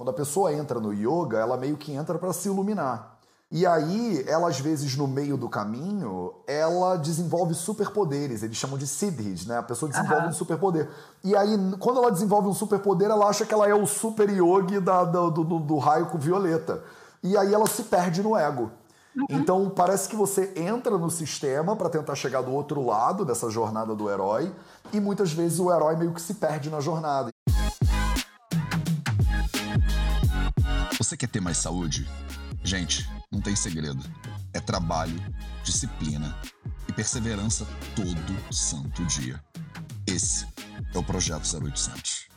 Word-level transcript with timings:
Quando 0.00 0.08
a 0.08 0.14
pessoa 0.14 0.50
entra 0.50 0.80
no 0.80 0.94
yoga, 0.94 1.36
ela 1.36 1.58
meio 1.58 1.76
que 1.76 1.92
entra 1.92 2.18
para 2.18 2.32
se 2.32 2.48
iluminar. 2.48 3.18
E 3.50 3.66
aí, 3.66 4.24
ela 4.26 4.48
às 4.48 4.58
vezes 4.58 4.96
no 4.96 5.06
meio 5.06 5.36
do 5.36 5.46
caminho, 5.46 6.32
ela 6.46 6.96
desenvolve 6.96 7.52
superpoderes. 7.52 8.42
Eles 8.42 8.56
chamam 8.56 8.78
de 8.78 8.86
siddhis, 8.86 9.44
né? 9.44 9.58
A 9.58 9.62
pessoa 9.62 9.90
desenvolve 9.90 10.22
uhum. 10.22 10.30
um 10.30 10.32
superpoder. 10.32 10.88
E 11.22 11.36
aí, 11.36 11.54
quando 11.78 11.98
ela 11.98 12.10
desenvolve 12.10 12.48
um 12.48 12.54
superpoder, 12.54 13.10
ela 13.10 13.26
acha 13.26 13.44
que 13.44 13.52
ela 13.52 13.68
é 13.68 13.74
o 13.74 13.84
super 13.84 14.30
yogi 14.30 14.80
da, 14.80 15.04
do, 15.04 15.30
do, 15.30 15.58
do 15.58 15.76
raio 15.76 16.06
com 16.06 16.16
violeta. 16.16 16.82
E 17.22 17.36
aí 17.36 17.52
ela 17.52 17.66
se 17.66 17.82
perde 17.82 18.22
no 18.22 18.34
ego. 18.34 18.70
Uhum. 19.14 19.26
Então 19.28 19.68
parece 19.68 20.08
que 20.08 20.16
você 20.16 20.50
entra 20.56 20.96
no 20.96 21.10
sistema 21.10 21.76
para 21.76 21.90
tentar 21.90 22.14
chegar 22.14 22.40
do 22.40 22.52
outro 22.52 22.82
lado 22.82 23.22
dessa 23.22 23.50
jornada 23.50 23.94
do 23.94 24.08
herói 24.08 24.50
e 24.94 25.00
muitas 25.00 25.32
vezes 25.32 25.58
o 25.58 25.70
herói 25.70 25.96
meio 25.96 26.14
que 26.14 26.22
se 26.22 26.34
perde 26.34 26.70
na 26.70 26.80
jornada. 26.80 27.30
Você 31.10 31.16
quer 31.16 31.28
ter 31.28 31.40
mais 31.40 31.56
saúde? 31.56 32.08
Gente, 32.62 33.10
não 33.32 33.40
tem 33.40 33.56
segredo. 33.56 34.00
É 34.54 34.60
trabalho, 34.60 35.20
disciplina 35.64 36.32
e 36.88 36.92
perseverança 36.92 37.66
todo 37.96 38.54
santo 38.54 39.04
dia. 39.06 39.42
Esse 40.06 40.46
é 40.94 40.96
o 40.96 41.02
Projeto 41.02 41.42
0800. 41.52 42.28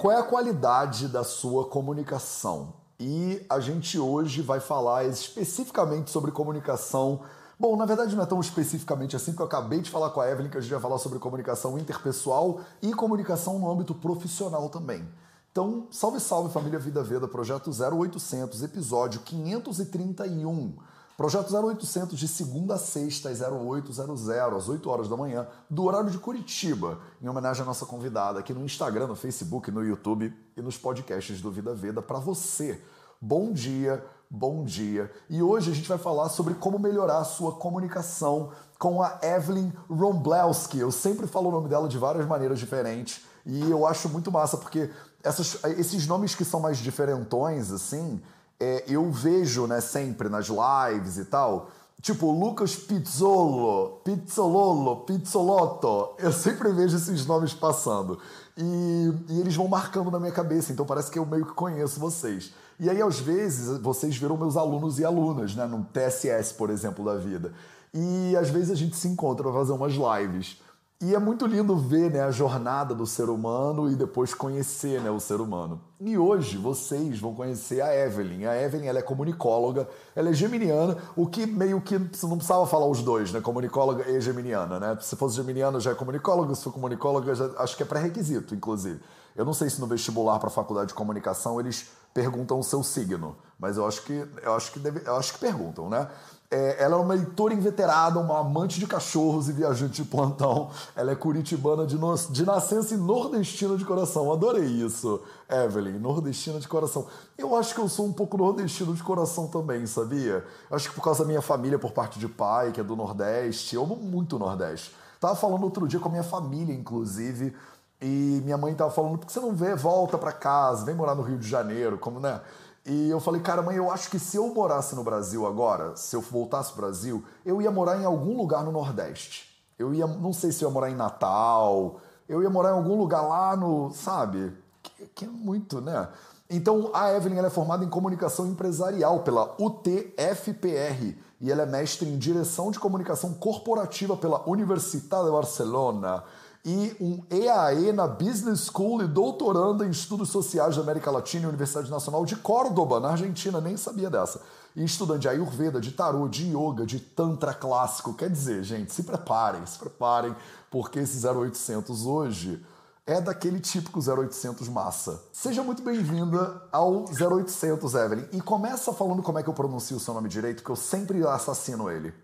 Qual 0.00 0.12
é 0.12 0.18
a 0.18 0.24
qualidade 0.24 1.06
da 1.06 1.22
sua 1.22 1.68
comunicação? 1.68 2.74
E 2.98 3.46
a 3.48 3.60
gente 3.60 3.96
hoje 3.96 4.42
vai 4.42 4.58
falar 4.58 5.04
especificamente 5.04 6.10
sobre 6.10 6.32
comunicação. 6.32 7.20
Bom, 7.56 7.76
na 7.76 7.86
verdade 7.86 8.16
não 8.16 8.24
é 8.24 8.26
tão 8.26 8.40
especificamente 8.40 9.14
assim, 9.14 9.30
porque 9.30 9.42
eu 9.42 9.46
acabei 9.46 9.80
de 9.80 9.90
falar 9.90 10.10
com 10.10 10.20
a 10.20 10.28
Evelyn 10.28 10.50
que 10.50 10.58
a 10.58 10.60
gente 10.60 10.72
vai 10.72 10.80
falar 10.80 10.98
sobre 10.98 11.20
comunicação 11.20 11.78
interpessoal 11.78 12.62
e 12.82 12.92
comunicação 12.92 13.60
no 13.60 13.70
âmbito 13.70 13.94
profissional 13.94 14.68
também. 14.68 15.08
Então, 15.54 15.86
salve, 15.88 16.18
salve 16.18 16.52
família 16.52 16.80
Vida 16.80 17.00
Veda, 17.00 17.28
projeto 17.28 17.70
0800, 17.70 18.64
episódio 18.64 19.20
531. 19.20 20.74
Projeto 21.16 21.56
0800 21.56 22.18
de 22.18 22.26
segunda 22.26 22.74
a 22.74 22.76
sexta 22.76 23.28
às 23.28 23.40
0800, 23.40 24.28
às 24.30 24.68
8 24.68 24.90
horas 24.90 25.08
da 25.08 25.16
manhã, 25.16 25.46
do 25.70 25.84
horário 25.84 26.10
de 26.10 26.18
Curitiba, 26.18 26.98
em 27.22 27.28
homenagem 27.28 27.62
à 27.62 27.64
nossa 27.64 27.86
convidada 27.86 28.40
aqui 28.40 28.52
no 28.52 28.64
Instagram, 28.64 29.06
no 29.06 29.14
Facebook, 29.14 29.70
no 29.70 29.84
YouTube 29.84 30.36
e 30.56 30.60
nos 30.60 30.76
podcasts 30.76 31.40
do 31.40 31.52
Vida 31.52 31.72
Veda 31.72 32.02
para 32.02 32.18
você. 32.18 32.82
Bom 33.20 33.52
dia, 33.52 34.04
bom 34.28 34.64
dia. 34.64 35.08
E 35.30 35.40
hoje 35.40 35.70
a 35.70 35.74
gente 35.74 35.88
vai 35.88 35.98
falar 35.98 36.30
sobre 36.30 36.54
como 36.54 36.80
melhorar 36.80 37.18
a 37.18 37.24
sua 37.24 37.52
comunicação 37.52 38.50
com 38.76 39.00
a 39.00 39.20
Evelyn 39.22 39.72
Romblewski. 39.88 40.80
Eu 40.80 40.90
sempre 40.90 41.28
falo 41.28 41.48
o 41.48 41.52
nome 41.52 41.68
dela 41.68 41.86
de 41.86 41.96
várias 41.96 42.26
maneiras 42.26 42.58
diferentes 42.58 43.24
e 43.46 43.70
eu 43.70 43.86
acho 43.86 44.08
muito 44.08 44.32
massa 44.32 44.56
porque 44.56 44.90
essas, 45.24 45.58
esses 45.78 46.06
nomes 46.06 46.34
que 46.34 46.44
são 46.44 46.60
mais 46.60 46.78
diferentões, 46.78 47.72
assim, 47.72 48.20
é, 48.60 48.84
eu 48.86 49.10
vejo, 49.10 49.66
né, 49.66 49.80
sempre 49.80 50.28
nas 50.28 50.46
lives 50.48 51.16
e 51.16 51.24
tal, 51.24 51.70
tipo 52.00 52.30
Lucas 52.30 52.76
Pizzolo, 52.76 54.00
Pizzololo, 54.04 55.04
Pizzolotto, 55.04 56.10
eu 56.18 56.32
sempre 56.32 56.70
vejo 56.72 56.96
esses 56.96 57.26
nomes 57.26 57.54
passando. 57.54 58.18
E, 58.56 59.12
e, 59.30 59.40
eles 59.40 59.56
vão 59.56 59.66
marcando 59.66 60.10
na 60.10 60.20
minha 60.20 60.30
cabeça, 60.30 60.72
então 60.72 60.86
parece 60.86 61.10
que 61.10 61.18
eu 61.18 61.26
meio 61.26 61.46
que 61.46 61.54
conheço 61.54 61.98
vocês. 61.98 62.52
E 62.78 62.88
aí, 62.88 63.02
às 63.02 63.18
vezes, 63.18 63.78
vocês 63.78 64.16
viram 64.16 64.36
meus 64.36 64.56
alunos 64.56 64.98
e 64.98 65.04
alunas, 65.04 65.54
né, 65.56 65.66
no 65.66 65.84
TSS, 65.84 66.52
por 66.52 66.70
exemplo, 66.70 67.04
da 67.04 67.16
vida. 67.16 67.52
E 67.94 68.36
às 68.36 68.50
vezes 68.50 68.72
a 68.72 68.74
gente 68.74 68.96
se 68.96 69.06
encontra 69.06 69.44
para 69.44 69.52
fazer 69.52 69.72
umas 69.72 69.92
lives. 69.92 70.60
E 71.04 71.14
é 71.14 71.18
muito 71.18 71.44
lindo 71.44 71.76
ver 71.76 72.10
né, 72.10 72.22
a 72.22 72.30
jornada 72.30 72.94
do 72.94 73.06
ser 73.06 73.28
humano 73.28 73.90
e 73.90 73.94
depois 73.94 74.32
conhecer 74.32 75.02
né, 75.02 75.10
o 75.10 75.20
ser 75.20 75.38
humano. 75.38 75.78
E 76.00 76.16
hoje 76.16 76.56
vocês 76.56 77.20
vão 77.20 77.34
conhecer 77.34 77.82
a 77.82 77.94
Evelyn. 77.94 78.46
A 78.46 78.56
Evelyn 78.56 78.86
ela 78.86 79.00
é 79.00 79.02
comunicóloga, 79.02 79.86
ela 80.16 80.30
é 80.30 80.32
geminiana, 80.32 80.96
o 81.14 81.26
que 81.26 81.44
meio 81.44 81.78
que 81.82 81.98
você 81.98 82.26
não 82.26 82.38
precisava 82.38 82.66
falar 82.66 82.86
os 82.86 83.02
dois, 83.02 83.30
né? 83.32 83.42
Comunicóloga 83.42 84.08
e 84.10 84.18
geminiana, 84.18 84.80
né? 84.80 84.96
Se 85.02 85.14
fosse 85.14 85.36
geminiana 85.36 85.78
já 85.78 85.90
é 85.90 85.94
comunicóloga, 85.94 86.54
se 86.54 86.64
for 86.64 86.72
comunicóloga 86.72 87.34
já, 87.34 87.50
acho 87.58 87.76
que 87.76 87.82
é 87.82 87.86
pré-requisito, 87.86 88.54
inclusive. 88.54 88.98
Eu 89.36 89.44
não 89.44 89.52
sei 89.52 89.68
se 89.68 89.82
no 89.82 89.86
vestibular 89.86 90.38
para 90.38 90.48
a 90.48 90.50
faculdade 90.50 90.88
de 90.88 90.94
comunicação 90.94 91.60
eles 91.60 91.86
perguntam 92.14 92.58
o 92.58 92.62
seu 92.62 92.82
signo, 92.82 93.36
mas 93.58 93.76
eu 93.76 93.86
acho 93.86 94.04
que 94.04 94.26
eu 94.42 94.54
acho 94.54 94.72
que 94.72 94.78
deve, 94.78 95.02
eu 95.06 95.16
acho 95.16 95.34
que 95.34 95.38
perguntam, 95.38 95.90
né? 95.90 96.08
É, 96.54 96.84
ela 96.84 96.94
é 96.94 97.00
uma 97.00 97.14
leitora 97.14 97.52
inveterada, 97.52 98.20
uma 98.20 98.38
amante 98.38 98.78
de 98.78 98.86
cachorros 98.86 99.48
e 99.48 99.52
viajante 99.52 100.00
de 100.00 100.08
plantão. 100.08 100.70
Ela 100.94 101.10
é 101.10 101.16
curitibana 101.16 101.84
de, 101.84 101.98
no, 101.98 102.14
de 102.14 102.46
nascença 102.46 102.94
e 102.94 102.96
nordestina 102.96 103.76
de 103.76 103.84
coração. 103.84 104.32
Adorei 104.32 104.64
isso, 104.64 105.20
Evelyn, 105.50 105.98
nordestina 105.98 106.60
de 106.60 106.68
coração. 106.68 107.08
Eu 107.36 107.56
acho 107.56 107.74
que 107.74 107.80
eu 107.80 107.88
sou 107.88 108.06
um 108.06 108.12
pouco 108.12 108.38
nordestino 108.38 108.94
de 108.94 109.02
coração 109.02 109.48
também, 109.48 109.84
sabia? 109.84 110.44
Acho 110.70 110.90
que 110.90 110.94
por 110.94 111.02
causa 111.02 111.24
da 111.24 111.26
minha 111.26 111.42
família, 111.42 111.76
por 111.76 111.90
parte 111.90 112.20
de 112.20 112.28
pai, 112.28 112.70
que 112.70 112.80
é 112.80 112.84
do 112.84 112.94
Nordeste, 112.94 113.74
eu 113.74 113.82
amo 113.82 113.96
muito 113.96 114.36
o 114.36 114.38
Nordeste. 114.38 114.94
Tava 115.18 115.34
falando 115.34 115.64
outro 115.64 115.88
dia 115.88 115.98
com 115.98 116.06
a 116.06 116.12
minha 116.12 116.22
família, 116.22 116.72
inclusive, 116.72 117.52
e 118.00 118.40
minha 118.44 118.56
mãe 118.56 118.72
tava 118.74 118.92
falando, 118.92 119.18
por 119.18 119.26
que 119.26 119.32
você 119.32 119.40
não 119.40 119.56
vê, 119.56 119.74
volta 119.74 120.16
para 120.16 120.30
casa, 120.30 120.84
vem 120.84 120.94
morar 120.94 121.16
no 121.16 121.22
Rio 121.22 121.36
de 121.36 121.48
Janeiro, 121.48 121.98
como, 121.98 122.20
né? 122.20 122.40
E 122.86 123.08
eu 123.08 123.18
falei, 123.18 123.40
cara, 123.40 123.62
mãe, 123.62 123.76
eu 123.76 123.90
acho 123.90 124.10
que 124.10 124.18
se 124.18 124.36
eu 124.36 124.52
morasse 124.52 124.94
no 124.94 125.02
Brasil 125.02 125.46
agora, 125.46 125.96
se 125.96 126.14
eu 126.14 126.20
voltasse 126.20 126.72
pro 126.72 126.82
Brasil, 126.82 127.24
eu 127.44 127.62
ia 127.62 127.70
morar 127.70 128.00
em 128.00 128.04
algum 128.04 128.36
lugar 128.36 128.62
no 128.62 128.70
Nordeste. 128.70 129.48
Eu 129.78 129.94
ia, 129.94 130.06
não 130.06 130.32
sei 130.32 130.52
se 130.52 130.62
eu 130.62 130.68
ia 130.68 130.74
morar 130.74 130.90
em 130.90 130.94
Natal, 130.94 131.98
eu 132.28 132.42
ia 132.42 132.50
morar 132.50 132.70
em 132.70 132.74
algum 132.74 132.96
lugar 132.96 133.22
lá 133.22 133.56
no, 133.56 133.90
sabe? 133.92 134.52
Que, 134.82 135.06
que 135.14 135.24
é 135.24 135.28
muito, 135.28 135.80
né? 135.80 136.08
Então, 136.48 136.90
a 136.92 137.10
Evelyn 137.10 137.38
é 137.38 137.48
formada 137.48 137.84
em 137.84 137.88
comunicação 137.88 138.46
empresarial 138.46 139.20
pela 139.20 139.54
UTFPR 139.58 141.16
e 141.40 141.50
ela 141.50 141.62
é 141.62 141.66
mestre 141.66 142.06
em 142.06 142.18
direção 142.18 142.70
de 142.70 142.78
comunicação 142.78 143.32
corporativa 143.32 144.14
pela 144.14 144.46
Universidade 144.48 145.24
de 145.24 145.32
Barcelona 145.32 146.22
e 146.64 146.96
um 146.98 147.22
EAE 147.30 147.92
na 147.92 148.06
Business 148.06 148.70
School 148.72 149.02
e 149.02 149.06
doutoranda 149.06 149.84
em 149.86 149.90
Estudos 149.90 150.30
Sociais 150.30 150.76
da 150.76 150.82
América 150.82 151.10
Latina 151.10 151.44
e 151.44 151.48
Universidade 151.48 151.90
Nacional 151.90 152.24
de 152.24 152.36
Córdoba, 152.36 152.98
na 152.98 153.10
Argentina, 153.10 153.60
nem 153.60 153.76
sabia 153.76 154.08
dessa. 154.08 154.40
E 154.74 154.82
estudante 154.82 155.20
de 155.20 155.28
Ayurveda, 155.28 155.78
de 155.78 155.92
Tarô, 155.92 156.26
de 156.26 156.56
Yoga, 156.56 156.86
de 156.86 156.98
Tantra 156.98 157.52
clássico. 157.52 158.14
Quer 158.14 158.30
dizer, 158.30 158.62
gente, 158.64 158.94
se 158.94 159.02
preparem, 159.02 159.64
se 159.66 159.78
preparem, 159.78 160.34
porque 160.70 161.00
esse 161.00 161.24
0800 161.26 162.06
hoje 162.06 162.64
é 163.06 163.20
daquele 163.20 163.60
típico 163.60 164.00
0800 164.00 164.66
massa. 164.70 165.22
Seja 165.32 165.62
muito 165.62 165.82
bem-vinda 165.82 166.62
ao 166.72 167.04
0800, 167.04 167.94
Evelyn. 167.94 168.24
E 168.32 168.40
começa 168.40 168.90
falando 168.94 169.22
como 169.22 169.38
é 169.38 169.42
que 169.42 169.50
eu 169.50 169.54
pronuncio 169.54 169.98
o 169.98 170.00
seu 170.00 170.14
nome 170.14 170.30
direito, 170.30 170.64
que 170.64 170.70
eu 170.70 170.76
sempre 170.76 171.24
assassino 171.26 171.90
ele. 171.90 172.23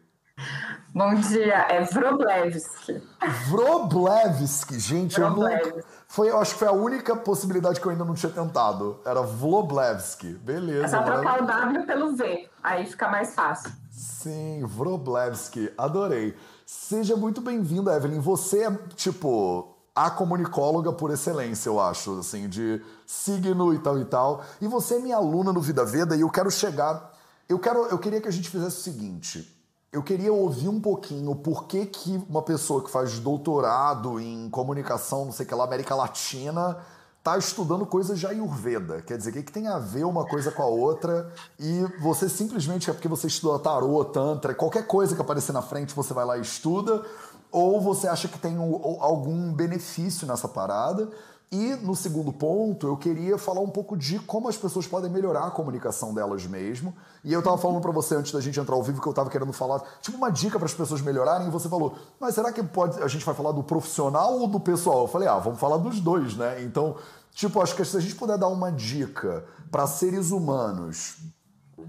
Bom 0.92 1.14
dia, 1.14 1.66
é 1.70 1.84
Vroblevski. 1.84 3.00
Vroblevski, 3.48 4.80
gente, 4.80 5.20
Vroblevski. 5.20 5.68
eu 5.68 5.76
nunca. 5.76 5.86
Foi, 6.08 6.30
eu 6.30 6.38
acho 6.38 6.54
que 6.54 6.58
foi 6.58 6.66
a 6.68 6.72
única 6.72 7.14
possibilidade 7.14 7.80
que 7.80 7.86
eu 7.86 7.92
ainda 7.92 8.04
não 8.04 8.14
tinha 8.14 8.32
tentado. 8.32 8.98
Era 9.04 9.22
Vloblevski. 9.22 10.32
Beleza. 10.32 10.84
É 10.84 10.88
só 10.88 11.02
trocar 11.02 11.42
o 11.42 11.46
W 11.46 11.86
pelo 11.86 12.16
V, 12.16 12.48
aí 12.60 12.86
fica 12.86 13.08
mais 13.08 13.34
fácil. 13.36 13.70
Sim, 13.92 14.64
Vroblevski, 14.66 15.72
adorei. 15.78 16.36
Seja 16.66 17.14
muito 17.14 17.40
bem-vinda, 17.40 17.94
Evelyn. 17.94 18.18
Você 18.18 18.64
é, 18.64 18.72
tipo, 18.96 19.76
a 19.94 20.10
comunicóloga 20.10 20.92
por 20.92 21.12
excelência, 21.12 21.68
eu 21.68 21.78
acho, 21.78 22.18
assim, 22.18 22.48
de 22.48 22.82
signo 23.06 23.72
e 23.72 23.78
tal 23.78 23.96
e 23.96 24.04
tal. 24.04 24.42
E 24.60 24.66
você 24.66 24.96
é 24.96 24.98
minha 24.98 25.16
aluna 25.16 25.52
no 25.52 25.60
Vida 25.60 25.84
Veda 25.84 26.16
e 26.16 26.22
eu 26.22 26.30
quero 26.30 26.50
chegar. 26.50 27.12
Eu, 27.48 27.60
quero, 27.60 27.86
eu 27.86 27.98
queria 27.98 28.20
que 28.20 28.28
a 28.28 28.32
gente 28.32 28.50
fizesse 28.50 28.78
o 28.78 28.80
seguinte 28.80 29.59
eu 29.92 30.02
queria 30.02 30.32
ouvir 30.32 30.68
um 30.68 30.80
pouquinho 30.80 31.34
por 31.34 31.64
que, 31.64 31.84
que 31.86 32.22
uma 32.28 32.42
pessoa 32.42 32.82
que 32.82 32.90
faz 32.90 33.18
doutorado 33.18 34.20
em 34.20 34.48
comunicação, 34.48 35.24
não 35.24 35.32
sei 35.32 35.44
o 35.44 35.48
que 35.48 35.54
lá, 35.54 35.64
América 35.64 35.96
Latina, 35.96 36.76
tá 37.24 37.36
estudando 37.36 37.84
coisas 37.84 38.18
de 38.18 38.26
Ayurveda. 38.26 39.02
Quer 39.02 39.18
dizer, 39.18 39.30
o 39.30 39.32
que, 39.34 39.42
que 39.42 39.52
tem 39.52 39.66
a 39.66 39.78
ver 39.78 40.04
uma 40.04 40.24
coisa 40.24 40.52
com 40.52 40.62
a 40.62 40.66
outra? 40.66 41.32
E 41.58 41.84
você 42.00 42.28
simplesmente 42.28 42.88
é 42.88 42.92
porque 42.92 43.08
você 43.08 43.26
estuda 43.26 43.58
tarô, 43.58 44.04
tantra, 44.04 44.54
qualquer 44.54 44.86
coisa 44.86 45.14
que 45.14 45.20
aparecer 45.20 45.52
na 45.52 45.62
frente 45.62 45.94
você 45.94 46.14
vai 46.14 46.24
lá 46.24 46.38
e 46.38 46.42
estuda, 46.42 47.04
ou 47.50 47.80
você 47.80 48.06
acha 48.06 48.28
que 48.28 48.38
tem 48.38 48.56
algum 49.00 49.52
benefício 49.52 50.24
nessa 50.24 50.46
parada? 50.46 51.10
E 51.52 51.74
no 51.76 51.96
segundo 51.96 52.32
ponto, 52.32 52.86
eu 52.86 52.96
queria 52.96 53.36
falar 53.36 53.60
um 53.60 53.68
pouco 53.68 53.96
de 53.96 54.20
como 54.20 54.48
as 54.48 54.56
pessoas 54.56 54.86
podem 54.86 55.10
melhorar 55.10 55.48
a 55.48 55.50
comunicação 55.50 56.14
delas 56.14 56.46
mesmo. 56.46 56.94
E 57.24 57.32
eu 57.32 57.42
tava 57.42 57.58
falando 57.58 57.80
para 57.80 57.90
você 57.90 58.14
antes 58.14 58.30
da 58.30 58.40
gente 58.40 58.60
entrar 58.60 58.76
ao 58.76 58.82
vivo 58.84 59.02
que 59.02 59.08
eu 59.08 59.12
tava 59.12 59.28
querendo 59.28 59.52
falar, 59.52 59.82
tipo 60.00 60.16
uma 60.16 60.30
dica 60.30 60.58
para 60.58 60.66
as 60.66 60.74
pessoas 60.74 61.00
melhorarem, 61.00 61.48
e 61.48 61.50
você 61.50 61.68
falou: 61.68 61.96
"Mas 62.20 62.36
será 62.36 62.52
que 62.52 62.62
pode 62.62 63.02
a 63.02 63.08
gente 63.08 63.24
vai 63.24 63.34
falar 63.34 63.50
do 63.50 63.64
profissional 63.64 64.38
ou 64.38 64.46
do 64.46 64.60
pessoal?" 64.60 65.00
Eu 65.00 65.08
falei: 65.08 65.26
"Ah, 65.26 65.40
vamos 65.40 65.58
falar 65.58 65.78
dos 65.78 65.98
dois, 65.98 66.36
né?" 66.36 66.62
Então, 66.62 66.96
tipo, 67.32 67.60
acho 67.60 67.74
que 67.74 67.84
se 67.84 67.96
a 67.96 68.00
gente 68.00 68.14
puder 68.14 68.38
dar 68.38 68.46
uma 68.48 68.70
dica 68.70 69.44
para 69.72 69.88
seres 69.88 70.30
humanos 70.30 71.16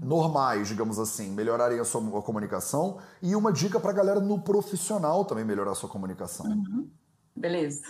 normais, 0.00 0.66
digamos 0.66 0.98
assim, 0.98 1.30
melhorarem 1.30 1.78
a 1.78 1.84
sua 1.84 2.00
a 2.18 2.22
comunicação 2.22 2.98
e 3.22 3.36
uma 3.36 3.52
dica 3.52 3.78
para 3.78 3.92
galera 3.92 4.18
no 4.18 4.40
profissional 4.40 5.24
também 5.24 5.44
melhorar 5.44 5.70
a 5.70 5.74
sua 5.76 5.88
comunicação. 5.88 6.46
Uhum. 6.46 6.88
Beleza. 7.36 7.82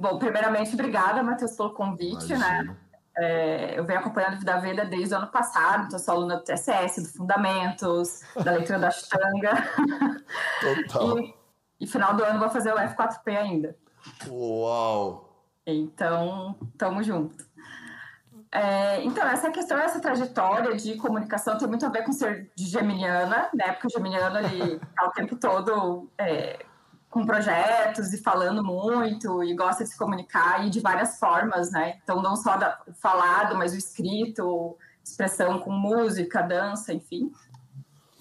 Bom, 0.00 0.18
primeiramente, 0.18 0.72
obrigada, 0.72 1.22
Matheus, 1.22 1.54
pelo 1.54 1.74
convite, 1.74 2.28
né? 2.28 2.36
Imagino. 2.36 2.72
né? 2.72 2.76
É, 3.18 3.78
eu 3.78 3.84
venho 3.84 3.98
acompanhando 3.98 4.32
a 4.32 4.38
Vida 4.38 4.60
Veda 4.60 4.84
desde 4.86 5.14
o 5.14 5.18
ano 5.18 5.26
passado, 5.26 5.86
então 5.86 5.98
sou 5.98 6.14
aluna 6.14 6.38
do 6.38 6.44
TSS, 6.44 7.02
do 7.02 7.08
Fundamentos, 7.18 8.22
da 8.42 8.52
leitura 8.52 8.78
da 8.78 8.88
Ashtanga. 8.88 9.52
Total. 10.88 11.18
E, 11.80 11.84
e 11.84 11.86
final 11.86 12.14
do 12.14 12.22
ano 12.22 12.38
vou 12.38 12.50
fazer 12.50 12.72
o 12.72 12.76
F4P 12.76 13.36
ainda. 13.36 13.76
Uau! 14.28 15.30
Então, 15.66 16.56
tamo 16.76 17.02
junto. 17.02 17.44
É, 18.52 19.02
então, 19.02 19.26
essa 19.26 19.50
questão, 19.50 19.78
essa 19.78 20.00
trajetória 20.00 20.76
de 20.76 20.96
comunicação 20.96 21.56
tem 21.56 21.68
muito 21.68 21.86
a 21.86 21.88
ver 21.88 22.04
com 22.04 22.12
ser 22.12 22.50
geminiana, 22.56 23.48
né? 23.54 23.72
Porque 23.72 23.86
o 23.86 23.90
geminiano, 23.90 24.38
ele 24.40 24.78
tá 24.78 25.06
o 25.06 25.12
tempo 25.12 25.36
todo 25.36 26.10
é, 26.18 26.66
com 27.10 27.26
projetos 27.26 28.12
e 28.12 28.18
falando 28.18 28.62
muito 28.62 29.42
e 29.42 29.54
gosta 29.54 29.82
de 29.82 29.90
se 29.90 29.98
comunicar 29.98 30.64
e 30.64 30.70
de 30.70 30.78
várias 30.78 31.18
formas, 31.18 31.70
né? 31.72 31.98
Então, 32.02 32.22
não 32.22 32.36
só 32.36 32.56
da, 32.56 32.80
o 32.86 32.94
falado, 32.94 33.56
mas 33.56 33.74
o 33.74 33.76
escrito, 33.76 34.78
expressão 35.04 35.58
com 35.58 35.72
música, 35.72 36.40
dança, 36.40 36.92
enfim. 36.94 37.32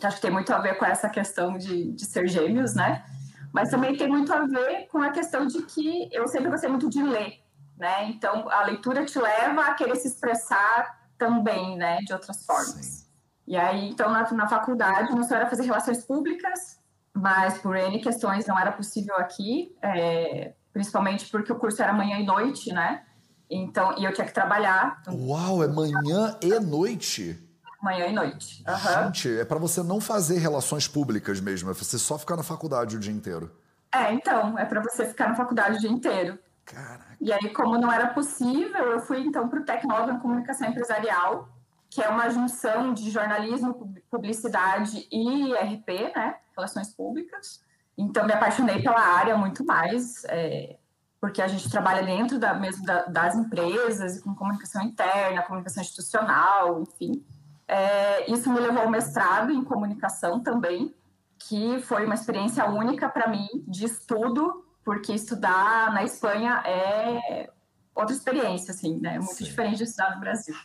Acho 0.01 0.15
que 0.15 0.21
tem 0.23 0.31
muito 0.31 0.51
a 0.51 0.57
ver 0.57 0.75
com 0.75 0.85
essa 0.85 1.07
questão 1.07 1.55
de, 1.57 1.91
de 1.91 2.05
ser 2.05 2.27
gêmeos, 2.27 2.73
né? 2.73 3.05
Mas 3.53 3.69
também 3.69 3.95
tem 3.95 4.07
muito 4.07 4.33
a 4.33 4.45
ver 4.45 4.87
com 4.87 5.01
a 5.01 5.11
questão 5.11 5.45
de 5.45 5.61
que 5.63 6.09
eu 6.11 6.27
sempre 6.27 6.49
gostei 6.49 6.69
muito 6.69 6.89
de 6.89 7.03
ler, 7.03 7.43
né? 7.77 8.05
Então, 8.05 8.49
a 8.49 8.63
leitura 8.63 9.05
te 9.05 9.19
leva 9.19 9.65
a 9.65 9.73
querer 9.75 9.95
se 9.97 10.07
expressar 10.07 10.99
também, 11.15 11.77
né? 11.77 11.97
De 11.97 12.13
outras 12.13 12.43
formas. 12.43 12.85
Sim. 12.85 13.05
E 13.45 13.57
aí, 13.57 13.89
então, 13.89 14.09
na, 14.09 14.31
na 14.31 14.47
faculdade, 14.47 15.13
não 15.13 15.23
só 15.23 15.35
era 15.35 15.47
fazer 15.47 15.63
relações 15.63 16.03
públicas, 16.03 16.78
mas 17.13 17.57
por 17.57 17.75
N 17.75 17.99
questões 17.99 18.45
não 18.45 18.57
era 18.57 18.71
possível 18.71 19.15
aqui, 19.15 19.75
é, 19.81 20.53
principalmente 20.71 21.29
porque 21.29 21.51
o 21.51 21.55
curso 21.55 21.81
era 21.81 21.93
manhã 21.93 22.17
e 22.17 22.25
noite, 22.25 22.71
né? 22.71 23.03
Então, 23.49 23.95
e 23.97 24.05
eu 24.05 24.13
tinha 24.13 24.27
que 24.27 24.33
trabalhar. 24.33 25.01
Uau, 25.07 25.63
é 25.63 25.67
manhã 25.67 26.37
e 26.41 26.59
noite? 26.59 27.43
Manhã 27.81 28.07
e 28.07 28.13
noite. 28.13 28.63
Uhum. 28.67 29.05
Gente, 29.05 29.39
é 29.39 29.45
para 29.45 29.57
você 29.57 29.81
não 29.81 29.99
fazer 29.99 30.37
relações 30.37 30.87
públicas 30.87 31.39
mesmo, 31.39 31.71
é 31.71 31.73
você 31.73 31.97
só 31.97 32.17
ficar 32.17 32.35
na 32.35 32.43
faculdade 32.43 32.95
o 32.95 32.99
dia 32.99 33.13
inteiro. 33.13 33.51
É, 33.91 34.13
então, 34.13 34.57
é 34.57 34.65
para 34.65 34.81
você 34.81 35.05
ficar 35.05 35.29
na 35.29 35.35
faculdade 35.35 35.77
o 35.77 35.79
dia 35.79 35.89
inteiro. 35.89 36.37
Caraca. 36.63 37.17
E 37.19 37.33
aí, 37.33 37.49
como 37.49 37.77
não 37.77 37.91
era 37.91 38.07
possível, 38.07 38.91
eu 38.91 38.99
fui 38.99 39.21
então 39.21 39.49
para 39.49 39.59
o 39.59 39.65
Tecnólogo 39.65 40.11
em 40.11 40.19
Comunicação 40.19 40.67
Empresarial, 40.69 41.49
que 41.89 42.01
é 42.01 42.07
uma 42.07 42.29
junção 42.29 42.93
de 42.93 43.09
jornalismo, 43.09 43.95
publicidade 44.11 45.07
e 45.11 45.53
RP, 45.53 46.15
né? 46.15 46.35
Relações 46.59 46.93
Públicas. 46.93 47.63
Então, 47.97 48.25
me 48.25 48.33
apaixonei 48.33 48.81
pela 48.81 48.99
área 48.99 49.35
muito 49.35 49.65
mais, 49.65 50.23
é, 50.25 50.77
porque 51.19 51.41
a 51.41 51.47
gente 51.47 51.69
trabalha 51.69 52.03
dentro 52.03 52.39
da, 52.39 52.53
mesmo 52.53 52.85
da, 52.85 53.05
das 53.05 53.35
empresas, 53.35 54.21
com 54.21 54.33
comunicação 54.35 54.81
interna, 54.83 55.41
comunicação 55.41 55.81
institucional, 55.83 56.81
enfim. 56.81 57.25
É, 57.67 58.31
isso 58.31 58.49
me 58.51 58.59
levou 58.59 58.83
ao 58.83 58.89
mestrado 58.89 59.51
em 59.51 59.63
comunicação 59.63 60.39
também, 60.39 60.95
que 61.37 61.79
foi 61.81 62.05
uma 62.05 62.15
experiência 62.15 62.65
única 62.65 63.09
para 63.09 63.27
mim 63.27 63.47
de 63.67 63.85
estudo, 63.85 64.65
porque 64.83 65.13
estudar 65.13 65.91
na 65.91 66.03
Espanha 66.03 66.63
é 66.65 67.49
outra 67.93 68.15
experiência, 68.15 68.71
assim, 68.71 68.99
né? 68.99 69.19
Muito 69.19 69.33
Sim. 69.33 69.43
diferente 69.43 69.77
de 69.77 69.83
estudar 69.83 70.15
no 70.15 70.21
Brasil. 70.21 70.55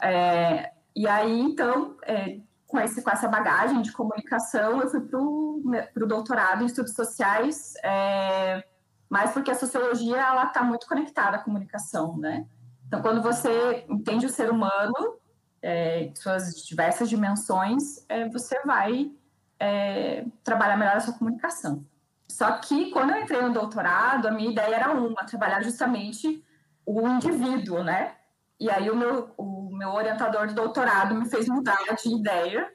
É, 0.00 0.72
e 0.94 1.08
aí, 1.08 1.40
então, 1.40 1.96
é, 2.04 2.38
com, 2.72 2.80
esse, 2.80 3.02
com 3.02 3.10
essa 3.10 3.28
bagagem 3.28 3.82
de 3.82 3.92
comunicação, 3.92 4.80
eu 4.80 4.88
fui 4.88 5.02
para 5.02 5.18
o 5.18 6.06
doutorado 6.06 6.62
em 6.62 6.66
estudos 6.66 6.94
sociais, 6.94 7.74
é, 7.84 8.64
mas 9.10 9.32
porque 9.32 9.50
a 9.50 9.54
sociologia 9.54 10.16
ela 10.16 10.46
está 10.46 10.64
muito 10.64 10.86
conectada 10.86 11.36
à 11.36 11.40
comunicação, 11.40 12.16
né? 12.16 12.46
Então, 12.88 13.02
quando 13.02 13.20
você 13.20 13.84
entende 13.90 14.24
o 14.24 14.30
ser 14.30 14.50
humano, 14.50 15.18
é, 15.60 16.10
suas 16.14 16.64
diversas 16.66 17.10
dimensões, 17.10 18.06
é, 18.08 18.26
você 18.30 18.58
vai 18.64 19.12
é, 19.60 20.24
trabalhar 20.42 20.78
melhor 20.78 20.96
a 20.96 21.00
sua 21.00 21.12
comunicação. 21.12 21.84
Só 22.26 22.52
que 22.52 22.90
quando 22.90 23.10
eu 23.10 23.20
entrei 23.20 23.42
no 23.42 23.52
doutorado, 23.52 24.26
a 24.26 24.30
minha 24.30 24.50
ideia 24.50 24.76
era 24.76 24.92
uma, 24.92 25.26
trabalhar 25.26 25.62
justamente 25.62 26.42
o 26.86 27.06
indivíduo, 27.06 27.84
né? 27.84 28.14
E 28.58 28.70
aí 28.70 28.90
o 28.90 28.96
meu, 28.96 29.34
o 29.36 29.61
meu 29.82 29.90
orientador 29.90 30.46
de 30.46 30.54
doutorado 30.54 31.12
me 31.12 31.28
fez 31.28 31.48
mudar 31.48 31.82
de 32.00 32.14
ideia 32.14 32.70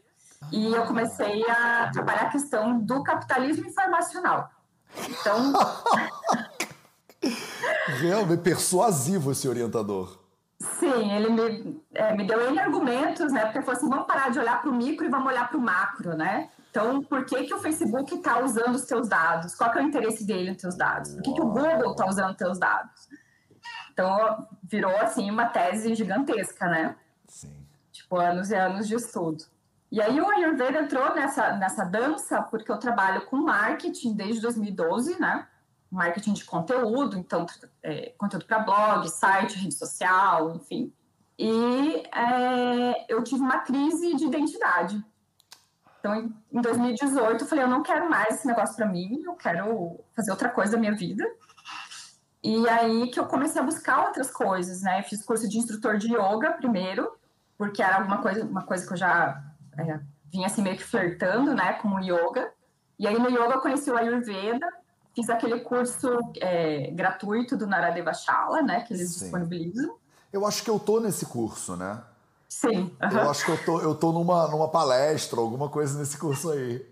e 0.51 0.73
eu 0.73 0.85
comecei 0.85 1.49
a 1.49 1.89
trabalhar 1.89 2.23
a 2.23 2.29
questão 2.29 2.79
do 2.79 3.01
capitalismo 3.01 3.65
informacional. 3.65 4.49
Então. 5.07 5.53
Realmente 8.01 8.41
persuasivo 8.41 9.31
esse 9.31 9.47
orientador. 9.47 10.19
Sim, 10.59 11.13
ele 11.13 11.29
me, 11.29 11.81
é, 11.93 12.13
me 12.13 12.27
deu 12.27 12.49
N 12.49 12.59
argumentos, 12.59 13.31
né? 13.31 13.45
Porque 13.45 13.59
ele 13.59 13.65
falou 13.65 13.79
assim: 13.79 13.89
vamos 13.89 14.05
parar 14.05 14.29
de 14.29 14.39
olhar 14.39 14.61
para 14.61 14.69
o 14.69 14.73
micro 14.73 15.05
e 15.05 15.09
vamos 15.09 15.27
olhar 15.27 15.47
para 15.47 15.57
o 15.57 15.61
macro, 15.61 16.15
né? 16.15 16.49
Então, 16.69 17.01
por 17.03 17.25
que, 17.25 17.45
que 17.45 17.53
o 17.53 17.59
Facebook 17.59 18.15
está 18.15 18.43
usando 18.43 18.75
os 18.75 18.85
teus 18.85 19.07
dados? 19.07 19.55
Qual 19.55 19.73
é 19.73 19.77
o 19.77 19.81
interesse 19.81 20.25
dele 20.25 20.51
nos 20.51 20.61
teus 20.61 20.75
dados? 20.75 21.13
Por 21.13 21.23
que, 21.23 21.33
que 21.33 21.41
o 21.41 21.47
Google 21.47 21.91
está 21.91 22.05
usando 22.05 22.31
os 22.31 22.37
teus 22.37 22.59
dados? 22.59 23.07
Então, 23.97 24.47
virou, 24.61 24.95
assim, 24.97 25.31
uma 25.31 25.47
tese 25.47 25.95
gigantesca, 25.95 26.67
né? 26.67 26.95
Sim. 27.27 27.51
Tipo, 27.91 28.17
anos 28.17 28.51
e 28.51 28.55
anos 28.55 28.87
de 28.87 28.93
estudo. 28.93 29.43
E 29.91 29.99
aí 29.99 30.21
o 30.21 30.29
Ayurveda 30.29 30.81
entrou 30.81 31.15
nessa, 31.15 31.53
nessa 31.53 31.83
dança 31.83 32.43
porque 32.43 32.71
eu 32.71 32.77
trabalho 32.77 33.25
com 33.25 33.37
marketing 33.37 34.13
desde 34.13 34.39
2012, 34.39 35.19
né? 35.19 35.47
Marketing 35.89 36.33
de 36.33 36.45
conteúdo, 36.45 37.17
então, 37.17 37.47
é, 37.81 38.13
conteúdo 38.19 38.45
para 38.45 38.59
blog, 38.59 39.09
site, 39.09 39.57
rede 39.57 39.73
social, 39.73 40.55
enfim. 40.55 40.93
E 41.39 42.03
é, 42.13 43.11
eu 43.11 43.23
tive 43.23 43.41
uma 43.41 43.59
crise 43.61 44.15
de 44.15 44.25
identidade. 44.25 45.03
Então, 45.99 46.31
em 46.51 46.61
2018, 46.61 47.43
eu 47.43 47.47
falei: 47.47 47.63
eu 47.63 47.69
não 47.69 47.81
quero 47.81 48.07
mais 48.07 48.35
esse 48.35 48.45
negócio 48.45 48.75
para 48.75 48.85
mim, 48.85 49.23
eu 49.25 49.33
quero 49.33 49.99
fazer 50.15 50.29
outra 50.29 50.49
coisa 50.49 50.73
da 50.73 50.77
minha 50.77 50.93
vida. 50.93 51.27
E 52.47 52.69
aí 52.69 53.11
que 53.11 53.19
eu 53.19 53.25
comecei 53.25 53.61
a 53.61 53.65
buscar 53.65 54.05
outras 54.05 54.31
coisas, 54.31 54.81
né? 54.81 55.01
Eu 55.01 55.03
fiz 55.03 55.21
curso 55.21 55.49
de 55.49 55.57
instrutor 55.57 55.97
de 55.97 56.07
yoga 56.07 56.53
primeiro, 56.53 57.11
porque 57.57 57.83
era 57.83 57.97
alguma 57.97 58.21
coisa, 58.21 58.45
uma 58.45 58.63
coisa 58.63 58.87
que 58.87 58.93
eu 58.93 58.97
já 58.97 59.43
é, 59.77 59.99
vinha 60.31 60.47
assim 60.47 60.61
meio 60.61 60.77
que 60.77 60.83
flertando, 60.83 61.53
né, 61.53 61.73
com 61.73 61.89
o 61.89 61.99
yoga. 61.99 62.49
E 62.97 63.05
aí 63.05 63.19
no 63.19 63.29
yoga 63.29 63.55
eu 63.55 63.59
conheci 63.59 63.91
o 63.91 63.97
Ayurveda, 63.97 64.65
fiz 65.13 65.29
aquele 65.29 65.59
curso 65.59 66.07
é, 66.39 66.89
gratuito 66.91 67.57
do 67.57 67.67
Naradeva 67.67 68.13
Shala, 68.13 68.61
né, 68.61 68.79
que 68.79 68.93
eles 68.93 69.09
Sim. 69.09 69.25
disponibilizam. 69.25 69.97
Eu 70.31 70.45
acho 70.45 70.63
que 70.63 70.69
eu 70.69 70.79
tô 70.79 71.01
nesse 71.01 71.25
curso, 71.25 71.75
né? 71.75 72.01
Sim. 72.47 72.95
Eu 73.11 73.29
acho 73.29 73.43
que 73.43 73.51
eu 73.51 73.65
tô, 73.65 73.81
eu 73.81 73.93
tô 73.93 74.13
numa, 74.13 74.47
numa 74.47 74.69
palestra, 74.69 75.37
alguma 75.37 75.67
coisa 75.67 75.99
nesse 75.99 76.17
curso 76.17 76.49
aí. 76.51 76.85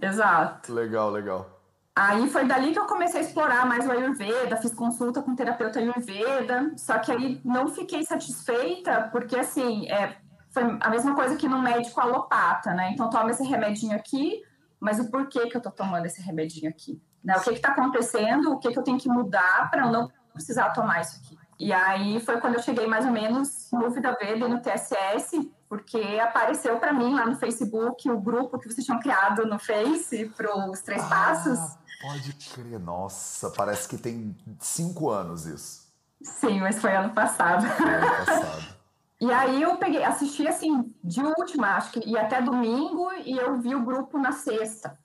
Exato. 0.00 0.72
Legal, 0.72 1.10
legal. 1.10 1.61
Aí 1.94 2.28
foi 2.30 2.46
dali 2.46 2.72
que 2.72 2.78
eu 2.78 2.86
comecei 2.86 3.20
a 3.20 3.22
explorar 3.22 3.66
mais 3.66 3.86
o 3.86 3.92
Ayurveda, 3.92 4.56
fiz 4.56 4.72
consulta 4.72 5.22
com 5.22 5.36
terapeuta 5.36 5.78
Ayurveda, 5.78 6.72
só 6.76 6.98
que 6.98 7.12
aí 7.12 7.40
não 7.44 7.68
fiquei 7.68 8.02
satisfeita, 8.02 9.10
porque 9.12 9.36
assim, 9.36 9.86
é, 9.90 10.16
foi 10.50 10.62
a 10.80 10.88
mesma 10.88 11.14
coisa 11.14 11.36
que 11.36 11.46
no 11.46 11.60
médico 11.60 12.00
alopata, 12.00 12.72
né? 12.72 12.92
Então 12.92 13.10
toma 13.10 13.30
esse 13.30 13.44
remedinho 13.44 13.94
aqui, 13.94 14.40
mas 14.80 14.98
o 14.98 15.10
porquê 15.10 15.48
que 15.48 15.56
eu 15.56 15.60
tô 15.60 15.70
tomando 15.70 16.06
esse 16.06 16.22
remedinho 16.22 16.70
aqui? 16.70 17.00
Né? 17.22 17.36
O 17.36 17.42
que 17.42 17.52
que 17.54 17.60
tá 17.60 17.68
acontecendo? 17.68 18.52
O 18.52 18.58
que 18.58 18.72
que 18.72 18.78
eu 18.78 18.82
tenho 18.82 18.98
que 18.98 19.08
mudar 19.08 19.70
para 19.70 19.86
eu 19.86 19.92
não 19.92 20.10
precisar 20.32 20.70
tomar 20.70 21.02
isso 21.02 21.20
aqui? 21.22 21.38
E 21.60 21.72
aí 21.72 22.18
foi 22.20 22.40
quando 22.40 22.54
eu 22.54 22.62
cheguei 22.62 22.86
mais 22.86 23.04
ou 23.04 23.12
menos 23.12 23.68
no 23.72 23.88
Vida 23.90 24.16
Verde 24.20 24.48
no 24.48 24.60
TSS, 24.60 25.48
porque 25.68 26.18
apareceu 26.20 26.76
para 26.78 26.92
mim 26.92 27.14
lá 27.14 27.24
no 27.24 27.36
Facebook 27.36 28.10
o 28.10 28.20
grupo 28.20 28.58
que 28.58 28.68
vocês 28.68 28.84
tinham 28.84 28.98
criado 28.98 29.46
no 29.46 29.58
Face 29.58 30.28
para 30.36 30.68
os 30.68 30.80
Três 30.80 31.02
ah. 31.04 31.08
Passos. 31.08 31.81
Pode 32.02 32.32
crer, 32.32 32.80
nossa, 32.80 33.48
parece 33.50 33.88
que 33.88 33.96
tem 33.96 34.36
cinco 34.58 35.08
anos 35.08 35.46
isso. 35.46 35.86
Sim, 36.20 36.60
mas 36.60 36.80
foi 36.80 36.94
ano 36.94 37.14
passado. 37.14 37.64
Foi 37.66 37.94
ano 37.94 38.06
passado. 38.06 38.76
e 39.20 39.32
aí 39.32 39.62
eu 39.62 39.76
peguei, 39.76 40.02
assisti 40.02 40.46
assim, 40.48 40.92
de 41.02 41.22
última, 41.22 41.76
acho 41.76 41.92
que 41.92 42.08
ia 42.08 42.22
até 42.22 42.42
domingo, 42.42 43.12
e 43.24 43.38
eu 43.38 43.56
vi 43.60 43.74
o 43.74 43.84
grupo 43.84 44.18
na 44.18 44.32
sexta. 44.32 44.98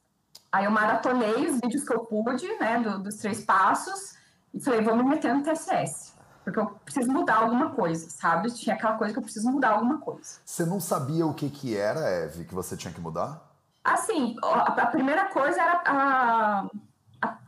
Aí 0.52 0.66
eu 0.66 0.72
maratonei 0.72 1.48
os 1.48 1.60
vídeos 1.62 1.84
que 1.84 1.94
eu 1.94 2.00
pude, 2.00 2.48
né, 2.58 2.80
do, 2.80 3.00
dos 3.00 3.18
três 3.18 3.46
passos, 3.46 4.16
e 4.52 4.60
falei, 4.60 4.82
vamos 4.82 5.04
me 5.04 5.12
meter 5.12 5.36
no 5.36 5.44
TSS. 5.44 6.16
Porque 6.44 6.60
eu 6.60 6.66
preciso 6.84 7.12
mudar 7.12 7.44
alguma 7.44 7.72
coisa, 7.72 8.10
sabe? 8.10 8.50
Tinha 8.52 8.74
aquela 8.74 8.98
coisa 8.98 9.14
que 9.14 9.20
eu 9.20 9.24
preciso 9.24 9.52
mudar 9.52 9.72
alguma 9.72 10.00
coisa. 10.00 10.40
Você 10.44 10.66
não 10.66 10.80
sabia 10.80 11.28
o 11.28 11.34
que 11.34 11.50
que 11.50 11.76
era, 11.76 12.10
Eve, 12.10 12.46
que 12.46 12.56
você 12.56 12.76
tinha 12.76 12.94
que 12.94 13.02
mudar? 13.02 13.48
Assim, 13.84 14.36
a, 14.42 14.86
primeira 14.88 15.26
coisa 15.26 15.62
era 15.62 15.82
a, 15.86 16.68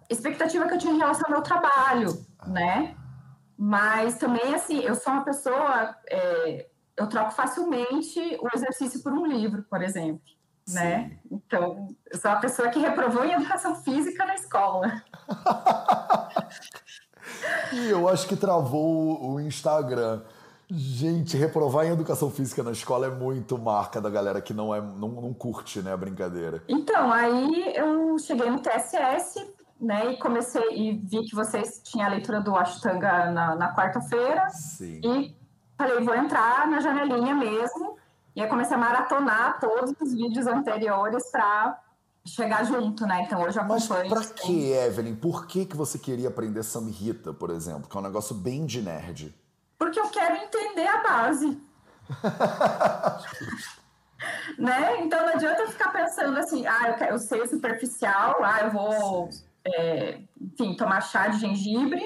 expectativa 0.10 0.68
que 0.68 0.74
eu 0.74 0.78
tinha 0.78 0.94
em 0.94 0.98
relação 0.98 1.26
ao 1.28 1.32
meu 1.32 1.42
trabalho, 1.42 2.26
né? 2.48 2.96
Mas 3.58 4.18
também, 4.18 4.54
assim, 4.54 4.80
eu 4.82 4.96
sou 4.96 5.14
uma 5.14 5.24
pessoa... 5.24 5.96
É, 6.10 6.68
eu 6.98 7.08
troco 7.08 7.32
facilmente 7.32 8.20
o 8.42 8.48
exercício 8.54 9.02
por 9.02 9.14
um 9.14 9.26
livro, 9.26 9.64
por 9.64 9.82
exemplo. 9.82 10.22
Né? 10.68 11.18
Então, 11.32 11.88
eu 12.12 12.20
sou 12.20 12.30
uma 12.30 12.40
pessoa 12.40 12.70
que 12.70 12.78
reprovou 12.78 13.24
em 13.24 13.32
educação 13.32 13.76
física 13.76 14.26
na 14.26 14.36
escola. 14.36 15.02
E 17.72 17.90
eu 17.90 18.08
acho 18.08 18.28
que 18.28 18.36
travou 18.36 19.32
o 19.32 19.40
Instagram. 19.40 20.22
Gente, 20.70 21.36
reprovar 21.36 21.86
em 21.88 21.92
educação 21.92 22.30
física 22.30 22.62
na 22.62 22.72
escola 22.72 23.08
é 23.08 23.10
muito 23.10 23.58
marca 23.58 24.00
da 24.00 24.10
galera 24.10 24.40
que 24.40 24.54
não 24.54 24.74
é 24.74 24.80
não, 24.80 25.10
não 25.10 25.34
curte, 25.34 25.82
né, 25.82 25.92
a 25.92 25.98
brincadeira. 25.98 26.64
Então, 26.68 27.12
aí 27.12 27.74
eu 27.76 28.18
cheguei 28.20 28.50
no 28.50 28.60
TSS, 28.60 29.48
né, 29.80 30.14
e 30.14 30.18
comecei 30.18 30.62
e 30.72 30.98
vi 30.98 31.24
que 31.24 31.36
vocês 31.36 31.82
tinham 31.84 32.08
a 32.08 32.10
leitura 32.10 32.42
do 32.42 32.56
Ashtanga 32.56 33.32
na, 33.32 33.56
na 33.56 33.76
quarta-feira. 33.76 34.48
E 34.82 35.36
falei, 35.78 36.04
vou 36.04 36.16
entrar 36.16 36.68
na 36.68 36.80
janelinha 36.80 37.34
mesmo. 37.34 37.98
E 38.36 38.42
aí 38.42 38.50
comecei 38.50 38.76
a 38.76 38.80
maratonar 38.80 39.60
todos 39.60 39.94
os 40.00 40.14
vídeos 40.14 40.46
anteriores 40.48 41.32
para 41.32 41.80
chegar 42.26 42.64
junto, 42.64 43.06
né? 43.06 43.24
Então 43.24 43.42
hoje 43.42 43.58
eu 43.58 43.64
acompanho. 43.64 44.10
Mas 44.10 44.28
pra 44.28 44.44
que, 44.44 44.72
Evelyn? 44.72 45.16
Por 45.16 45.48
que, 45.48 45.66
que 45.66 45.76
você 45.76 45.98
queria 45.98 46.28
aprender 46.30 46.64
Samhita, 46.64 47.34
por 47.34 47.50
exemplo? 47.50 47.90
Que 47.90 47.98
é 47.98 48.00
um 48.00 48.04
negócio 48.04 48.36
bem 48.36 48.66
de 48.66 48.82
nerd. 48.82 49.34
Porque 49.78 50.00
eu 50.00 50.10
quero 50.10 50.36
entender 50.36 50.88
a 50.88 51.02
base. 51.02 51.62
né? 54.58 55.02
Então 55.02 55.22
não 55.22 55.34
adianta 55.34 55.68
ficar 55.68 55.90
pensando 55.92 56.38
assim, 56.38 56.66
ah, 56.68 56.90
eu, 56.90 56.94
quero, 56.96 57.14
eu 57.14 57.20
sei 57.20 57.48
superficial, 57.48 58.38
ah, 58.44 58.62
eu 58.62 58.72
vou, 58.72 59.30
é, 59.66 60.22
enfim, 60.40 60.76
tomar 60.76 61.02
chá 61.02 61.28
de 61.28 61.40
gengibre, 61.40 62.02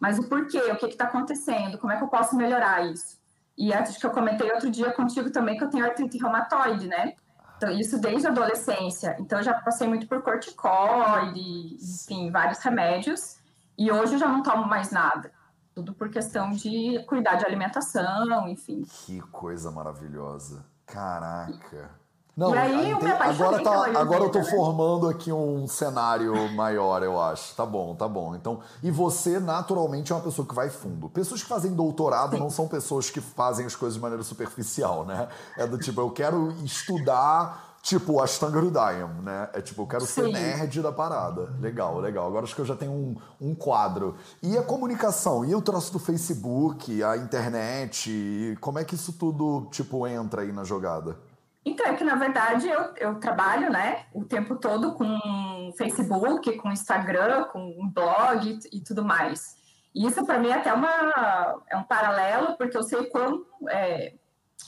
mas 0.00 0.18
o 0.18 0.28
porquê, 0.28 0.58
o 0.58 0.76
que 0.76 0.86
está 0.86 1.04
acontecendo, 1.04 1.78
como 1.78 1.92
é 1.92 1.96
que 1.96 2.04
eu 2.04 2.08
posso 2.08 2.36
melhorar 2.36 2.84
isso? 2.86 3.18
E 3.56 3.72
acho 3.72 3.98
que 3.98 4.06
eu 4.06 4.10
comentei 4.10 4.50
outro 4.50 4.70
dia 4.70 4.92
contigo 4.92 5.30
também 5.30 5.56
que 5.56 5.64
eu 5.64 5.70
tenho 5.70 5.84
artrite 5.84 6.18
reumatoide, 6.18 6.88
né? 6.88 7.14
Então, 7.56 7.70
isso 7.70 8.00
desde 8.00 8.26
a 8.26 8.30
adolescência. 8.30 9.16
Então, 9.20 9.38
eu 9.38 9.44
já 9.44 9.54
passei 9.54 9.86
muito 9.86 10.08
por 10.08 10.22
corticoide, 10.22 11.76
enfim, 11.80 12.30
vários 12.30 12.58
remédios. 12.58 13.38
E 13.78 13.90
hoje 13.90 14.14
eu 14.14 14.18
já 14.18 14.28
não 14.28 14.42
tomo 14.42 14.66
mais 14.66 14.90
nada. 14.90 15.32
Tudo 15.74 15.94
por 15.94 16.08
questão 16.08 16.50
de 16.50 17.04
cuidar 17.06 17.36
de 17.36 17.44
alimentação, 17.44 18.48
enfim. 18.48 18.82
Que 18.82 19.20
coisa 19.20 19.70
maravilhosa. 19.70 20.64
Caraca. 20.84 21.90
Não, 22.36 22.52
e 22.52 22.58
aí 22.58 22.90
eu 22.90 23.00
me 23.00 23.10
agora, 23.12 23.62
tá, 23.62 24.00
agora 24.00 24.24
eu 24.24 24.30
tô 24.30 24.40
né? 24.40 24.44
formando 24.44 25.08
aqui 25.08 25.32
um 25.32 25.68
cenário 25.68 26.34
maior, 26.52 27.00
eu 27.04 27.20
acho. 27.20 27.54
Tá 27.54 27.64
bom, 27.64 27.94
tá 27.94 28.08
bom. 28.08 28.34
Então, 28.34 28.58
e 28.82 28.90
você 28.90 29.38
naturalmente 29.38 30.10
é 30.10 30.16
uma 30.16 30.22
pessoa 30.22 30.46
que 30.46 30.54
vai 30.54 30.68
fundo. 30.68 31.08
Pessoas 31.08 31.42
que 31.42 31.48
fazem 31.48 31.72
doutorado 31.72 32.32
Sim. 32.32 32.40
não 32.40 32.50
são 32.50 32.66
pessoas 32.66 33.08
que 33.08 33.20
fazem 33.20 33.64
as 33.66 33.76
coisas 33.76 33.94
de 33.94 34.00
maneira 34.00 34.24
superficial, 34.24 35.04
né? 35.04 35.28
É 35.56 35.64
do 35.64 35.78
tipo, 35.78 36.00
eu 36.00 36.10
quero 36.10 36.52
estudar 36.64 37.76
tipo 37.84 38.20
Ashtanga 38.20 38.58
Hridayam, 38.58 39.10
né? 39.22 39.48
É 39.52 39.60
tipo, 39.60 39.82
eu 39.82 39.86
quero 39.86 40.04
Sim. 40.04 40.22
ser 40.22 40.32
nerd 40.32 40.82
da 40.82 40.90
parada. 40.90 41.54
Legal, 41.60 42.00
legal. 42.00 42.26
Agora 42.26 42.44
acho 42.44 42.54
que 42.54 42.60
eu 42.62 42.66
já 42.66 42.74
tenho 42.74 42.90
um, 42.90 43.14
um 43.40 43.54
quadro. 43.54 44.16
E 44.42 44.58
a 44.58 44.62
comunicação? 44.62 45.44
E 45.44 45.54
o 45.54 45.62
troço 45.62 45.92
do 45.92 46.00
Facebook, 46.00 47.00
a 47.00 47.16
internet? 47.16 48.58
Como 48.60 48.80
é 48.80 48.84
que 48.84 48.96
isso 48.96 49.12
tudo, 49.12 49.68
tipo, 49.70 50.04
entra 50.04 50.42
aí 50.42 50.50
na 50.50 50.64
jogada? 50.64 51.16
Então, 51.64 51.86
é 51.86 51.94
que 51.94 52.04
na 52.04 52.14
verdade 52.14 52.68
eu, 52.68 52.94
eu 52.96 53.14
trabalho, 53.18 53.70
né, 53.70 54.04
o 54.12 54.24
tempo 54.24 54.56
todo 54.56 54.92
com 54.94 55.72
Facebook, 55.78 56.56
com 56.56 56.70
Instagram, 56.70 57.44
com 57.44 57.88
blog 57.88 58.46
e, 58.46 58.76
e 58.76 58.80
tudo 58.80 59.04
mais. 59.04 59.56
E 59.94 60.06
isso 60.06 60.24
para 60.26 60.38
mim 60.38 60.48
é 60.48 60.54
até 60.54 60.72
uma, 60.72 61.62
é 61.70 61.76
um 61.76 61.84
paralelo, 61.84 62.56
porque 62.56 62.76
eu 62.76 62.82
sei 62.82 63.06
quão, 63.06 63.46
é, 63.70 64.14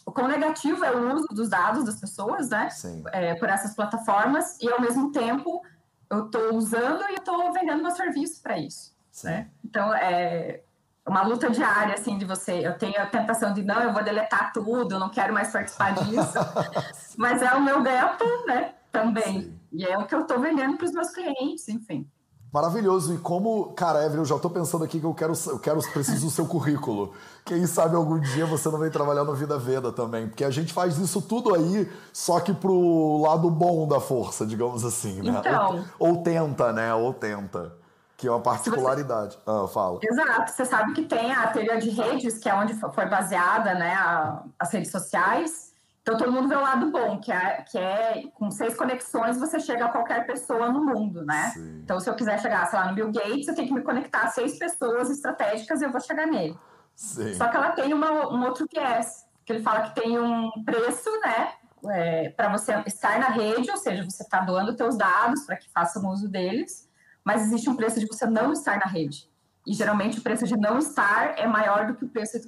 o 0.06 0.12
quão 0.12 0.28
negativo 0.28 0.84
é 0.84 0.92
o 0.92 1.14
uso 1.14 1.26
dos 1.28 1.48
dados 1.48 1.84
das 1.84 2.00
pessoas, 2.00 2.48
né, 2.48 2.68
é, 3.12 3.34
por 3.34 3.48
essas 3.48 3.74
plataformas, 3.74 4.58
e 4.60 4.70
ao 4.70 4.80
mesmo 4.80 5.12
tempo 5.12 5.62
eu 6.10 6.26
estou 6.26 6.54
usando 6.54 7.02
e 7.10 7.14
estou 7.14 7.52
vendendo 7.52 7.82
meu 7.82 7.90
serviço 7.90 8.40
para 8.40 8.58
isso. 8.58 8.94
Né? 9.24 9.50
Então, 9.64 9.92
é, 9.94 10.62
uma 11.06 11.22
luta 11.22 11.48
diária, 11.48 11.94
assim, 11.94 12.18
de 12.18 12.24
você. 12.24 12.66
Eu 12.66 12.76
tenho 12.76 13.00
a 13.00 13.06
tentação 13.06 13.54
de, 13.54 13.62
não, 13.62 13.80
eu 13.80 13.92
vou 13.92 14.02
deletar 14.02 14.52
tudo, 14.52 14.98
não 14.98 15.08
quero 15.08 15.32
mais 15.32 15.52
participar 15.52 15.94
disso. 15.94 16.38
Mas 17.16 17.40
é 17.40 17.54
o 17.54 17.62
meu 17.62 17.82
ganha-pão, 17.82 18.46
né? 18.46 18.74
Também. 18.90 19.42
Sim. 19.42 19.60
E 19.72 19.84
é 19.84 19.96
o 19.96 20.06
que 20.06 20.14
eu 20.14 20.22
estou 20.22 20.40
vendendo 20.40 20.76
para 20.76 20.86
os 20.86 20.92
meus 20.92 21.10
clientes, 21.10 21.68
enfim. 21.68 22.08
Maravilhoso. 22.52 23.14
E 23.14 23.18
como, 23.18 23.72
cara, 23.74 24.00
Evelyn, 24.04 24.20
eu 24.20 24.24
já 24.24 24.36
estou 24.36 24.50
pensando 24.50 24.82
aqui 24.82 24.98
que 24.98 25.06
eu 25.06 25.14
quero, 25.14 25.34
eu 25.46 25.58
quero, 25.58 25.80
preciso 25.92 26.26
do 26.26 26.30
seu 26.30 26.46
currículo. 26.46 27.12
Quem 27.44 27.66
sabe 27.66 27.94
algum 27.94 28.18
dia 28.18 28.46
você 28.46 28.68
não 28.68 28.78
vem 28.78 28.90
trabalhar 28.90 29.24
no 29.24 29.34
Vida 29.34 29.58
Veda 29.58 29.92
também. 29.92 30.26
Porque 30.26 30.42
a 30.42 30.50
gente 30.50 30.72
faz 30.72 30.98
isso 30.98 31.20
tudo 31.20 31.54
aí, 31.54 31.90
só 32.12 32.40
que 32.40 32.52
pro 32.54 33.18
lado 33.18 33.50
bom 33.50 33.86
da 33.86 34.00
força, 34.00 34.46
digamos 34.46 34.84
assim, 34.84 35.20
né? 35.22 35.38
Então... 35.38 35.84
Ou, 35.98 36.08
ou 36.08 36.22
tenta, 36.22 36.72
né? 36.72 36.94
Ou 36.94 37.12
tenta 37.12 37.72
que 38.16 38.26
é 38.26 38.30
uma 38.30 38.40
particularidade. 38.40 39.38
Ah, 39.46 39.66
fala. 39.68 40.00
Exato. 40.02 40.50
Você 40.50 40.64
sabe 40.64 40.94
que 40.94 41.02
tem 41.02 41.32
a 41.32 41.48
teoria 41.48 41.78
de 41.78 41.90
redes, 41.90 42.38
que 42.38 42.48
é 42.48 42.54
onde 42.54 42.74
foi 42.74 43.06
baseada 43.06 43.74
né, 43.74 43.94
a, 43.94 44.42
as 44.58 44.72
redes 44.72 44.90
sociais. 44.90 45.74
Então, 46.00 46.16
todo 46.16 46.32
mundo 46.32 46.48
vê 46.48 46.54
o 46.54 46.60
lado 46.60 46.90
bom, 46.90 47.18
que 47.18 47.32
é, 47.32 47.62
que 47.62 47.76
é 47.76 48.22
com 48.34 48.48
seis 48.50 48.76
conexões 48.76 49.38
você 49.38 49.58
chega 49.58 49.86
a 49.86 49.88
qualquer 49.88 50.24
pessoa 50.24 50.70
no 50.70 50.84
mundo, 50.84 51.24
né? 51.24 51.50
Sim. 51.52 51.80
Então, 51.82 51.98
se 51.98 52.08
eu 52.08 52.14
quiser 52.14 52.40
chegar, 52.40 52.64
sei 52.66 52.78
lá, 52.78 52.86
no 52.86 52.94
Bill 52.94 53.10
Gates, 53.10 53.48
eu 53.48 53.54
tenho 53.56 53.66
que 53.66 53.74
me 53.74 53.82
conectar 53.82 54.20
a 54.20 54.28
seis 54.28 54.56
pessoas 54.56 55.10
estratégicas 55.10 55.80
e 55.80 55.84
eu 55.84 55.90
vou 55.90 56.00
chegar 56.00 56.26
nele. 56.26 56.56
Sim. 56.94 57.34
Só 57.34 57.48
que 57.48 57.56
ela 57.56 57.72
tem 57.72 57.92
uma, 57.92 58.32
um 58.32 58.44
outro 58.44 58.66
viés, 58.72 59.26
que 59.44 59.52
ele 59.52 59.62
fala 59.62 59.82
que 59.82 60.00
tem 60.00 60.16
um 60.16 60.50
preço, 60.64 61.10
né? 61.24 61.52
É, 61.90 62.28
para 62.30 62.50
você 62.50 62.72
estar 62.86 63.18
na 63.18 63.28
rede, 63.28 63.68
ou 63.70 63.76
seja, 63.76 64.04
você 64.04 64.22
está 64.22 64.40
doando 64.40 64.76
seus 64.76 64.96
dados 64.96 65.44
para 65.44 65.56
que 65.56 65.68
façam 65.72 66.08
uso 66.08 66.28
deles, 66.28 66.85
mas 67.26 67.42
existe 67.42 67.68
um 67.68 67.74
preço 67.74 67.98
de 67.98 68.06
você 68.06 68.24
não 68.24 68.52
estar 68.52 68.78
na 68.78 68.86
rede. 68.86 69.28
E 69.66 69.74
geralmente 69.74 70.20
o 70.20 70.22
preço 70.22 70.46
de 70.46 70.56
não 70.56 70.78
estar 70.78 71.36
é 71.36 71.44
maior 71.44 71.88
do 71.88 71.96
que 71.96 72.04
o 72.04 72.08
preço 72.08 72.38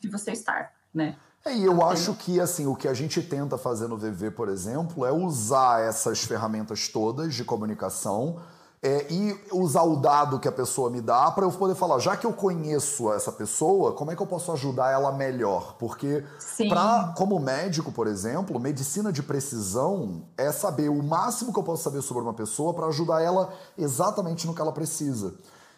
de 0.00 0.08
você 0.08 0.32
estar, 0.32 0.72
né? 0.92 1.14
É, 1.44 1.54
e 1.54 1.64
eu 1.64 1.86
acho 1.86 2.14
que 2.14 2.40
assim, 2.40 2.66
o 2.66 2.74
que 2.74 2.88
a 2.88 2.94
gente 2.94 3.22
tenta 3.22 3.56
fazer 3.56 3.86
no 3.86 3.96
VV, 3.96 4.32
por 4.32 4.48
exemplo, 4.48 5.06
é 5.06 5.12
usar 5.12 5.82
essas 5.82 6.24
ferramentas 6.24 6.88
todas 6.88 7.32
de 7.32 7.44
comunicação 7.44 8.40
é, 8.84 9.06
e 9.10 9.40
usar 9.50 9.82
o 9.82 9.96
dado 9.96 10.38
que 10.38 10.46
a 10.46 10.52
pessoa 10.52 10.90
me 10.90 11.00
dá 11.00 11.30
para 11.30 11.46
eu 11.46 11.50
poder 11.50 11.74
falar, 11.74 11.98
já 12.00 12.18
que 12.18 12.26
eu 12.26 12.34
conheço 12.34 13.10
essa 13.10 13.32
pessoa, 13.32 13.92
como 13.92 14.10
é 14.10 14.16
que 14.16 14.20
eu 14.20 14.26
posso 14.26 14.52
ajudar 14.52 14.90
ela 14.90 15.10
melhor? 15.10 15.76
Porque, 15.78 16.22
pra, 16.68 17.14
como 17.16 17.40
médico, 17.40 17.90
por 17.90 18.06
exemplo, 18.06 18.60
medicina 18.60 19.10
de 19.10 19.22
precisão 19.22 20.24
é 20.36 20.52
saber 20.52 20.90
o 20.90 21.02
máximo 21.02 21.50
que 21.50 21.58
eu 21.58 21.62
posso 21.62 21.82
saber 21.82 22.02
sobre 22.02 22.22
uma 22.22 22.34
pessoa 22.34 22.74
para 22.74 22.86
ajudar 22.88 23.22
ela 23.22 23.54
exatamente 23.78 24.46
no 24.46 24.54
que 24.54 24.60
ela 24.60 24.72
precisa. 24.72 25.32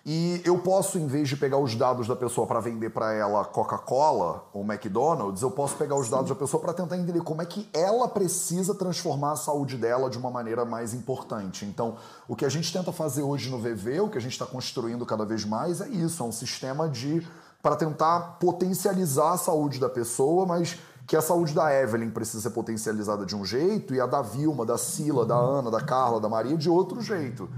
E 0.08 0.40
eu 0.44 0.56
posso, 0.58 1.00
em 1.00 1.08
vez 1.08 1.28
de 1.28 1.36
pegar 1.36 1.58
os 1.58 1.74
dados 1.74 2.06
da 2.06 2.14
pessoa 2.14 2.46
para 2.46 2.60
vender 2.60 2.90
para 2.90 3.12
ela 3.12 3.44
Coca-Cola 3.44 4.44
ou 4.52 4.62
McDonald's, 4.62 5.42
eu 5.42 5.50
posso 5.50 5.74
pegar 5.74 5.96
os 5.96 6.08
dados 6.08 6.28
da 6.28 6.36
pessoa 6.36 6.62
para 6.62 6.72
tentar 6.72 6.96
entender 6.96 7.20
como 7.22 7.42
é 7.42 7.44
que 7.44 7.68
ela 7.74 8.06
precisa 8.06 8.72
transformar 8.72 9.32
a 9.32 9.36
saúde 9.36 9.76
dela 9.76 10.08
de 10.08 10.16
uma 10.16 10.30
maneira 10.30 10.64
mais 10.64 10.94
importante. 10.94 11.64
Então, 11.64 11.96
o 12.28 12.36
que 12.36 12.44
a 12.44 12.48
gente 12.48 12.72
tenta 12.72 12.92
fazer 12.92 13.22
hoje 13.22 13.50
no 13.50 13.58
VV, 13.58 13.98
o 14.02 14.08
que 14.08 14.16
a 14.16 14.20
gente 14.20 14.30
está 14.30 14.46
construindo 14.46 15.04
cada 15.04 15.24
vez 15.24 15.44
mais 15.44 15.80
é 15.80 15.88
isso, 15.88 16.22
é 16.22 16.26
um 16.26 16.30
sistema 16.30 16.88
de 16.88 17.26
para 17.60 17.74
tentar 17.74 18.38
potencializar 18.38 19.32
a 19.32 19.36
saúde 19.36 19.80
da 19.80 19.88
pessoa, 19.88 20.46
mas 20.46 20.78
que 21.04 21.16
a 21.16 21.20
saúde 21.20 21.52
da 21.52 21.74
Evelyn 21.74 22.10
precisa 22.10 22.44
ser 22.44 22.50
potencializada 22.50 23.26
de 23.26 23.34
um 23.34 23.44
jeito 23.44 23.92
e 23.92 24.00
a 24.00 24.06
da 24.06 24.22
Vilma, 24.22 24.64
da 24.64 24.78
Sila, 24.78 25.26
da 25.26 25.34
Ana, 25.34 25.68
da 25.68 25.80
Carla, 25.80 26.20
da 26.20 26.28
Maria 26.28 26.56
de 26.56 26.70
outro 26.70 27.02
jeito. 27.02 27.48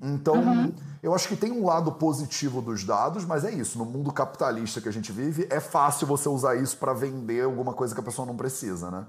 Então, 0.00 0.36
uhum. 0.36 0.72
Eu 1.06 1.14
acho 1.14 1.28
que 1.28 1.36
tem 1.36 1.52
um 1.52 1.64
lado 1.64 1.92
positivo 1.92 2.60
dos 2.60 2.82
dados, 2.82 3.24
mas 3.24 3.44
é 3.44 3.50
isso. 3.52 3.78
No 3.78 3.84
mundo 3.84 4.12
capitalista 4.12 4.80
que 4.80 4.88
a 4.88 4.92
gente 4.92 5.12
vive, 5.12 5.46
é 5.48 5.60
fácil 5.60 6.04
você 6.04 6.28
usar 6.28 6.56
isso 6.56 6.76
para 6.78 6.92
vender 6.92 7.44
alguma 7.44 7.72
coisa 7.72 7.94
que 7.94 8.00
a 8.00 8.04
pessoa 8.04 8.26
não 8.26 8.36
precisa, 8.36 8.90
né? 8.90 9.06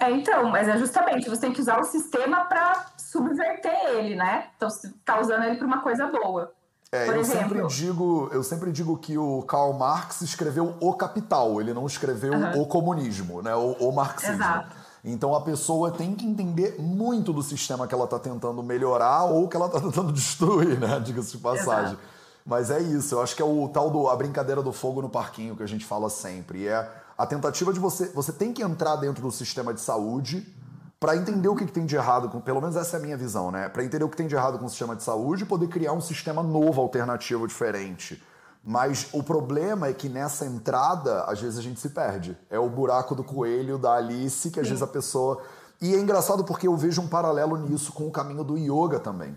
É, 0.00 0.10
então, 0.10 0.50
mas 0.50 0.66
é 0.66 0.76
justamente, 0.76 1.30
você 1.30 1.42
tem 1.42 1.52
que 1.52 1.60
usar 1.60 1.78
o 1.78 1.84
sistema 1.84 2.44
para 2.46 2.86
subverter 2.98 3.72
ele, 3.90 4.16
né? 4.16 4.48
Então, 4.56 4.68
você 4.68 4.92
tá 5.04 5.20
usando 5.20 5.44
ele 5.44 5.56
para 5.56 5.66
uma 5.66 5.80
coisa 5.80 6.08
boa. 6.08 6.52
É, 6.90 7.08
eu 7.08 7.24
sempre 7.24 7.64
digo, 7.68 8.28
eu 8.32 8.42
sempre 8.42 8.72
digo 8.72 8.96
que 8.98 9.16
o 9.16 9.42
Karl 9.42 9.72
Marx 9.72 10.22
escreveu 10.22 10.76
o 10.80 10.94
Capital, 10.94 11.60
ele 11.60 11.72
não 11.72 11.86
escreveu 11.86 12.32
uhum. 12.32 12.62
o 12.62 12.66
comunismo, 12.66 13.40
né? 13.40 13.54
O, 13.54 13.72
o 13.72 13.92
marxismo. 13.92 14.34
Exato. 14.34 14.75
Então 15.08 15.36
a 15.36 15.40
pessoa 15.40 15.92
tem 15.92 16.16
que 16.16 16.26
entender 16.26 16.74
muito 16.80 17.32
do 17.32 17.40
sistema 17.40 17.86
que 17.86 17.94
ela 17.94 18.04
está 18.04 18.18
tentando 18.18 18.60
melhorar 18.60 19.22
ou 19.24 19.46
que 19.46 19.56
ela 19.56 19.66
está 19.66 19.78
tentando 19.80 20.12
destruir, 20.12 20.80
né? 20.80 20.98
Diga-se 20.98 21.30
de 21.30 21.38
passagem. 21.38 21.92
Exato. 21.92 22.16
Mas 22.44 22.70
é 22.70 22.80
isso, 22.80 23.14
eu 23.14 23.22
acho 23.22 23.34
que 23.34 23.42
é 23.42 23.44
o 23.44 23.68
tal 23.68 23.88
do 23.90 24.08
a 24.08 24.16
brincadeira 24.16 24.62
do 24.62 24.72
fogo 24.72 25.00
no 25.00 25.08
parquinho 25.08 25.56
que 25.56 25.62
a 25.62 25.66
gente 25.66 25.84
fala 25.84 26.10
sempre. 26.10 26.60
E 26.60 26.68
é 26.68 26.90
a 27.16 27.24
tentativa 27.24 27.72
de 27.72 27.78
você. 27.78 28.06
Você 28.08 28.32
tem 28.32 28.52
que 28.52 28.62
entrar 28.62 28.96
dentro 28.96 29.22
do 29.22 29.30
sistema 29.30 29.72
de 29.72 29.80
saúde 29.80 30.46
para 30.98 31.16
entender 31.16 31.48
o 31.48 31.54
que, 31.54 31.66
que, 31.66 31.72
tem 31.72 31.86
de 31.86 31.94
errado 31.94 32.28
com. 32.28 32.40
Pelo 32.40 32.60
menos 32.60 32.74
essa 32.74 32.96
é 32.96 33.00
a 33.00 33.02
minha 33.02 33.16
visão, 33.16 33.50
né? 33.52 33.68
Para 33.68 33.84
entender 33.84 34.04
o 34.04 34.08
que 34.08 34.16
tem 34.16 34.26
de 34.26 34.34
errado 34.34 34.58
com 34.58 34.66
o 34.66 34.68
sistema 34.68 34.96
de 34.96 35.04
saúde 35.04 35.44
e 35.44 35.46
poder 35.46 35.68
criar 35.68 35.92
um 35.92 36.00
sistema 36.00 36.42
novo, 36.42 36.80
alternativo, 36.80 37.46
diferente. 37.46 38.20
Mas 38.68 39.06
o 39.12 39.22
problema 39.22 39.86
é 39.86 39.92
que 39.92 40.08
nessa 40.08 40.44
entrada, 40.44 41.22
às 41.22 41.40
vezes 41.40 41.56
a 41.56 41.62
gente 41.62 41.78
se 41.78 41.90
perde. 41.90 42.36
É 42.50 42.58
o 42.58 42.68
buraco 42.68 43.14
do 43.14 43.22
coelho 43.22 43.78
da 43.78 43.94
Alice, 43.94 44.50
que 44.50 44.58
às 44.58 44.66
Sim. 44.66 44.70
vezes 44.70 44.82
a 44.82 44.88
pessoa. 44.88 45.40
E 45.80 45.94
é 45.94 45.98
engraçado 46.00 46.42
porque 46.42 46.66
eu 46.66 46.76
vejo 46.76 47.00
um 47.00 47.06
paralelo 47.06 47.56
nisso 47.56 47.92
com 47.92 48.08
o 48.08 48.10
caminho 48.10 48.42
do 48.42 48.58
yoga 48.58 48.98
também. 48.98 49.36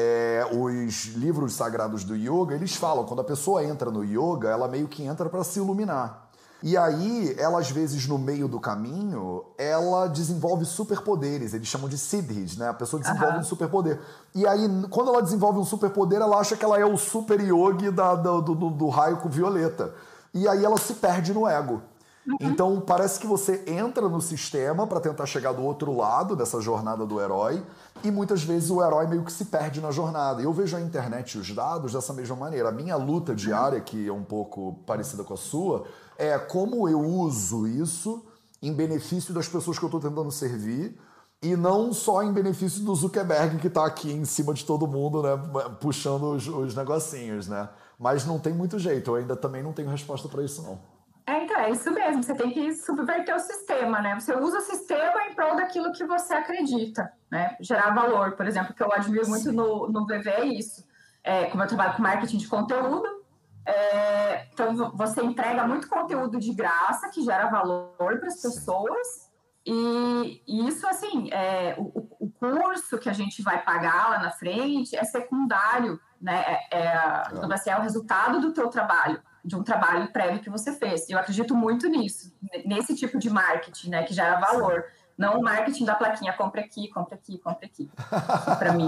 é, 0.00 0.46
os 0.52 1.06
livros 1.16 1.54
sagrados 1.54 2.04
do 2.04 2.14
yoga, 2.14 2.54
eles 2.54 2.76
falam, 2.76 3.04
quando 3.04 3.18
a 3.18 3.24
pessoa 3.24 3.64
entra 3.64 3.90
no 3.90 4.04
yoga, 4.04 4.48
ela 4.48 4.68
meio 4.68 4.86
que 4.86 5.02
entra 5.02 5.28
para 5.28 5.42
se 5.42 5.58
iluminar. 5.58 6.27
E 6.62 6.76
aí, 6.76 7.36
ela 7.38 7.60
às 7.60 7.70
vezes 7.70 8.06
no 8.08 8.18
meio 8.18 8.48
do 8.48 8.58
caminho, 8.58 9.44
ela 9.56 10.08
desenvolve 10.08 10.64
superpoderes, 10.64 11.54
eles 11.54 11.68
chamam 11.68 11.88
de 11.88 11.96
siddhis, 11.96 12.56
né? 12.56 12.68
A 12.68 12.74
pessoa 12.74 13.00
desenvolve 13.00 13.34
uhum. 13.34 13.40
um 13.40 13.44
superpoder. 13.44 14.00
E 14.34 14.46
aí, 14.46 14.68
quando 14.90 15.08
ela 15.08 15.22
desenvolve 15.22 15.58
um 15.60 15.64
superpoder, 15.64 16.20
ela 16.20 16.36
acha 16.36 16.56
que 16.56 16.64
ela 16.64 16.78
é 16.78 16.84
o 16.84 16.96
super 16.96 17.40
yogi 17.40 17.90
da, 17.92 18.16
do, 18.16 18.42
do, 18.42 18.70
do 18.70 18.88
raio 18.88 19.18
com 19.18 19.28
violeta. 19.28 19.94
E 20.34 20.48
aí 20.48 20.64
ela 20.64 20.76
se 20.78 20.94
perde 20.94 21.32
no 21.32 21.46
ego. 21.46 21.80
Uhum. 22.28 22.36
Então 22.40 22.80
parece 22.80 23.18
que 23.18 23.26
você 23.26 23.64
entra 23.66 24.06
no 24.06 24.20
sistema 24.20 24.86
para 24.86 25.00
tentar 25.00 25.24
chegar 25.24 25.52
do 25.52 25.62
outro 25.62 25.96
lado 25.96 26.36
dessa 26.36 26.60
jornada 26.60 27.06
do 27.06 27.18
herói 27.20 27.62
e 28.04 28.10
muitas 28.10 28.42
vezes 28.42 28.70
o 28.70 28.84
herói 28.84 29.06
meio 29.06 29.24
que 29.24 29.32
se 29.32 29.46
perde 29.46 29.80
na 29.80 29.90
jornada. 29.90 30.42
Eu 30.42 30.52
vejo 30.52 30.76
a 30.76 30.80
internet 30.80 31.32
e 31.32 31.38
os 31.38 31.54
dados 31.54 31.92
dessa 31.92 32.12
mesma 32.12 32.36
maneira. 32.36 32.68
A 32.68 32.72
minha 32.72 32.96
luta 32.96 33.34
diária, 33.34 33.80
que 33.80 34.06
é 34.06 34.12
um 34.12 34.22
pouco 34.22 34.74
parecida 34.86 35.24
com 35.24 35.32
a 35.32 35.38
sua, 35.38 35.86
é 36.18 36.38
como 36.38 36.86
eu 36.86 37.00
uso 37.00 37.66
isso 37.66 38.22
em 38.60 38.74
benefício 38.74 39.32
das 39.32 39.48
pessoas 39.48 39.78
que 39.78 39.84
eu 39.84 39.88
estou 39.88 40.00
tentando 40.00 40.30
servir 40.30 40.98
e 41.40 41.56
não 41.56 41.92
só 41.92 42.22
em 42.22 42.32
benefício 42.32 42.84
do 42.84 42.94
Zuckerberg 42.94 43.58
que 43.58 43.68
está 43.68 43.86
aqui 43.86 44.12
em 44.12 44.24
cima 44.24 44.52
de 44.52 44.64
todo 44.64 44.86
mundo, 44.86 45.22
né, 45.22 45.30
puxando 45.80 46.34
os, 46.34 46.48
os 46.48 46.74
negocinhos, 46.74 47.46
né? 47.46 47.68
Mas 47.98 48.26
não 48.26 48.38
tem 48.38 48.52
muito 48.52 48.78
jeito, 48.78 49.12
eu 49.12 49.14
ainda 49.14 49.36
também 49.36 49.62
não 49.62 49.72
tenho 49.72 49.88
resposta 49.88 50.28
para 50.28 50.42
isso 50.42 50.62
não. 50.62 50.97
É, 51.28 51.44
então, 51.44 51.60
é 51.60 51.70
isso 51.70 51.90
mesmo. 51.92 52.22
Você 52.22 52.34
tem 52.34 52.50
que 52.50 52.72
subverter 52.72 53.36
o 53.36 53.38
sistema, 53.38 54.00
né? 54.00 54.18
Você 54.18 54.34
usa 54.34 54.58
o 54.58 54.62
sistema 54.62 55.26
em 55.26 55.34
prol 55.34 55.56
daquilo 55.56 55.92
que 55.92 56.02
você 56.06 56.32
acredita, 56.32 57.12
né? 57.30 57.54
Gerar 57.60 57.90
valor, 57.90 58.32
por 58.32 58.46
exemplo, 58.46 58.72
que 58.72 58.82
eu 58.82 58.90
admiro 58.90 59.28
muito 59.28 59.52
no, 59.52 59.88
no 59.88 60.06
VV 60.06 60.30
é 60.30 60.46
isso. 60.46 60.88
É, 61.22 61.44
como 61.44 61.62
eu 61.62 61.68
trabalho 61.68 61.94
com 61.96 62.02
marketing 62.02 62.38
de 62.38 62.48
conteúdo, 62.48 63.06
é, 63.66 64.46
então 64.50 64.74
você 64.96 65.22
entrega 65.22 65.66
muito 65.66 65.86
conteúdo 65.86 66.40
de 66.40 66.54
graça 66.54 67.10
que 67.10 67.22
gera 67.22 67.50
valor 67.50 67.92
para 67.98 68.28
as 68.28 68.40
pessoas. 68.40 69.28
E, 69.66 70.42
e, 70.48 70.66
isso, 70.66 70.88
assim, 70.88 71.28
é, 71.30 71.74
o, 71.76 72.08
o, 72.20 72.30
curso 72.30 72.96
que 72.96 73.10
a 73.10 73.12
gente 73.12 73.42
vai 73.42 73.62
pagar 73.62 74.08
lá 74.08 74.18
na 74.18 74.30
frente 74.30 74.96
é 74.96 75.04
secundário, 75.04 76.00
né? 76.18 76.42
É, 76.70 76.78
é, 76.78 77.70
é 77.70 77.76
o 77.76 77.82
resultado 77.82 78.40
do 78.40 78.54
teu 78.54 78.70
trabalho 78.70 79.22
de 79.44 79.56
um 79.56 79.62
trabalho 79.62 80.12
prévio 80.12 80.40
que 80.40 80.50
você 80.50 80.72
fez. 80.72 81.08
Eu 81.08 81.18
acredito 81.18 81.54
muito 81.54 81.88
nisso, 81.88 82.32
nesse 82.64 82.94
tipo 82.94 83.18
de 83.18 83.30
marketing, 83.30 83.90
né, 83.90 84.02
que 84.02 84.14
gera 84.14 84.38
valor. 84.38 84.84
Não 85.16 85.40
o 85.40 85.42
marketing 85.42 85.84
da 85.84 85.96
plaquinha, 85.96 86.32
compre 86.32 86.60
aqui, 86.60 86.88
compre 86.88 87.16
aqui, 87.16 87.38
compre 87.38 87.66
aqui. 87.66 87.90
Para 88.56 88.72
mim. 88.72 88.86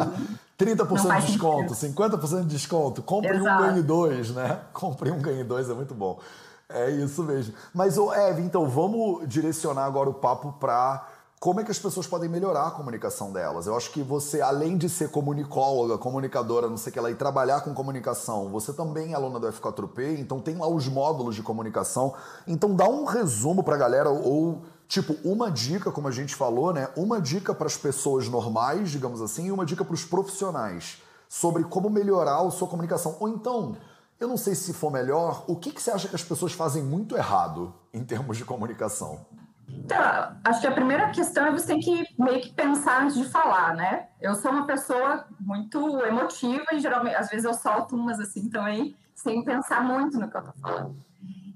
30% 0.56 1.20
de 1.20 1.26
desconto, 1.26 1.74
sentido. 1.74 2.18
50% 2.18 2.40
de 2.42 2.46
desconto, 2.46 3.02
compre 3.02 3.36
Exato. 3.36 3.64
um, 3.64 3.66
ganhe 3.66 3.82
dois, 3.82 4.30
né? 4.30 4.60
Compre 4.72 5.10
um, 5.10 5.20
ganhe 5.20 5.42
dois, 5.42 5.68
é 5.68 5.74
muito 5.74 5.92
bom. 5.92 6.20
É 6.68 6.88
isso 6.90 7.24
mesmo. 7.24 7.52
Mas, 7.74 7.98
ô, 7.98 8.14
Eve, 8.14 8.42
então 8.42 8.68
vamos 8.68 9.28
direcionar 9.28 9.86
agora 9.86 10.08
o 10.08 10.14
papo 10.14 10.52
para 10.52 11.04
como 11.40 11.58
é 11.58 11.64
que 11.64 11.70
as 11.70 11.78
pessoas 11.78 12.06
podem 12.06 12.28
melhorar 12.28 12.66
a 12.66 12.70
comunicação 12.70 13.32
delas. 13.32 13.66
Eu 13.66 13.74
acho 13.74 13.90
que 13.92 14.02
você, 14.02 14.42
além 14.42 14.76
de 14.76 14.90
ser 14.90 15.10
comunicóloga, 15.10 15.96
comunicadora, 15.96 16.68
não 16.68 16.76
sei 16.76 16.90
o 16.90 16.92
que 16.92 17.00
lá, 17.00 17.10
e 17.10 17.14
trabalhar 17.14 17.62
com 17.62 17.72
comunicação, 17.72 18.50
você 18.50 18.74
também 18.74 19.12
é 19.12 19.14
aluna 19.14 19.40
do 19.40 19.50
F4P, 19.50 20.18
então 20.18 20.38
tem 20.38 20.58
lá 20.58 20.68
os 20.68 20.86
módulos 20.86 21.34
de 21.34 21.42
comunicação. 21.42 22.12
Então 22.46 22.76
dá 22.76 22.86
um 22.86 23.06
resumo 23.06 23.64
para 23.64 23.74
a 23.74 23.78
galera, 23.78 24.10
ou 24.10 24.60
tipo, 24.86 25.16
uma 25.26 25.50
dica, 25.50 25.90
como 25.90 26.08
a 26.08 26.10
gente 26.10 26.34
falou, 26.34 26.74
né? 26.74 26.90
Uma 26.94 27.18
dica 27.18 27.54
para 27.54 27.66
as 27.66 27.76
pessoas 27.76 28.28
normais, 28.28 28.90
digamos 28.90 29.22
assim, 29.22 29.46
e 29.46 29.50
uma 29.50 29.64
dica 29.64 29.82
para 29.82 29.94
os 29.94 30.04
profissionais 30.04 31.02
sobre 31.26 31.64
como 31.64 31.88
melhorar 31.88 32.46
a 32.46 32.50
sua 32.50 32.68
comunicação. 32.68 33.16
Ou 33.18 33.30
então, 33.30 33.78
eu 34.20 34.28
não 34.28 34.36
sei 34.36 34.54
se 34.54 34.74
for 34.74 34.92
melhor, 34.92 35.44
o 35.46 35.56
que, 35.56 35.72
que 35.72 35.80
você 35.80 35.90
acha 35.90 36.06
que 36.06 36.14
as 36.14 36.22
pessoas 36.22 36.52
fazem 36.52 36.82
muito 36.82 37.16
errado 37.16 37.72
em 37.94 38.04
termos 38.04 38.36
de 38.36 38.44
comunicação? 38.44 39.24
Então, 39.72 40.36
acho 40.44 40.60
que 40.60 40.66
a 40.66 40.72
primeira 40.72 41.10
questão 41.10 41.46
é 41.46 41.50
você 41.50 41.66
tem 41.66 41.80
que 41.80 42.06
meio 42.18 42.40
que 42.40 42.52
pensar 42.52 43.02
antes 43.02 43.16
de 43.16 43.24
falar, 43.24 43.74
né? 43.74 44.08
Eu 44.20 44.34
sou 44.34 44.50
uma 44.50 44.66
pessoa 44.66 45.26
muito 45.38 46.00
emotiva 46.04 46.66
e 46.72 46.80
geralmente, 46.80 47.16
às 47.16 47.28
vezes 47.28 47.44
eu 47.44 47.54
solto 47.54 47.96
umas 47.96 48.20
assim 48.20 48.48
também, 48.48 48.96
sem 49.14 49.44
pensar 49.44 49.82
muito 49.82 50.18
no 50.18 50.30
que 50.30 50.36
eu 50.36 50.42
tô 50.42 50.52
falando. 50.52 50.96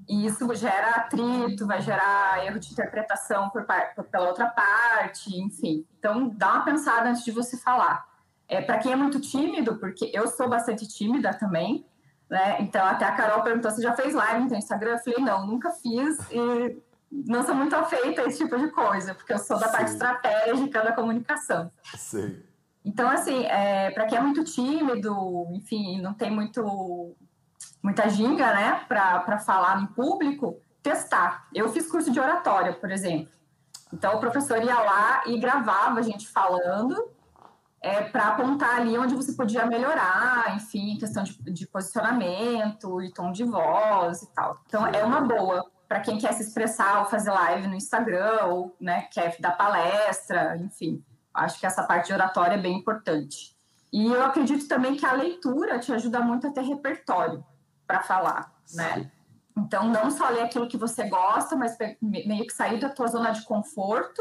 E 0.08 0.26
isso 0.26 0.52
gera 0.54 0.96
atrito, 0.96 1.66
vai 1.66 1.80
gerar 1.80 2.44
erro 2.44 2.58
de 2.58 2.72
interpretação 2.72 3.48
por, 3.50 3.64
por 3.94 4.04
pela 4.04 4.28
outra 4.28 4.46
parte, 4.46 5.34
enfim. 5.38 5.86
Então, 5.98 6.28
dá 6.28 6.54
uma 6.54 6.64
pensada 6.64 7.08
antes 7.08 7.24
de 7.24 7.30
você 7.30 7.56
falar. 7.56 8.06
É, 8.46 8.60
para 8.60 8.78
quem 8.78 8.92
é 8.92 8.96
muito 8.96 9.20
tímido, 9.20 9.76
porque 9.76 10.10
eu 10.12 10.28
sou 10.28 10.48
bastante 10.48 10.86
tímida 10.86 11.32
também, 11.32 11.86
né? 12.28 12.56
Então, 12.60 12.84
até 12.84 13.04
a 13.04 13.12
Carol 13.12 13.42
perguntou 13.42 13.70
se 13.70 13.82
já 13.82 13.94
fez 13.94 14.12
live 14.12 14.50
no 14.50 14.56
Instagram. 14.56 14.92
Eu 14.92 14.98
falei, 14.98 15.20
não, 15.20 15.46
nunca 15.46 15.70
fiz. 15.70 16.18
E 16.30 16.82
não 17.26 17.44
sou 17.44 17.54
muito 17.54 17.74
afeita 17.76 18.22
a 18.22 18.26
esse 18.26 18.38
tipo 18.38 18.58
de 18.58 18.68
coisa, 18.70 19.14
porque 19.14 19.32
eu 19.32 19.38
sou 19.38 19.58
da 19.58 19.66
Sim. 19.66 19.72
parte 19.72 19.92
estratégica 19.92 20.82
da 20.82 20.92
comunicação. 20.92 21.70
Sim. 21.96 22.42
Então, 22.84 23.08
assim, 23.08 23.44
é, 23.46 23.90
para 23.92 24.06
quem 24.06 24.18
é 24.18 24.20
muito 24.20 24.42
tímido, 24.44 25.46
enfim, 25.52 26.00
não 26.00 26.12
tem 26.12 26.30
muito 26.30 27.16
muita 27.82 28.08
ginga, 28.08 28.52
né, 28.52 28.84
para 28.88 29.38
falar 29.38 29.82
em 29.82 29.86
público, 29.86 30.58
testar. 30.82 31.46
Eu 31.54 31.68
fiz 31.68 31.90
curso 31.90 32.10
de 32.10 32.18
oratória, 32.18 32.72
por 32.72 32.90
exemplo. 32.90 33.32
Então, 33.92 34.16
o 34.16 34.20
professor 34.20 34.62
ia 34.62 34.78
lá 34.78 35.22
e 35.26 35.38
gravava 35.38 36.00
a 36.00 36.02
gente 36.02 36.26
falando 36.26 37.10
é, 37.80 38.02
para 38.02 38.28
apontar 38.28 38.80
ali 38.80 38.96
onde 38.96 39.14
você 39.14 39.32
podia 39.34 39.66
melhorar, 39.66 40.56
enfim, 40.56 40.96
questão 40.98 41.22
de, 41.22 41.34
de 41.52 41.66
posicionamento 41.66 43.02
e 43.02 43.12
tom 43.12 43.30
de 43.30 43.44
voz 43.44 44.22
e 44.22 44.32
tal. 44.32 44.58
Então, 44.66 44.86
é 44.86 45.04
uma 45.04 45.20
boa 45.20 45.70
para 45.94 46.00
quem 46.00 46.18
quer 46.18 46.32
se 46.32 46.42
expressar 46.42 46.98
ou 46.98 47.04
fazer 47.04 47.30
live 47.30 47.68
no 47.68 47.76
Instagram 47.76 48.46
ou 48.46 48.74
né, 48.80 49.02
quer 49.12 49.36
dar 49.38 49.52
palestra, 49.52 50.56
enfim. 50.56 51.00
Acho 51.32 51.60
que 51.60 51.64
essa 51.64 51.84
parte 51.84 52.08
de 52.08 52.12
oratória 52.12 52.56
é 52.56 52.60
bem 52.60 52.76
importante. 52.76 53.56
E 53.92 54.04
eu 54.06 54.24
acredito 54.24 54.66
também 54.66 54.96
que 54.96 55.06
a 55.06 55.12
leitura 55.12 55.78
te 55.78 55.92
ajuda 55.92 56.18
muito 56.18 56.48
a 56.48 56.50
ter 56.50 56.62
repertório 56.62 57.46
para 57.86 58.02
falar, 58.02 58.52
né? 58.74 59.08
Então, 59.56 59.88
não 59.88 60.10
só 60.10 60.30
ler 60.30 60.42
aquilo 60.42 60.66
que 60.66 60.76
você 60.76 61.08
gosta, 61.08 61.54
mas 61.54 61.78
meio 62.02 62.44
que 62.44 62.52
sair 62.52 62.80
da 62.80 62.88
tua 62.88 63.06
zona 63.06 63.30
de 63.30 63.44
conforto 63.44 64.20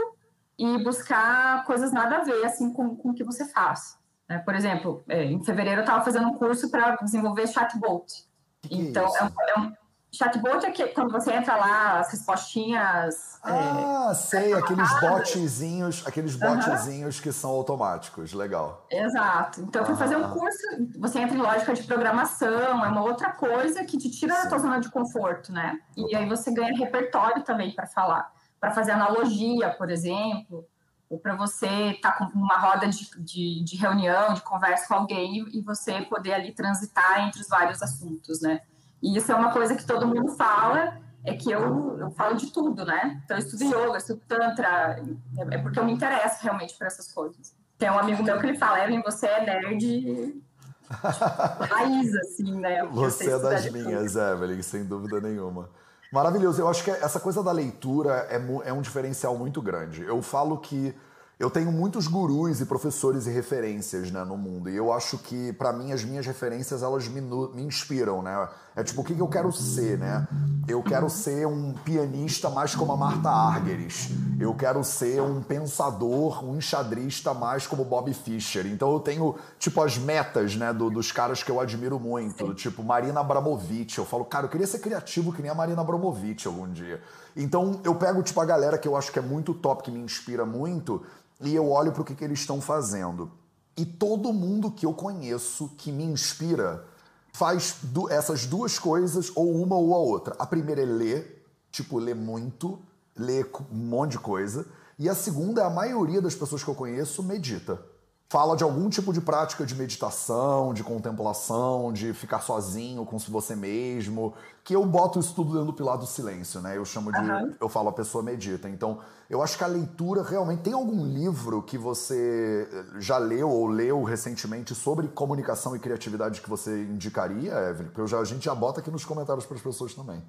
e 0.60 0.78
buscar 0.84 1.66
coisas 1.66 1.92
nada 1.92 2.18
a 2.18 2.24
ver, 2.24 2.46
assim, 2.46 2.72
com, 2.72 2.96
com 2.96 3.10
o 3.10 3.14
que 3.16 3.24
você 3.24 3.46
faz. 3.46 3.98
Né? 4.30 4.38
Por 4.38 4.54
exemplo, 4.54 5.04
é, 5.10 5.24
em 5.24 5.44
fevereiro 5.44 5.80
eu 5.80 5.86
estava 5.86 6.06
fazendo 6.06 6.28
um 6.28 6.36
curso 6.36 6.70
para 6.70 6.98
desenvolver 6.98 7.48
chatbot. 7.48 8.28
Que 8.62 8.76
então, 8.76 9.12
é, 9.18 9.24
um, 9.24 9.28
é, 9.28 9.60
um, 9.60 9.74
Chatbot 10.14 10.64
é 10.64 10.70
que 10.70 10.88
quando 10.90 11.12
você 11.12 11.34
entra 11.34 11.56
lá, 11.56 12.00
as 12.00 12.12
respostinhas. 12.12 13.40
É, 13.44 13.52
ah, 13.52 14.10
é, 14.12 14.14
sei, 14.14 14.54
aqueles 14.54 14.88
botzinhos, 15.02 16.06
aqueles 16.06 16.36
botzinhos 16.36 17.20
que 17.20 17.32
são 17.32 17.50
automáticos, 17.50 18.32
legal. 18.32 18.86
Exato. 18.92 19.62
Então 19.62 19.82
eu 19.82 19.86
fui 19.88 19.96
fazer 19.96 20.16
um 20.16 20.30
curso, 20.30 20.60
você 21.00 21.20
entra 21.20 21.36
em 21.36 21.42
lógica 21.42 21.74
de 21.74 21.84
programação, 21.84 22.86
é 22.86 22.90
uma 22.90 23.04
outra 23.04 23.32
coisa 23.32 23.84
que 23.84 23.98
te 23.98 24.12
tira 24.12 24.36
Sim. 24.36 24.44
da 24.44 24.50
tua 24.50 24.60
zona 24.60 24.80
de 24.80 24.90
conforto, 24.90 25.52
né? 25.52 25.80
E 25.98 26.16
aí 26.16 26.30
você 26.30 26.54
ganha 26.54 26.78
repertório 26.78 27.44
também 27.44 27.74
para 27.74 27.88
falar, 27.88 28.32
para 28.60 28.70
fazer 28.70 28.92
analogia, 28.92 29.72
por 29.72 29.90
exemplo, 29.90 30.68
ou 31.10 31.20
para 31.20 31.36
você 31.36 31.92
estar 31.92 32.12
tá 32.12 32.18
com 32.18 32.38
uma 32.38 32.60
roda 32.60 32.88
de, 32.88 33.10
de, 33.18 33.64
de 33.64 33.76
reunião, 33.78 34.36
de 34.36 34.42
conversa 34.42 34.88
com 34.88 34.94
alguém 34.94 35.44
e 35.52 35.62
você 35.62 36.02
poder 36.02 36.34
ali 36.34 36.52
transitar 36.54 37.28
entre 37.28 37.42
os 37.42 37.48
vários 37.48 37.82
assuntos, 37.82 38.40
né? 38.40 38.62
E 39.04 39.18
isso 39.18 39.30
é 39.34 39.36
uma 39.36 39.52
coisa 39.52 39.76
que 39.76 39.86
todo 39.86 40.08
mundo 40.08 40.32
fala, 40.32 40.98
é 41.26 41.34
que 41.34 41.52
eu, 41.52 42.00
eu 42.00 42.10
falo 42.12 42.38
de 42.38 42.50
tudo, 42.52 42.86
né? 42.86 43.22
Então, 43.26 43.36
eu 43.36 43.44
estudo 43.44 43.66
yoga, 43.66 43.92
eu 43.92 43.98
estudo 43.98 44.22
tantra, 44.26 45.04
é 45.52 45.58
porque 45.58 45.78
eu 45.78 45.84
me 45.84 45.92
interesso 45.92 46.42
realmente 46.42 46.74
por 46.78 46.88
essas 46.88 47.12
coisas. 47.12 47.54
Tem 47.78 47.92
um 47.92 48.00
amigo 48.00 48.24
meu 48.24 48.40
que 48.40 48.46
ele 48.46 48.58
fala, 48.58 48.82
Evelyn, 48.82 49.02
você 49.02 49.28
é 49.28 49.46
nerd 49.46 50.42
raiz, 50.90 52.16
assim, 52.16 52.58
né? 52.58 52.86
Você 52.86 53.30
é 53.30 53.38
das 53.38 53.70
minhas, 53.70 54.16
Evelyn, 54.16 54.62
sem 54.62 54.86
dúvida 54.86 55.20
nenhuma. 55.20 55.70
Maravilhoso. 56.10 56.62
Eu 56.62 56.70
acho 56.70 56.82
que 56.82 56.92
essa 56.92 57.20
coisa 57.20 57.44
da 57.44 57.52
leitura 57.52 58.26
é, 58.30 58.42
é 58.70 58.72
um 58.72 58.82
diferencial 58.82 59.38
muito 59.38 59.62
grande. 59.62 60.04
Eu 60.04 60.22
falo 60.22 60.60
que 60.60 60.96
eu 61.40 61.50
tenho 61.50 61.72
muitos 61.72 62.08
gurus 62.08 62.62
e 62.62 62.66
professores 62.66 63.26
e 63.26 63.32
referências 63.32 64.12
né, 64.12 64.24
no 64.24 64.38
mundo. 64.38 64.70
E 64.70 64.76
eu 64.76 64.94
acho 64.94 65.18
que, 65.18 65.52
para 65.54 65.74
mim, 65.74 65.92
as 65.92 66.04
minhas 66.04 66.26
referências, 66.26 66.84
elas 66.84 67.08
me, 67.08 67.22
me, 67.22 67.64
inspiram, 67.64 68.22
né? 68.22 68.48
É 68.76 68.84
tipo, 68.84 69.02
o 69.02 69.04
que, 69.04 69.14
que 69.14 69.22
eu 69.22 69.28
quero 69.28 69.52
ser, 69.52 69.98
né? 69.98 70.28
Eu 70.68 70.82
quero 70.82 71.10
ser 71.10 71.46
um 71.46 71.74
pianista 71.74 72.50
mais 72.50 72.74
como 72.76 72.92
a 72.92 72.98
Marta 72.98 73.30
Argerich. 73.30 74.16
Eu 74.40 74.54
quero 74.56 74.84
ser 74.84 75.22
um 75.22 75.42
pensador, 75.42 76.44
um 76.46 76.58
enxadrista 76.58 77.34
mais 77.34 77.68
como 77.68 77.84
Bob 77.84 78.14
Fischer. 78.14 78.66
Então 78.66 78.92
eu 78.92 79.00
tenho, 79.00 79.36
tipo, 79.60 79.82
as 79.82 79.98
metas, 79.98 80.56
né, 80.56 80.72
do, 80.72 80.90
dos 80.90 81.12
caras 81.12 81.44
que 81.44 81.52
eu 81.52 81.60
admiro 81.60 82.00
muito. 82.00 82.54
Tipo, 82.54 82.84
Marina 82.84 83.20
Abramovic. 83.20 83.98
Eu 83.98 84.06
falo, 84.06 84.24
cara, 84.26 84.46
eu 84.46 84.50
queria 84.50 84.68
ser 84.68 84.80
criativo 84.80 85.34
que 85.34 85.42
nem 85.42 85.52
a 85.52 85.56
Marina 85.56 85.82
Abramovic 85.82 86.48
algum 86.48 86.72
dia. 86.72 87.02
Então 87.36 87.82
eu 87.84 87.96
pego, 87.96 88.22
tipo, 88.22 88.40
a 88.40 88.46
galera 88.46 88.78
que 88.78 88.88
eu 88.88 88.96
acho 88.96 89.12
que 89.12 89.20
é 89.20 89.22
muito 89.22 89.54
top, 89.54 89.84
que 89.84 89.92
me 89.92 90.00
inspira 90.00 90.46
muito 90.46 91.04
e 91.42 91.54
eu 91.54 91.70
olho 91.70 91.92
para 91.92 92.02
o 92.02 92.06
que, 92.06 92.16
que 92.16 92.24
eles 92.24 92.40
estão 92.40 92.62
fazendo. 92.62 93.32
E 93.76 93.86
todo 93.86 94.32
mundo 94.32 94.70
que 94.72 94.86
eu 94.86 94.94
conheço 94.94 95.72
que 95.78 95.92
me 95.92 96.04
inspira 96.04 96.86
faz 97.32 97.78
du 97.82 98.10
essas 98.10 98.46
duas 98.46 98.78
coisas, 98.78 99.32
ou 99.36 99.52
uma 99.56 99.76
ou 99.76 99.96
a 99.96 99.98
outra. 99.98 100.36
A 100.38 100.46
primeira 100.46 100.82
é 100.82 100.86
ler, 100.86 101.44
tipo, 101.72 101.98
ler 101.98 102.16
muito, 102.16 102.80
ler 103.16 103.50
um 103.72 103.76
monte 103.76 104.12
de 104.12 104.20
coisa. 104.20 104.68
E 105.00 105.10
a 105.10 105.16
segunda 105.16 105.62
é 105.62 105.66
a 105.66 105.70
maioria 105.72 106.22
das 106.22 106.36
pessoas 106.36 106.64
que 106.64 106.70
eu 106.70 106.76
conheço 106.76 107.24
medita 107.24 107.93
fala 108.34 108.58
de 108.58 108.64
algum 108.64 108.90
tipo 108.90 109.14
de 109.14 109.22
prática 109.22 109.64
de 109.64 109.76
meditação, 109.76 110.74
de 110.74 110.84
contemplação, 110.84 111.94
de 111.94 112.14
ficar 112.14 112.40
sozinho 112.42 113.06
com 113.06 113.20
você 113.20 113.56
mesmo, 113.56 114.34
que 114.64 114.76
eu 114.76 114.84
boto 114.88 115.20
isso 115.20 115.36
tudo 115.36 115.52
dentro 115.52 115.68
do 115.68 115.74
pilar 115.74 116.00
do 116.00 116.08
silêncio, 116.08 116.60
né? 116.60 116.76
Eu 116.76 116.84
chamo 116.84 117.12
de, 117.12 117.20
uhum. 117.20 117.54
eu 117.62 117.70
falo 117.70 117.90
a 117.90 117.94
pessoa 117.94 118.24
medita. 118.24 118.68
Então, 118.68 118.98
eu 119.30 119.40
acho 119.44 119.56
que 119.56 119.64
a 119.64 119.68
leitura 119.68 120.24
realmente 120.24 120.64
tem 120.64 120.74
algum 120.74 121.06
livro 121.06 121.62
que 121.62 121.78
você 121.78 122.68
já 122.98 123.20
leu 123.20 123.52
ou 123.52 123.68
leu 123.68 124.02
recentemente 124.02 124.74
sobre 124.74 125.08
comunicação 125.10 125.76
e 125.76 125.80
criatividade 125.80 126.42
que 126.42 126.50
você 126.50 126.86
indicaria, 126.86 127.54
Evelyn? 127.70 127.86
Porque 127.90 128.02
eu 128.02 128.08
já, 128.08 128.18
a 128.18 128.26
gente 128.26 128.46
já 128.46 128.56
bota 128.56 128.80
aqui 128.80 128.90
nos 128.90 129.06
comentários 129.06 129.46
para 129.46 129.58
as 129.58 129.62
pessoas 129.62 129.94
também. 129.94 130.24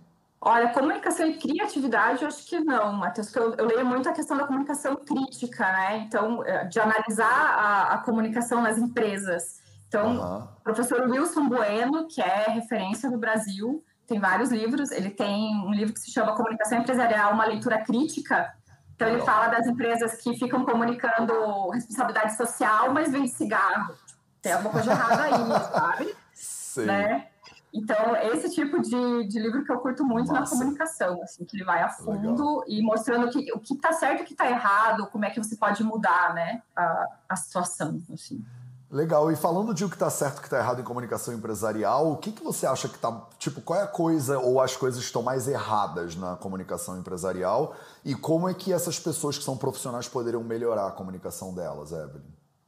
Olha, 0.46 0.68
comunicação 0.68 1.26
e 1.26 1.38
criatividade, 1.38 2.20
eu 2.20 2.28
acho 2.28 2.46
que 2.46 2.61
não, 2.61 2.92
Matheus, 2.92 3.30
porque 3.30 3.38
eu, 3.38 3.54
eu, 3.54 3.66
leio 3.66 3.87
muito 3.87 4.07
a 4.07 4.12
questão 4.12 4.37
da 4.37 4.46
comunicação 4.46 4.94
crítica, 4.94 5.64
né? 5.72 6.04
Então, 6.07 6.44
eh, 6.44 6.64
de 6.66 6.78
analisar 6.78 7.24
a, 7.24 7.94
a 7.94 7.98
comunicação 7.98 8.61
nas 8.61 8.76
empresas. 8.76 9.62
Então, 9.88 10.18
uhum. 10.18 10.42
o 10.42 10.61
professor 10.62 11.09
Wilson 11.09 11.48
Bueno, 11.48 12.07
que 12.09 12.20
é 12.20 12.50
referência 12.50 13.09
no 13.09 13.16
Brasil, 13.16 13.83
tem 14.07 14.20
vários 14.20 14.50
livros. 14.50 14.90
Ele 14.90 15.09
tem 15.09 15.57
um 15.66 15.72
livro 15.72 15.94
que 15.94 16.00
se 16.00 16.12
chama 16.12 16.37
Comunicação 16.37 16.76
Empresarial, 16.76 17.33
uma 17.33 17.46
leitura 17.46 17.83
crítica. 17.83 18.52
Então, 18.94 19.09
ele 19.09 19.22
fala 19.22 19.48
das 19.48 19.66
empresas 19.66 20.20
que 20.20 20.37
ficam 20.37 20.62
comunicando 20.66 21.70
responsabilidade 21.70 22.37
social, 22.37 22.92
mas 22.92 23.11
vende 23.11 23.30
cigarro. 23.30 23.94
Tem 24.42 24.52
alguma 24.52 24.72
coisa 24.72 24.90
errada 24.90 25.22
aí, 25.22 25.33
sabe? 25.72 26.16
Sim. 26.35 26.85
Né? 26.85 27.28
Então, 27.74 28.14
esse 28.32 28.54
tipo 28.54 28.80
de, 28.80 29.26
de 29.26 29.40
livro 29.40 29.64
que 29.64 29.72
eu 29.72 29.80
curto 29.80 30.04
muito 30.04 30.32
Nossa. 30.32 30.54
na 30.54 30.60
comunicação, 30.60 31.20
assim, 31.20 31.44
que 31.44 31.56
ele 31.56 31.64
vai 31.64 31.82
a 31.82 31.88
fundo 31.88 32.60
Legal. 32.60 32.64
e 32.68 32.80
mostrando 32.80 33.28
que, 33.30 33.52
o 33.52 33.58
que 33.58 33.74
está 33.74 33.92
certo 33.92 34.20
e 34.20 34.22
o 34.22 34.26
que 34.26 34.32
está 34.32 34.48
errado, 34.48 35.08
como 35.08 35.24
é 35.24 35.30
que 35.30 35.42
você 35.42 35.56
pode 35.56 35.82
mudar, 35.82 36.32
né, 36.34 36.62
a, 36.76 37.06
a 37.28 37.34
situação, 37.34 38.00
assim. 38.12 38.44
Legal. 38.88 39.32
E 39.32 39.34
falando 39.34 39.74
de 39.74 39.84
o 39.84 39.88
que 39.88 39.96
está 39.96 40.08
certo 40.08 40.37
e 40.37 40.38
o 40.38 40.40
que 40.42 40.46
está 40.46 40.58
errado 40.58 40.80
em 40.80 40.84
comunicação 40.84 41.34
empresarial, 41.34 42.12
o 42.12 42.16
que, 42.16 42.30
que 42.30 42.44
você 42.44 42.64
acha 42.64 42.88
que 42.88 42.94
está. 42.94 43.26
Tipo, 43.38 43.60
qual 43.60 43.80
é 43.80 43.82
a 43.82 43.88
coisa 43.88 44.38
ou 44.38 44.60
as 44.60 44.76
coisas 44.76 45.00
que 45.00 45.06
estão 45.06 45.22
mais 45.22 45.48
erradas 45.48 46.14
na 46.14 46.37
comunicação 46.37 46.96
empresarial? 46.96 47.74
E 48.04 48.14
como 48.14 48.48
é 48.48 48.54
que 48.54 48.72
essas 48.72 49.00
pessoas 49.00 49.37
que 49.37 49.42
são 49.42 49.56
profissionais 49.56 50.06
poderiam 50.06 50.44
melhorar 50.44 50.87
a 50.87 50.92
comunicação 50.92 51.52
delas, 51.52 51.90
Evelyn? 51.90 52.22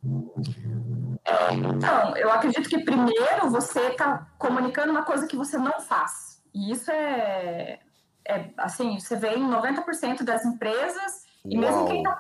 Então, 0.05 2.17
eu 2.17 2.31
acredito 2.31 2.69
que 2.69 2.85
primeiro 2.85 3.51
você 3.51 3.81
está 3.89 4.29
comunicando 4.39 4.91
uma 4.91 5.03
coisa 5.03 5.27
que 5.27 5.37
você 5.37 5.59
não 5.59 5.81
faz. 5.81 6.43
E 6.55 6.71
isso 6.71 6.91
é, 6.91 7.81
é 8.27 8.51
assim, 8.59 8.99
você 8.99 9.17
vê 9.17 9.35
em 9.35 9.49
90% 9.49 10.23
das 10.23 10.45
empresas, 10.45 11.25
Uau. 11.45 11.53
e 11.53 11.59
mesmo 11.59 11.87
quem 11.87 11.99
está 11.99 12.17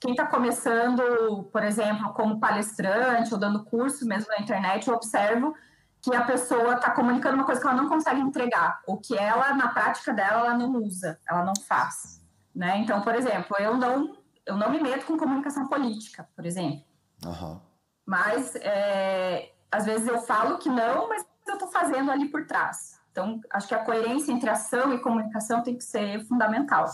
quem 0.00 0.14
tá 0.14 0.26
começando, 0.26 1.48
por 1.52 1.64
exemplo, 1.64 2.12
como 2.12 2.38
palestrante 2.38 3.34
ou 3.34 3.40
dando 3.40 3.64
curso 3.64 4.06
mesmo 4.06 4.28
na 4.28 4.40
internet, 4.40 4.86
eu 4.86 4.94
observo 4.94 5.56
que 6.00 6.14
a 6.14 6.22
pessoa 6.22 6.74
está 6.74 6.92
comunicando 6.92 7.34
uma 7.34 7.44
coisa 7.44 7.60
que 7.60 7.66
ela 7.66 7.76
não 7.76 7.88
consegue 7.88 8.20
entregar, 8.20 8.80
ou 8.86 8.98
que 8.98 9.16
ela, 9.16 9.52
na 9.54 9.68
prática 9.68 10.12
dela, 10.12 10.46
ela 10.46 10.54
não 10.54 10.76
usa, 10.76 11.18
ela 11.28 11.44
não 11.44 11.54
faz. 11.66 12.24
Né? 12.54 12.78
Então, 12.78 13.02
por 13.02 13.14
exemplo, 13.14 13.56
eu 13.58 13.76
não, 13.76 14.16
eu 14.46 14.56
não 14.56 14.70
me 14.70 14.80
meto 14.80 15.06
com 15.06 15.16
comunicação 15.16 15.66
política, 15.66 16.28
por 16.36 16.46
exemplo. 16.46 16.84
Uhum. 17.24 17.60
Mas 18.06 18.54
é, 18.56 19.50
às 19.70 19.84
vezes 19.84 20.06
eu 20.08 20.20
falo 20.22 20.58
que 20.58 20.68
não, 20.68 21.08
mas 21.08 21.24
eu 21.46 21.54
estou 21.54 21.68
fazendo 21.68 22.10
ali 22.10 22.28
por 22.28 22.46
trás. 22.46 22.98
Então, 23.12 23.40
acho 23.50 23.68
que 23.68 23.74
a 23.74 23.84
coerência 23.84 24.32
entre 24.32 24.48
ação 24.48 24.92
e 24.94 25.00
comunicação 25.00 25.62
tem 25.62 25.76
que 25.76 25.84
ser 25.84 26.24
fundamental. 26.26 26.86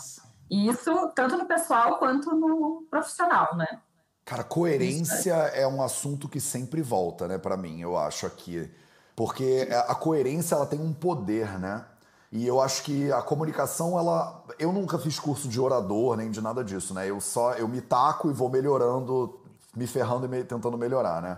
E 0.49 0.67
isso 0.67 1.11
tanto 1.15 1.37
no 1.37 1.45
pessoal 1.45 1.97
quanto 1.97 2.33
no 2.35 2.85
profissional, 2.89 3.55
né? 3.55 3.79
Cara, 4.25 4.43
coerência 4.43 5.33
é 5.33 5.67
um 5.67 5.83
assunto 5.83 6.27
que 6.27 6.41
sempre 6.41 6.81
volta, 6.81 7.27
né, 7.27 7.37
para 7.37 7.55
mim, 7.55 7.81
eu 7.81 7.95
acho 7.95 8.25
aqui. 8.25 8.71
Porque 9.15 9.69
a 9.87 9.93
coerência 9.93 10.55
ela 10.55 10.65
tem 10.65 10.79
um 10.79 10.91
poder, 10.91 11.59
né? 11.59 11.85
E 12.31 12.45
eu 12.45 12.59
acho 12.59 12.83
que 12.83 13.11
a 13.13 13.21
comunicação, 13.21 13.97
ela. 13.97 14.43
Eu 14.59 14.73
nunca 14.73 14.99
fiz 14.99 15.17
curso 15.19 15.47
de 15.47 15.61
orador 15.61 16.17
nem 16.17 16.29
de 16.29 16.41
nada 16.41 16.63
disso, 16.63 16.93
né? 16.93 17.09
Eu 17.09 17.21
só 17.21 17.53
eu 17.53 17.67
me 17.67 17.79
taco 17.79 18.29
e 18.29 18.33
vou 18.33 18.49
melhorando 18.49 19.39
me 19.75 19.87
ferrando 19.87 20.25
e 20.25 20.29
me, 20.29 20.43
tentando 20.43 20.77
melhorar, 20.77 21.21
né? 21.21 21.37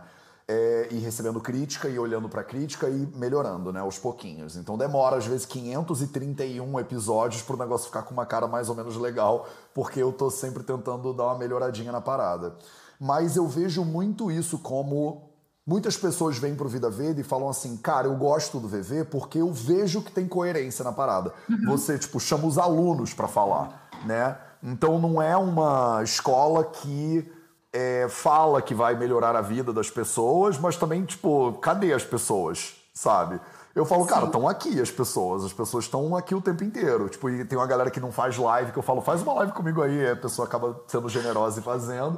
É, 0.50 0.88
e 0.92 1.00
recebendo 1.00 1.42
crítica 1.42 1.90
e 1.90 2.00
olhando 2.00 2.30
para 2.30 2.42
crítica 2.42 2.88
e 2.88 3.06
melhorando, 3.18 3.74
né, 3.74 3.82
aos 3.82 4.00
pouquinhos. 4.00 4.56
Então 4.56 4.78
demora 4.78 5.18
às 5.18 5.26
vezes 5.26 5.46
531 5.46 6.80
episódios 6.80 7.42
para 7.42 7.56
o 7.56 7.60
negócio 7.60 7.88
ficar 7.88 8.04
com 8.04 8.14
uma 8.14 8.26
cara 8.26 8.48
mais 8.48 8.70
ou 8.70 8.76
menos 8.76 8.96
legal, 8.96 9.46
porque 9.74 10.02
eu 10.02 10.14
tô 10.14 10.30
sempre 10.30 10.64
tentando 10.64 11.14
dar 11.14 11.26
uma 11.26 11.38
melhoradinha 11.38 11.92
na 11.92 12.00
parada. 12.00 12.56
Mas 12.98 13.36
eu 13.36 13.46
vejo 13.46 13.84
muito 13.84 14.32
isso 14.32 14.58
como 14.60 15.30
muitas 15.66 15.98
pessoas 15.98 16.38
vêm 16.38 16.56
pro 16.56 16.70
Vida 16.70 16.90
Verde 16.90 17.20
e 17.22 17.26
falam 17.26 17.50
assim: 17.50 17.76
"Cara, 17.76 18.08
eu 18.08 18.16
gosto 18.16 18.58
do 18.58 18.70
VV 18.70 19.04
porque 19.04 19.40
eu 19.40 19.52
vejo 19.52 20.02
que 20.02 20.14
tem 20.14 20.30
coerência 20.30 20.82
na 20.82 20.94
parada". 20.94 21.34
Uhum. 21.50 21.66
Você 21.66 21.98
tipo 21.98 22.22
chama 22.22 22.48
os 22.48 22.58
alunos 22.58 23.14
para 23.14 23.28
falar, 23.28 23.90
né? 24.06 24.38
Então 24.64 24.98
não 24.98 25.22
é 25.22 25.36
uma 25.36 26.02
escola 26.04 26.64
que 26.64 27.30
é, 27.78 28.08
fala 28.10 28.60
que 28.60 28.74
vai 28.74 28.96
melhorar 28.96 29.36
a 29.36 29.42
vida 29.42 29.72
das 29.72 29.88
pessoas, 29.88 30.58
mas 30.58 30.76
também, 30.76 31.06
tipo, 31.06 31.54
cadê 31.62 31.94
as 31.94 32.04
pessoas, 32.04 32.74
sabe? 32.92 33.40
Eu 33.76 33.86
falo, 33.86 34.02
Sim. 34.02 34.10
cara, 34.10 34.26
estão 34.26 34.50
aqui 34.50 34.82
as 34.82 34.90
pessoas, 34.90 35.46
as 35.46 35.54
pessoas 35.54 35.84
estão 35.84 36.16
aqui 36.16 36.34
o 36.34 36.42
tempo 36.42 36.64
inteiro. 36.64 37.08
Tipo, 37.08 37.30
e 37.30 37.46
tem 37.46 37.56
uma 37.56 37.68
galera 37.68 37.92
que 37.92 38.00
não 38.00 38.12
faz 38.12 38.36
live, 38.36 38.72
que 38.72 38.80
eu 38.80 38.82
falo, 38.82 39.00
faz 39.02 39.22
uma 39.22 39.34
live 39.34 39.52
comigo 39.52 39.84
aí, 39.84 40.10
a 40.10 40.16
pessoa 40.16 40.48
acaba 40.48 40.82
sendo 40.88 41.08
generosa 41.08 41.60
e 41.60 41.64
fazendo. 41.64 42.18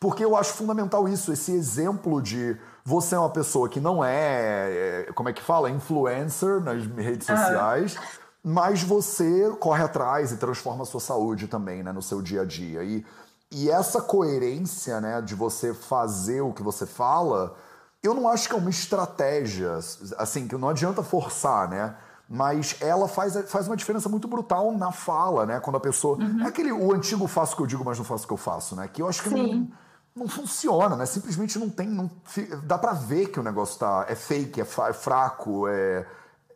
Porque 0.00 0.24
eu 0.24 0.34
acho 0.34 0.54
fundamental 0.54 1.06
isso, 1.06 1.30
esse 1.30 1.52
exemplo 1.52 2.22
de 2.22 2.56
você 2.82 3.14
é 3.14 3.18
uma 3.18 3.28
pessoa 3.28 3.68
que 3.68 3.80
não 3.80 4.02
é, 4.02 5.04
é 5.06 5.12
como 5.14 5.28
é 5.28 5.34
que 5.34 5.42
fala, 5.42 5.68
influencer 5.68 6.60
nas 6.60 6.86
redes 6.86 7.26
sociais, 7.26 7.96
mas 8.42 8.82
você 8.82 9.50
corre 9.60 9.82
atrás 9.82 10.32
e 10.32 10.38
transforma 10.38 10.82
a 10.82 10.86
sua 10.86 11.00
saúde 11.00 11.46
também, 11.46 11.82
né, 11.82 11.92
no 11.92 12.02
seu 12.02 12.22
dia 12.22 12.42
a 12.42 12.44
dia. 12.46 12.82
E 12.82 13.04
e 13.50 13.70
essa 13.70 14.00
coerência, 14.00 15.00
né, 15.00 15.20
de 15.20 15.34
você 15.34 15.72
fazer 15.72 16.40
o 16.40 16.52
que 16.52 16.62
você 16.62 16.86
fala, 16.86 17.56
eu 18.02 18.12
não 18.12 18.28
acho 18.28 18.48
que 18.48 18.54
é 18.54 18.58
uma 18.58 18.70
estratégia, 18.70 19.78
assim, 20.18 20.46
que 20.46 20.56
não 20.56 20.68
adianta 20.68 21.02
forçar, 21.02 21.68
né? 21.68 21.96
Mas 22.28 22.76
ela 22.80 23.06
faz, 23.06 23.34
faz 23.50 23.66
uma 23.66 23.76
diferença 23.76 24.08
muito 24.08 24.26
brutal 24.26 24.72
na 24.72 24.90
fala, 24.90 25.46
né? 25.46 25.60
Quando 25.60 25.76
a 25.76 25.80
pessoa. 25.80 26.18
Uhum. 26.18 26.42
É 26.42 26.48
aquele 26.48 26.72
o 26.72 26.92
antigo 26.92 27.26
faço 27.26 27.52
o 27.52 27.56
que 27.56 27.62
eu 27.62 27.66
digo, 27.66 27.84
mas 27.84 27.98
não 27.98 28.04
faço 28.04 28.24
o 28.24 28.26
que 28.26 28.32
eu 28.32 28.38
faço, 28.38 28.74
né? 28.74 28.88
Que 28.88 29.02
eu 29.02 29.08
acho 29.08 29.22
que 29.22 29.30
não, 29.30 29.68
não 30.16 30.26
funciona, 30.26 30.96
né? 30.96 31.06
Simplesmente 31.06 31.58
não 31.58 31.68
tem. 31.68 31.86
Não, 31.86 32.10
dá 32.64 32.78
para 32.78 32.92
ver 32.92 33.28
que 33.28 33.38
o 33.38 33.42
negócio 33.42 33.78
tá, 33.78 34.06
é 34.08 34.14
fake, 34.14 34.60
é, 34.60 34.64
é 34.64 34.92
fraco, 34.92 35.68
é. 35.68 36.06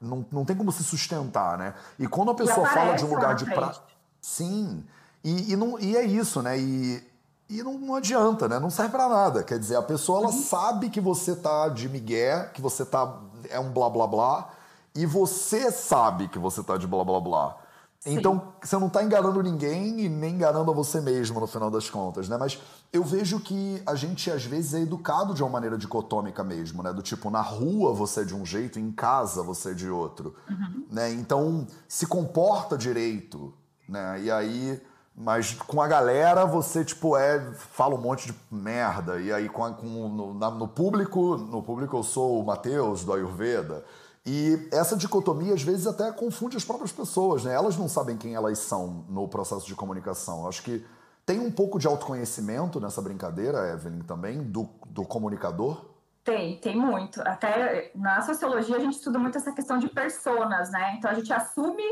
Não, 0.01 0.25
não 0.31 0.45
tem 0.45 0.57
como 0.57 0.73
se 0.73 0.83
sustentar, 0.83 1.59
né? 1.59 1.75
E 1.99 2.07
quando 2.07 2.31
a 2.31 2.35
pessoa 2.35 2.67
fala 2.67 2.95
de 2.95 3.05
um 3.05 3.09
lugar 3.09 3.35
de 3.35 3.45
pra... 3.45 3.75
Sim. 4.21 4.85
E, 5.23 5.53
e, 5.53 5.57
não, 5.57 5.79
e 5.79 5.97
é 5.97 6.05
isso, 6.05 6.43
né? 6.43 6.59
E, 6.59 7.03
e 7.49 7.63
não, 7.63 7.79
não 7.79 7.95
adianta, 7.95 8.49
né? 8.49 8.59
Não 8.59 8.71
serve 8.71 8.93
para 8.93 9.09
nada. 9.09 9.43
Quer 9.43 9.59
dizer, 9.59 9.77
a 9.77 9.83
pessoa 9.83 10.21
ela 10.21 10.29
uhum. 10.29 10.43
sabe 10.43 10.91
que 10.91 11.01
você 11.01 11.35
tá 11.35 11.69
de 11.69 11.89
migué, 11.89 12.51
que 12.55 12.61
você 12.61 12.85
tá 12.85 13.21
é 13.51 13.59
um 13.59 13.71
blá 13.71 13.89
blá 13.89 14.07
blá, 14.07 14.51
e 14.95 15.07
você 15.07 15.71
sabe 15.71 16.29
que 16.29 16.39
você 16.39 16.63
tá 16.63 16.77
de 16.77 16.87
blá 16.87 17.05
blá 17.05 17.21
blá. 17.21 17.57
Sim. 18.01 18.17
Então, 18.17 18.53
você 18.63 18.79
não 18.79 18.87
está 18.87 19.03
enganando 19.03 19.43
ninguém 19.43 20.01
e 20.01 20.09
nem 20.09 20.35
enganando 20.35 20.71
a 20.71 20.75
você 20.75 21.01
mesmo 21.01 21.41
no 21.41 21.49
final 21.49 21.69
das 21.69 21.91
contas, 21.91 22.29
né? 22.29 22.37
Mas 22.37 22.59
eu 22.93 23.03
vejo 23.03 23.41
que 23.41 23.83
a 23.85 23.97
gente 23.97 24.31
às 24.31 24.45
vezes 24.45 24.73
é 24.73 24.81
educado 24.81 25.35
de 25.35 25.43
uma 25.43 25.51
maneira 25.51 25.77
dicotômica 25.77 26.45
mesmo, 26.45 26.81
né? 26.83 26.93
Do 26.93 27.03
tipo, 27.03 27.29
na 27.29 27.41
rua 27.41 27.93
você 27.93 28.21
é 28.21 28.25
de 28.25 28.37
um 28.37 28.47
jeito, 28.47 28.79
em 28.79 28.93
casa 28.93 29.43
você 29.43 29.73
é 29.73 29.75
de 29.75 29.91
outro, 29.91 30.35
uhum. 30.49 30.87
né? 30.91 31.13
Então, 31.13 31.67
se 31.89 32.07
comporta 32.07 32.79
direito, 32.79 33.53
né? 33.89 34.21
E 34.23 34.31
aí 34.31 34.81
mas 35.21 35.53
com 35.53 35.83
a 35.83 35.89
galera 35.89 36.45
você, 36.45 36.85
tipo, 36.85 37.17
é, 37.17 37.41
fala 37.53 37.97
um 37.97 38.01
monte 38.01 38.33
de 38.33 38.39
merda. 38.53 39.21
E 39.21 39.33
aí 39.33 39.49
com, 39.49 39.75
com 39.75 39.87
no, 39.87 40.35
na, 40.35 40.49
no, 40.49 40.69
público, 40.69 41.37
no 41.37 41.61
público 41.61 41.97
eu 41.97 42.05
sou 42.05 42.41
o 42.41 42.47
Matheus 42.47 43.05
do 43.05 43.13
Ayurveda. 43.13 43.85
E 44.25 44.69
essa 44.71 44.97
dicotomia 44.97 45.55
às 45.55 45.63
vezes 45.63 45.89
até 45.89 46.13
confunde 46.13 46.57
as 46.57 46.65
próprias 46.65 46.93
pessoas, 46.93 47.45
né? 47.45 47.53
Elas 47.53 47.77
não 47.77 47.89
sabem 47.89 48.17
quem 48.17 48.35
elas 48.35 48.61
são 48.61 49.05
no 49.09 49.27
processo 49.27 49.67
de 49.67 49.75
comunicação. 49.75 50.47
Acho 50.47 50.63
que 50.63 50.87
tem 51.27 51.41
um 51.41 51.51
pouco 51.51 51.81
de 51.81 51.89
autoconhecimento 51.89 52.79
nessa 52.79 53.03
brincadeira, 53.03 53.73
Evelyn, 53.73 54.03
também, 54.03 54.41
do, 54.41 54.69
do 54.87 55.05
comunicador. 55.05 55.85
Tem, 56.23 56.61
tem 56.61 56.77
muito. 56.77 57.21
Até 57.23 57.91
na 57.93 58.21
sociologia 58.23 58.77
a 58.77 58.81
gente 58.81 58.95
estuda 58.95 59.19
muito 59.19 59.37
essa 59.37 59.51
questão 59.51 59.79
de 59.79 59.89
personas, 59.89 60.71
né? 60.71 60.95
Então 60.97 61.11
a 61.11 61.15
gente 61.15 61.33
assume 61.33 61.83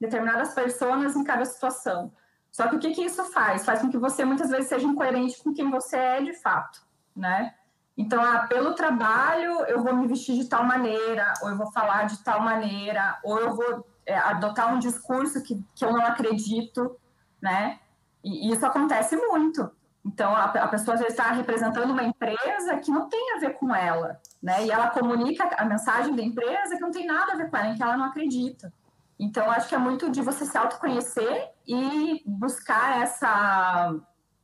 determinadas 0.00 0.54
personas 0.54 1.14
em 1.14 1.24
cada 1.24 1.44
situação. 1.44 2.10
Só 2.52 2.68
que 2.68 2.76
o 2.76 2.78
que, 2.78 2.92
que 2.92 3.04
isso 3.04 3.24
faz? 3.26 3.64
Faz 3.64 3.80
com 3.80 3.90
que 3.90 3.98
você 3.98 4.24
muitas 4.24 4.50
vezes 4.50 4.68
seja 4.68 4.86
incoerente 4.86 5.42
com 5.42 5.52
quem 5.52 5.70
você 5.70 5.96
é 5.96 6.22
de 6.22 6.34
fato, 6.34 6.80
né? 7.14 7.54
Então, 7.96 8.22
ah, 8.22 8.46
pelo 8.46 8.74
trabalho, 8.74 9.64
eu 9.66 9.82
vou 9.82 9.94
me 9.94 10.06
vestir 10.06 10.34
de 10.34 10.48
tal 10.48 10.64
maneira, 10.64 11.34
ou 11.42 11.50
eu 11.50 11.56
vou 11.56 11.70
falar 11.70 12.04
de 12.04 12.22
tal 12.24 12.40
maneira, 12.40 13.18
ou 13.22 13.38
eu 13.38 13.54
vou 13.54 13.86
é, 14.06 14.16
adotar 14.16 14.74
um 14.74 14.78
discurso 14.78 15.42
que, 15.42 15.62
que 15.74 15.84
eu 15.84 15.92
não 15.92 16.04
acredito, 16.04 16.98
né? 17.42 17.78
E, 18.24 18.48
e 18.48 18.52
isso 18.52 18.64
acontece 18.64 19.16
muito. 19.16 19.70
Então, 20.04 20.34
a, 20.34 20.44
a 20.44 20.68
pessoa 20.68 20.96
está 21.06 21.30
representando 21.32 21.90
uma 21.90 22.02
empresa 22.02 22.78
que 22.78 22.90
não 22.90 23.08
tem 23.08 23.36
a 23.36 23.38
ver 23.38 23.54
com 23.58 23.74
ela, 23.74 24.18
né? 24.42 24.64
E 24.64 24.70
ela 24.70 24.88
comunica 24.88 25.48
a 25.58 25.64
mensagem 25.64 26.16
da 26.16 26.22
empresa 26.22 26.76
que 26.76 26.80
não 26.80 26.90
tem 26.90 27.06
nada 27.06 27.32
a 27.32 27.36
ver 27.36 27.50
com 27.50 27.56
ela, 27.56 27.68
em 27.68 27.74
que 27.74 27.82
ela 27.82 27.96
não 27.96 28.06
acredita. 28.06 28.72
Então, 29.20 29.50
acho 29.50 29.68
que 29.68 29.74
é 29.74 29.78
muito 29.78 30.10
de 30.10 30.22
você 30.22 30.46
se 30.46 30.56
autoconhecer 30.56 31.50
e 31.68 32.22
buscar 32.24 33.02
essa, 33.02 33.94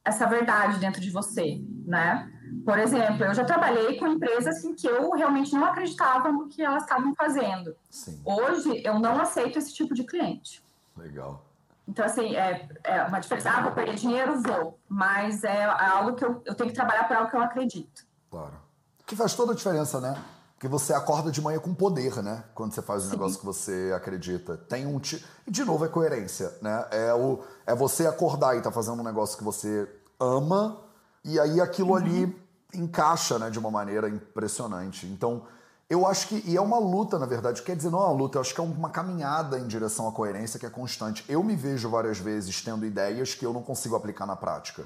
essa 0.04 0.26
verdade 0.26 0.78
dentro 0.78 1.00
de 1.00 1.10
você, 1.10 1.64
né? 1.86 2.30
Por 2.62 2.78
exemplo, 2.78 3.24
eu 3.24 3.32
já 3.32 3.42
trabalhei 3.42 3.98
com 3.98 4.06
empresas 4.06 4.62
em 4.64 4.74
que 4.74 4.86
eu 4.86 5.10
realmente 5.12 5.54
não 5.54 5.64
acreditava 5.64 6.30
no 6.30 6.46
que 6.46 6.62
elas 6.62 6.82
estavam 6.82 7.14
fazendo. 7.14 7.74
Sim. 7.88 8.20
Hoje, 8.22 8.82
eu 8.84 8.98
não 8.98 9.18
aceito 9.18 9.58
esse 9.58 9.72
tipo 9.72 9.94
de 9.94 10.04
cliente. 10.04 10.62
Legal. 10.94 11.42
Então, 11.88 12.04
assim, 12.04 12.36
é, 12.36 12.68
é 12.84 13.02
uma 13.04 13.18
diferença. 13.18 13.50
Ah, 13.50 13.62
vou 13.62 13.72
perder 13.72 13.94
dinheiro? 13.94 14.42
Vou. 14.42 14.78
Mas 14.86 15.42
é 15.42 15.64
algo 15.64 16.14
que 16.14 16.24
eu, 16.24 16.42
eu 16.44 16.54
tenho 16.54 16.68
que 16.68 16.76
trabalhar 16.76 17.04
para 17.04 17.18
algo 17.18 17.30
que 17.30 17.36
eu 17.36 17.40
acredito. 17.40 18.04
Claro. 18.30 18.60
Que 19.06 19.16
faz 19.16 19.34
toda 19.34 19.52
a 19.52 19.56
diferença, 19.56 20.02
né? 20.02 20.22
Porque 20.56 20.68
você 20.68 20.94
acorda 20.94 21.30
de 21.30 21.40
manhã 21.42 21.58
com 21.58 21.74
poder, 21.74 22.22
né? 22.22 22.42
Quando 22.54 22.72
você 22.72 22.80
faz 22.80 23.04
o 23.04 23.08
um 23.08 23.10
negócio 23.10 23.38
que 23.38 23.44
você 23.44 23.92
acredita. 23.94 24.56
Tem 24.56 24.86
um. 24.86 24.98
T... 24.98 25.22
E, 25.46 25.50
de 25.50 25.62
novo, 25.64 25.84
é 25.84 25.88
coerência, 25.88 26.50
né? 26.62 26.86
É, 26.90 27.12
o... 27.12 27.40
é 27.66 27.74
você 27.74 28.06
acordar 28.06 28.56
e 28.56 28.62
tá 28.62 28.72
fazendo 28.72 29.00
um 29.00 29.04
negócio 29.04 29.36
que 29.36 29.44
você 29.44 29.86
ama, 30.18 30.80
e 31.22 31.38
aí 31.38 31.60
aquilo 31.60 31.90
uhum. 31.90 31.96
ali 31.96 32.46
encaixa, 32.74 33.38
né, 33.38 33.50
de 33.50 33.58
uma 33.58 33.70
maneira 33.70 34.08
impressionante. 34.08 35.06
Então, 35.06 35.42
eu 35.88 36.06
acho 36.06 36.28
que, 36.28 36.42
e 36.46 36.56
é 36.56 36.60
uma 36.60 36.78
luta, 36.78 37.18
na 37.18 37.26
verdade, 37.26 37.62
quer 37.62 37.76
dizer, 37.76 37.90
não 37.90 38.00
é 38.00 38.06
uma 38.06 38.12
luta, 38.12 38.38
eu 38.38 38.40
acho 38.40 38.54
que 38.54 38.60
é 38.60 38.64
uma 38.64 38.90
caminhada 38.90 39.58
em 39.58 39.66
direção 39.66 40.08
à 40.08 40.12
coerência 40.12 40.58
que 40.58 40.66
é 40.66 40.70
constante. 40.70 41.24
Eu 41.28 41.42
me 41.42 41.54
vejo 41.54 41.88
várias 41.88 42.18
vezes 42.18 42.62
tendo 42.62 42.84
ideias 42.84 43.34
que 43.34 43.44
eu 43.44 43.52
não 43.52 43.62
consigo 43.62 43.94
aplicar 43.94 44.26
na 44.26 44.34
prática. 44.34 44.84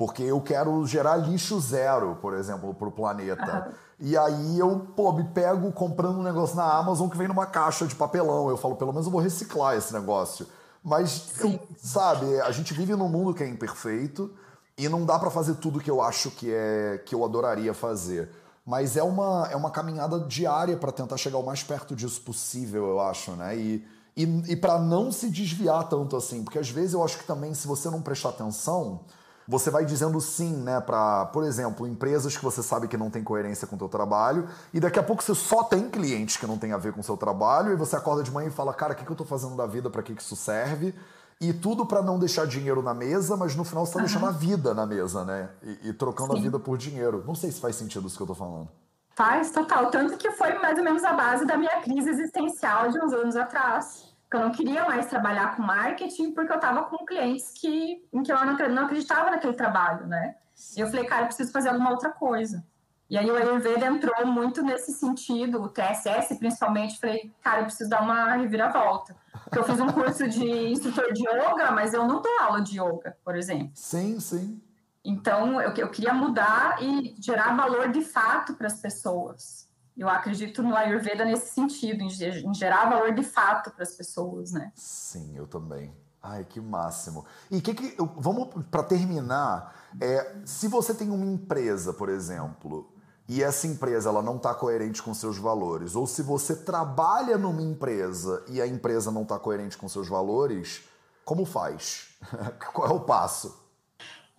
Porque 0.00 0.22
eu 0.22 0.40
quero 0.40 0.86
gerar 0.86 1.18
lixo 1.18 1.60
zero, 1.60 2.16
por 2.22 2.32
exemplo, 2.32 2.72
para 2.72 2.88
o 2.88 2.90
planeta. 2.90 3.66
Uhum. 3.66 3.72
E 4.08 4.16
aí 4.16 4.58
eu, 4.58 4.78
pô, 4.96 5.12
me 5.12 5.24
pego 5.24 5.70
comprando 5.72 6.20
um 6.20 6.22
negócio 6.22 6.56
na 6.56 6.64
Amazon 6.64 7.06
que 7.06 7.18
vem 7.18 7.28
numa 7.28 7.44
caixa 7.44 7.86
de 7.86 7.94
papelão. 7.94 8.48
Eu 8.48 8.56
falo, 8.56 8.76
pelo 8.76 8.94
menos 8.94 9.04
eu 9.04 9.12
vou 9.12 9.20
reciclar 9.20 9.76
esse 9.76 9.92
negócio. 9.92 10.46
Mas, 10.82 11.38
eu, 11.38 11.60
sabe, 11.76 12.40
a 12.40 12.50
gente 12.50 12.72
vive 12.72 12.96
num 12.96 13.10
mundo 13.10 13.34
que 13.34 13.42
é 13.42 13.46
imperfeito 13.46 14.32
e 14.74 14.88
não 14.88 15.04
dá 15.04 15.18
para 15.18 15.28
fazer 15.30 15.56
tudo 15.56 15.78
que 15.78 15.90
eu 15.90 16.00
acho 16.00 16.30
que 16.30 16.50
é 16.50 17.02
que 17.04 17.14
eu 17.14 17.22
adoraria 17.22 17.74
fazer. 17.74 18.30
Mas 18.64 18.96
é 18.96 19.02
uma, 19.02 19.48
é 19.52 19.56
uma 19.56 19.70
caminhada 19.70 20.18
diária 20.20 20.78
para 20.78 20.92
tentar 20.92 21.18
chegar 21.18 21.36
o 21.36 21.44
mais 21.44 21.62
perto 21.62 21.94
disso 21.94 22.22
possível, 22.22 22.86
eu 22.86 23.00
acho, 23.00 23.32
né? 23.32 23.54
E, 23.54 23.86
e, 24.16 24.22
e 24.52 24.56
para 24.56 24.78
não 24.78 25.12
se 25.12 25.28
desviar 25.28 25.90
tanto 25.90 26.16
assim, 26.16 26.42
porque 26.42 26.58
às 26.58 26.70
vezes 26.70 26.94
eu 26.94 27.04
acho 27.04 27.18
que 27.18 27.24
também, 27.24 27.52
se 27.52 27.66
você 27.66 27.90
não 27.90 28.00
prestar 28.00 28.30
atenção, 28.30 29.04
você 29.50 29.68
vai 29.68 29.84
dizendo 29.84 30.20
sim, 30.20 30.54
né, 30.58 30.80
para, 30.80 31.26
por 31.26 31.42
exemplo, 31.42 31.84
empresas 31.84 32.36
que 32.36 32.44
você 32.44 32.62
sabe 32.62 32.86
que 32.86 32.96
não 32.96 33.10
tem 33.10 33.24
coerência 33.24 33.66
com 33.66 33.74
o 33.74 33.78
teu 33.78 33.88
trabalho, 33.88 34.48
e 34.72 34.78
daqui 34.78 34.96
a 34.96 35.02
pouco 35.02 35.24
você 35.24 35.34
só 35.34 35.64
tem 35.64 35.90
clientes 35.90 36.36
que 36.36 36.46
não 36.46 36.56
tem 36.56 36.72
a 36.72 36.76
ver 36.76 36.92
com 36.92 37.00
o 37.00 37.02
seu 37.02 37.16
trabalho, 37.16 37.72
e 37.72 37.76
você 37.76 37.96
acorda 37.96 38.22
de 38.22 38.30
manhã 38.30 38.46
e 38.46 38.52
fala, 38.52 38.72
cara, 38.72 38.92
o 38.92 38.96
que, 38.96 39.04
que 39.04 39.10
eu 39.10 39.16
tô 39.16 39.24
fazendo 39.24 39.56
da 39.56 39.66
vida, 39.66 39.90
para 39.90 40.04
que, 40.04 40.14
que 40.14 40.22
isso 40.22 40.36
serve? 40.36 40.94
E 41.40 41.52
tudo 41.52 41.84
para 41.84 42.00
não 42.00 42.16
deixar 42.16 42.46
dinheiro 42.46 42.80
na 42.80 42.94
mesa, 42.94 43.36
mas 43.36 43.56
no 43.56 43.64
final 43.64 43.84
você 43.84 43.90
está 43.90 43.98
uhum. 43.98 44.04
deixando 44.04 44.26
a 44.26 44.30
vida 44.30 44.72
na 44.72 44.86
mesa, 44.86 45.24
né? 45.24 45.48
E, 45.62 45.88
e 45.88 45.92
trocando 45.92 46.34
Sim. 46.34 46.38
a 46.38 46.42
vida 46.42 46.58
por 46.60 46.78
dinheiro. 46.78 47.24
Não 47.26 47.34
sei 47.34 47.50
se 47.50 47.60
faz 47.60 47.74
sentido 47.74 48.06
isso 48.06 48.16
que 48.16 48.22
eu 48.22 48.26
tô 48.26 48.34
falando. 48.34 48.68
Faz, 49.16 49.50
total. 49.50 49.90
Tanto 49.90 50.16
que 50.16 50.30
foi 50.32 50.58
mais 50.58 50.78
ou 50.78 50.84
menos 50.84 51.02
a 51.02 51.12
base 51.12 51.44
da 51.44 51.56
minha 51.56 51.80
crise 51.80 52.10
existencial 52.10 52.90
de 52.90 53.02
uns 53.02 53.12
anos 53.12 53.36
atrás. 53.36 54.09
Que 54.30 54.36
eu 54.36 54.40
não 54.40 54.52
queria 54.52 54.84
mais 54.84 55.06
trabalhar 55.06 55.56
com 55.56 55.62
marketing 55.62 56.32
porque 56.32 56.52
eu 56.52 56.56
estava 56.56 56.84
com 56.84 57.04
clientes 57.04 57.50
que, 57.50 58.06
em 58.12 58.22
que 58.22 58.32
eu 58.32 58.36
não, 58.68 58.84
acreditava 58.84 59.30
naquele 59.30 59.54
trabalho, 59.54 60.06
né? 60.06 60.36
E 60.76 60.80
eu 60.80 60.88
falei, 60.88 61.04
cara, 61.06 61.22
eu 61.22 61.26
preciso 61.26 61.50
fazer 61.50 61.70
alguma 61.70 61.90
outra 61.90 62.10
coisa. 62.10 62.64
E 63.10 63.18
aí 63.18 63.28
o 63.28 63.34
Ayurveda 63.34 63.86
entrou 63.86 64.24
muito 64.24 64.62
nesse 64.62 64.92
sentido, 64.92 65.60
o 65.60 65.68
TSS 65.68 66.38
principalmente, 66.38 67.00
falei, 67.00 67.32
cara, 67.42 67.62
eu 67.62 67.64
preciso 67.64 67.90
dar 67.90 68.02
uma 68.02 68.36
reviravolta. 68.36 69.16
Porque 69.42 69.58
eu 69.58 69.64
fiz 69.64 69.80
um 69.80 69.88
curso 69.88 70.28
de 70.28 70.70
instrutor 70.70 71.12
de 71.12 71.22
yoga, 71.22 71.72
mas 71.72 71.92
eu 71.92 72.06
não 72.06 72.22
dou 72.22 72.40
aula 72.40 72.60
de 72.60 72.80
yoga, 72.80 73.16
por 73.24 73.34
exemplo. 73.34 73.72
Sim, 73.74 74.20
sim. 74.20 74.62
Então, 75.04 75.60
eu, 75.60 75.72
eu 75.74 75.90
queria 75.90 76.14
mudar 76.14 76.80
e 76.80 77.16
gerar 77.18 77.56
valor 77.56 77.88
de 77.88 78.02
fato 78.02 78.54
para 78.54 78.68
as 78.68 78.80
pessoas. 78.80 79.68
Eu 80.00 80.08
acredito 80.08 80.62
no 80.62 80.74
Ayurveda 80.74 81.26
nesse 81.26 81.52
sentido, 81.52 82.02
em, 82.02 82.54
gerar 82.54 82.88
valor 82.88 83.12
de 83.12 83.22
fato 83.22 83.70
para 83.70 83.82
as 83.82 83.92
pessoas, 83.92 84.50
né? 84.50 84.72
Sim, 84.74 85.36
eu 85.36 85.46
também. 85.46 85.94
Ai, 86.22 86.42
que 86.42 86.58
máximo. 86.58 87.26
E 87.50 87.60
que 87.60 87.74
que 87.74 87.96
vamos 88.16 88.64
para 88.70 88.82
terminar, 88.82 89.74
é, 90.00 90.36
se 90.46 90.68
você 90.68 90.94
tem 90.94 91.10
uma 91.10 91.26
empresa, 91.26 91.92
por 91.92 92.08
exemplo, 92.08 92.90
e 93.28 93.42
essa 93.42 93.66
empresa 93.66 94.08
ela 94.08 94.22
não 94.22 94.36
está 94.36 94.54
coerente 94.54 95.02
com 95.02 95.12
seus 95.12 95.36
valores, 95.36 95.94
ou 95.94 96.06
se 96.06 96.22
você 96.22 96.56
trabalha 96.56 97.36
numa 97.36 97.60
empresa 97.60 98.42
e 98.48 98.58
a 98.58 98.66
empresa 98.66 99.10
não 99.10 99.24
está 99.24 99.38
coerente 99.38 99.76
com 99.76 99.86
seus 99.86 100.08
valores, 100.08 100.82
como 101.26 101.44
faz? 101.44 102.08
Qual 102.72 102.88
é 102.88 102.92
o 102.94 103.00
passo? 103.00 103.59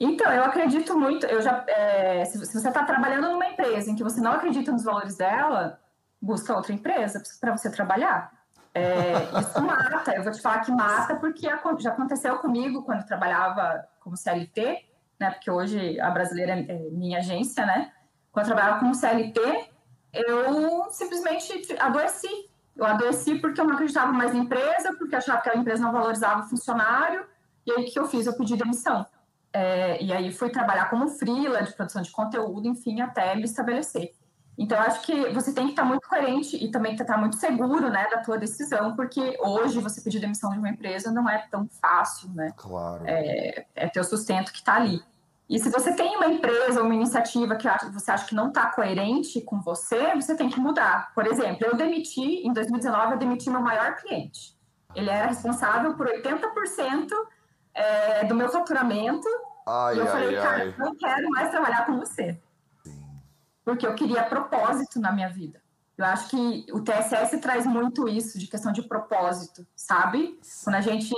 Então, 0.04 0.34
eu 0.34 0.44
acredito 0.44 0.98
muito. 0.98 1.28
Eu 1.28 1.42
já, 1.44 1.64
é, 1.68 2.26
se, 2.26 2.38
você 2.38 2.68
está 2.68 2.84
trabalhando 2.84 3.30
numa 3.30 3.46
empresa 3.46 3.92
em 3.92 3.96
que 3.96 4.04
você 4.04 4.20
não 4.20 4.32
acredita 4.32 4.72
nos 4.72 4.84
valores 4.84 5.16
dela, 5.16 5.80
busca 6.20 6.56
outra 6.56 6.74
empresa 6.74 7.22
para 7.40 7.56
você 7.56 7.70
trabalhar. 7.70 8.32
É, 8.74 9.14
isso 9.40 9.62
mata. 9.62 10.16
Eu 10.16 10.24
vou 10.24 10.32
te 10.32 10.42
falar 10.42 10.62
que 10.62 10.72
mata 10.72 11.18
porque 11.18 11.48
já 11.80 11.92
aconteceu 11.92 12.38
comigo 12.40 12.82
quando 12.82 13.06
trabalhava 13.06 13.88
como 14.00 14.18
CLT, 14.18 14.84
né? 15.20 15.30
Porque 15.30 15.52
hoje 15.52 16.00
a 16.00 16.10
brasileira 16.10 16.54
é 16.54 16.90
minha 16.90 17.20
agência, 17.20 17.64
né? 17.64 17.92
quando 18.32 18.48
eu 18.48 18.56
trabalhava 18.56 18.80
como 18.80 18.96
CLT, 18.96 19.70
eu 20.14 20.90
simplesmente 20.92 21.76
adoeci. 21.80 22.50
Eu 22.76 22.86
adoeci 22.86 23.36
porque 23.36 23.60
eu 23.60 23.66
não 23.66 23.74
acreditava 23.74 24.12
mais 24.12 24.34
na 24.34 24.40
empresa, 24.40 24.96
porque 24.98 25.16
achava 25.16 25.42
que 25.42 25.50
a 25.50 25.56
empresa 25.56 25.84
não 25.84 25.92
valorizava 25.92 26.42
o 26.42 26.50
funcionário. 26.50 27.26
E 27.66 27.72
aí, 27.72 27.84
o 27.84 27.92
que 27.92 28.00
eu 28.00 28.08
fiz? 28.08 28.26
Eu 28.26 28.34
pedi 28.34 28.56
demissão. 28.56 29.06
É, 29.54 30.02
e 30.02 30.14
aí, 30.14 30.32
fui 30.32 30.50
trabalhar 30.50 30.90
como 30.90 31.08
freela 31.10 31.62
de 31.62 31.74
produção 31.74 32.02
de 32.02 32.12
conteúdo, 32.12 32.68
enfim, 32.68 33.02
até 33.02 33.36
me 33.36 33.44
estabelecer. 33.44 34.14
Então, 34.58 34.80
acho 34.80 35.02
que 35.02 35.30
você 35.30 35.54
tem 35.54 35.66
que 35.66 35.72
estar 35.72 35.84
muito 35.84 36.08
coerente 36.08 36.56
e 36.56 36.70
também 36.70 36.94
estar 36.94 37.18
muito 37.18 37.36
seguro, 37.38 37.90
né, 37.90 38.08
da 38.12 38.20
tua 38.20 38.38
decisão, 38.38 38.96
porque 38.96 39.38
hoje 39.42 39.80
você 39.80 40.02
pedir 40.02 40.20
demissão 40.20 40.52
de 40.52 40.60
uma 40.60 40.70
empresa 40.70 41.12
não 41.12 41.28
é 41.30 41.48
tão 41.50 41.68
fácil, 41.82 42.30
né? 42.30 42.54
Claro. 42.56 43.04
É, 43.06 43.66
é 43.76 43.88
teu 43.88 44.04
sustento 44.04 44.52
que 44.52 44.60
está 44.60 44.76
ali. 44.76 45.02
E 45.50 45.60
se 45.60 45.70
você 45.70 45.94
tem 45.94 46.16
uma 46.16 46.28
empresa 46.28 46.82
uma 46.82 46.96
iniciativa 46.96 47.58
que 47.58 47.68
você 47.92 48.12
acha 48.12 48.26
que 48.26 48.34
não 48.34 48.48
está 48.48 48.68
coerente 48.68 49.42
com 49.42 49.60
você, 49.60 50.16
você 50.16 50.34
tem 50.34 50.50
que 50.50 50.60
mudar. 50.60 51.12
Por 51.14 51.28
exemplo, 51.28 51.68
eu 51.68 51.76
demiti, 51.76 52.48
em 52.48 52.54
2019, 52.54 53.14
eu 53.14 53.18
demiti 53.18 53.50
meu 53.50 53.60
maior 53.60 53.98
cliente. 53.98 54.56
Ele 54.96 55.10
era 55.10 55.28
responsável 55.28 55.94
por 55.96 56.08
80% 56.08 57.10
é, 57.74 58.26
do 58.26 58.36
meu 58.36 58.50
faturamento. 58.50 59.28
Ai, 59.68 59.96
e 59.96 60.00
eu 60.00 60.04
ai, 60.04 60.12
falei, 60.12 60.38
ai. 60.38 60.44
cara, 60.44 60.66
eu 60.66 60.78
não 60.78 60.96
quero 60.96 61.30
mais 61.30 61.50
trabalhar 61.50 61.86
com 61.86 61.98
você. 61.98 62.40
Sim. 62.84 63.06
Porque 63.64 63.86
eu 63.86 63.96
queria 63.96 64.24
propósito 64.24 65.00
na 65.00 65.12
minha 65.12 65.30
vida. 65.30 65.62
Eu 65.98 66.06
acho 66.06 66.30
que 66.30 66.66
o 66.72 66.82
TSS 66.82 67.38
traz 67.40 67.66
muito 67.66 68.10
isso, 68.10 68.40
de 68.40 68.48
questão 68.48 68.72
de 68.72 68.82
propósito, 68.82 69.68
sabe? 69.76 70.40
Quando 70.64 70.76
a 70.76 70.82
gente 70.82 71.14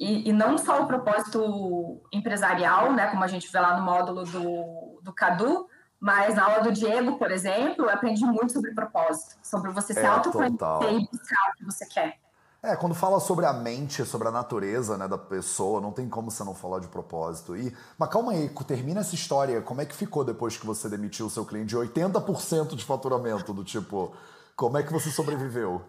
e, 0.00 0.30
e, 0.30 0.32
não 0.32 0.56
só 0.56 0.82
o 0.82 0.86
propósito 0.86 2.00
empresarial, 2.10 2.90
né, 2.94 3.08
como 3.08 3.22
a 3.22 3.26
gente 3.26 3.52
vê 3.52 3.60
lá 3.60 3.76
no 3.76 3.84
módulo 3.84 4.24
do, 4.24 4.98
do 5.02 5.12
Cadu, 5.12 5.68
mas 6.00 6.36
na 6.36 6.44
aula 6.44 6.62
do 6.62 6.72
Diego, 6.72 7.18
por 7.18 7.30
exemplo, 7.30 7.84
eu 7.84 7.90
aprendi 7.90 8.24
muito 8.24 8.54
sobre 8.54 8.72
propósito, 8.72 9.36
sobre 9.42 9.70
você 9.70 9.92
se 9.92 10.00
é, 10.00 10.06
autoconhecer 10.06 10.94
e 10.94 11.06
buscar 11.06 11.50
o 11.50 11.56
que 11.58 11.64
você 11.66 11.84
quer. 11.84 12.18
É, 12.62 12.76
quando 12.76 12.94
fala 12.94 13.18
sobre 13.20 13.46
a 13.46 13.54
mente, 13.54 14.04
sobre 14.04 14.28
a 14.28 14.30
natureza 14.30 14.98
né, 14.98 15.08
da 15.08 15.16
pessoa, 15.16 15.80
não 15.80 15.92
tem 15.92 16.06
como 16.10 16.30
você 16.30 16.44
não 16.44 16.54
falar 16.54 16.78
de 16.78 16.88
propósito. 16.88 17.56
E, 17.56 17.74
mas 17.98 18.10
calma 18.10 18.32
aí, 18.32 18.50
termina 18.66 19.00
essa 19.00 19.14
história. 19.14 19.62
Como 19.62 19.80
é 19.80 19.86
que 19.86 19.94
ficou 19.94 20.24
depois 20.24 20.58
que 20.58 20.66
você 20.66 20.86
demitiu 20.86 21.26
o 21.26 21.30
seu 21.30 21.46
cliente 21.46 21.68
de 21.68 21.76
80% 21.76 22.76
de 22.76 22.84
faturamento? 22.84 23.54
Do 23.54 23.64
tipo, 23.64 24.14
como 24.54 24.76
é 24.76 24.82
que 24.82 24.92
você 24.92 25.08
sobreviveu? 25.08 25.80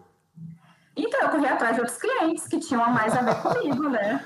Então, 0.96 1.20
eu 1.20 1.28
corri 1.28 1.46
atrás 1.46 1.74
de 1.74 1.82
outros 1.82 1.98
clientes 1.98 2.46
que 2.48 2.58
tinham 2.58 2.82
a 2.82 2.88
mais 2.88 3.14
a 3.14 3.20
ver 3.20 3.42
comigo, 3.42 3.88
né? 3.90 4.24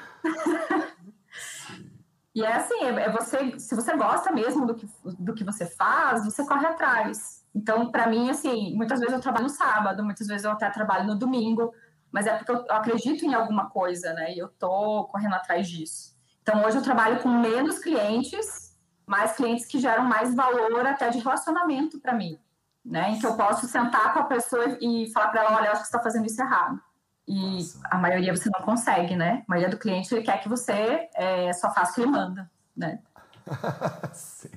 e 2.33 2.45
é 2.45 2.53
assim, 2.53 2.79
é, 2.85 3.07
é 3.07 3.11
você, 3.11 3.59
se 3.59 3.75
você 3.75 3.97
gosta 3.97 4.31
mesmo 4.31 4.67
do 4.67 4.75
que, 4.77 4.89
do 5.19 5.35
que 5.35 5.43
você 5.43 5.67
faz, 5.67 6.25
você 6.25 6.47
corre 6.47 6.67
atrás. 6.67 7.45
Então, 7.53 7.91
para 7.91 8.07
mim, 8.07 8.31
assim, 8.31 8.77
muitas 8.77 9.01
vezes 9.01 9.15
eu 9.15 9.21
trabalho 9.21 9.45
no 9.45 9.51
sábado, 9.51 10.05
muitas 10.05 10.27
vezes 10.27 10.45
eu 10.45 10.53
até 10.53 10.69
trabalho 10.71 11.07
no 11.07 11.17
domingo, 11.17 11.73
mas 12.17 12.27
é 12.27 12.35
porque 12.35 12.51
eu 12.51 12.65
acredito 12.71 13.25
em 13.25 13.35
alguma 13.35 13.69
coisa, 13.69 14.13
né? 14.15 14.35
E 14.35 14.39
eu 14.39 14.49
tô 14.49 15.05
correndo 15.05 15.35
atrás 15.35 15.69
disso. 15.69 16.17
Então, 16.43 16.65
hoje 16.65 16.79
eu 16.79 16.83
trabalho 16.83 17.21
com 17.21 17.29
menos 17.29 17.79
clientes 17.79 18.67
mas 19.07 19.37
clientes 19.37 19.65
que 19.67 19.79
geram 19.79 20.05
mais 20.05 20.35
valor 20.35 20.85
até 20.85 21.09
de 21.09 21.21
relacionamento 21.21 22.01
para 22.01 22.13
mim, 22.13 22.39
né? 22.85 23.13
Em 23.13 23.19
que 23.21 23.27
eu 23.27 23.37
posso 23.37 23.67
sentar 23.69 24.13
com 24.13 24.19
a 24.19 24.25
pessoa 24.25 24.77
e 24.81 25.11
falar 25.13 25.29
para 25.29 25.43
ela, 25.43 25.57
olha, 25.57 25.67
eu 25.67 25.73
acho 25.73 25.83
que 25.83 25.89
você 25.89 25.97
está 25.97 26.03
fazendo 26.03 26.27
isso 26.27 26.43
errado. 26.43 26.81
E 27.27 27.57
Nossa. 27.57 27.81
a 27.89 27.99
maioria 27.99 28.35
você 28.35 28.51
não 28.53 28.65
consegue, 28.65 29.15
né? 29.15 29.45
A 29.47 29.51
maioria 29.51 29.71
do 29.71 29.79
cliente 29.79 30.13
ele 30.13 30.25
quer 30.25 30.41
que 30.43 30.49
você 30.49 31.09
é, 31.15 31.53
só 31.53 31.73
faça 31.73 31.93
o 31.93 31.95
que 31.95 32.01
ele 32.01 32.11
manda, 32.11 32.51
né? 32.77 32.99
Sim. 34.15 34.51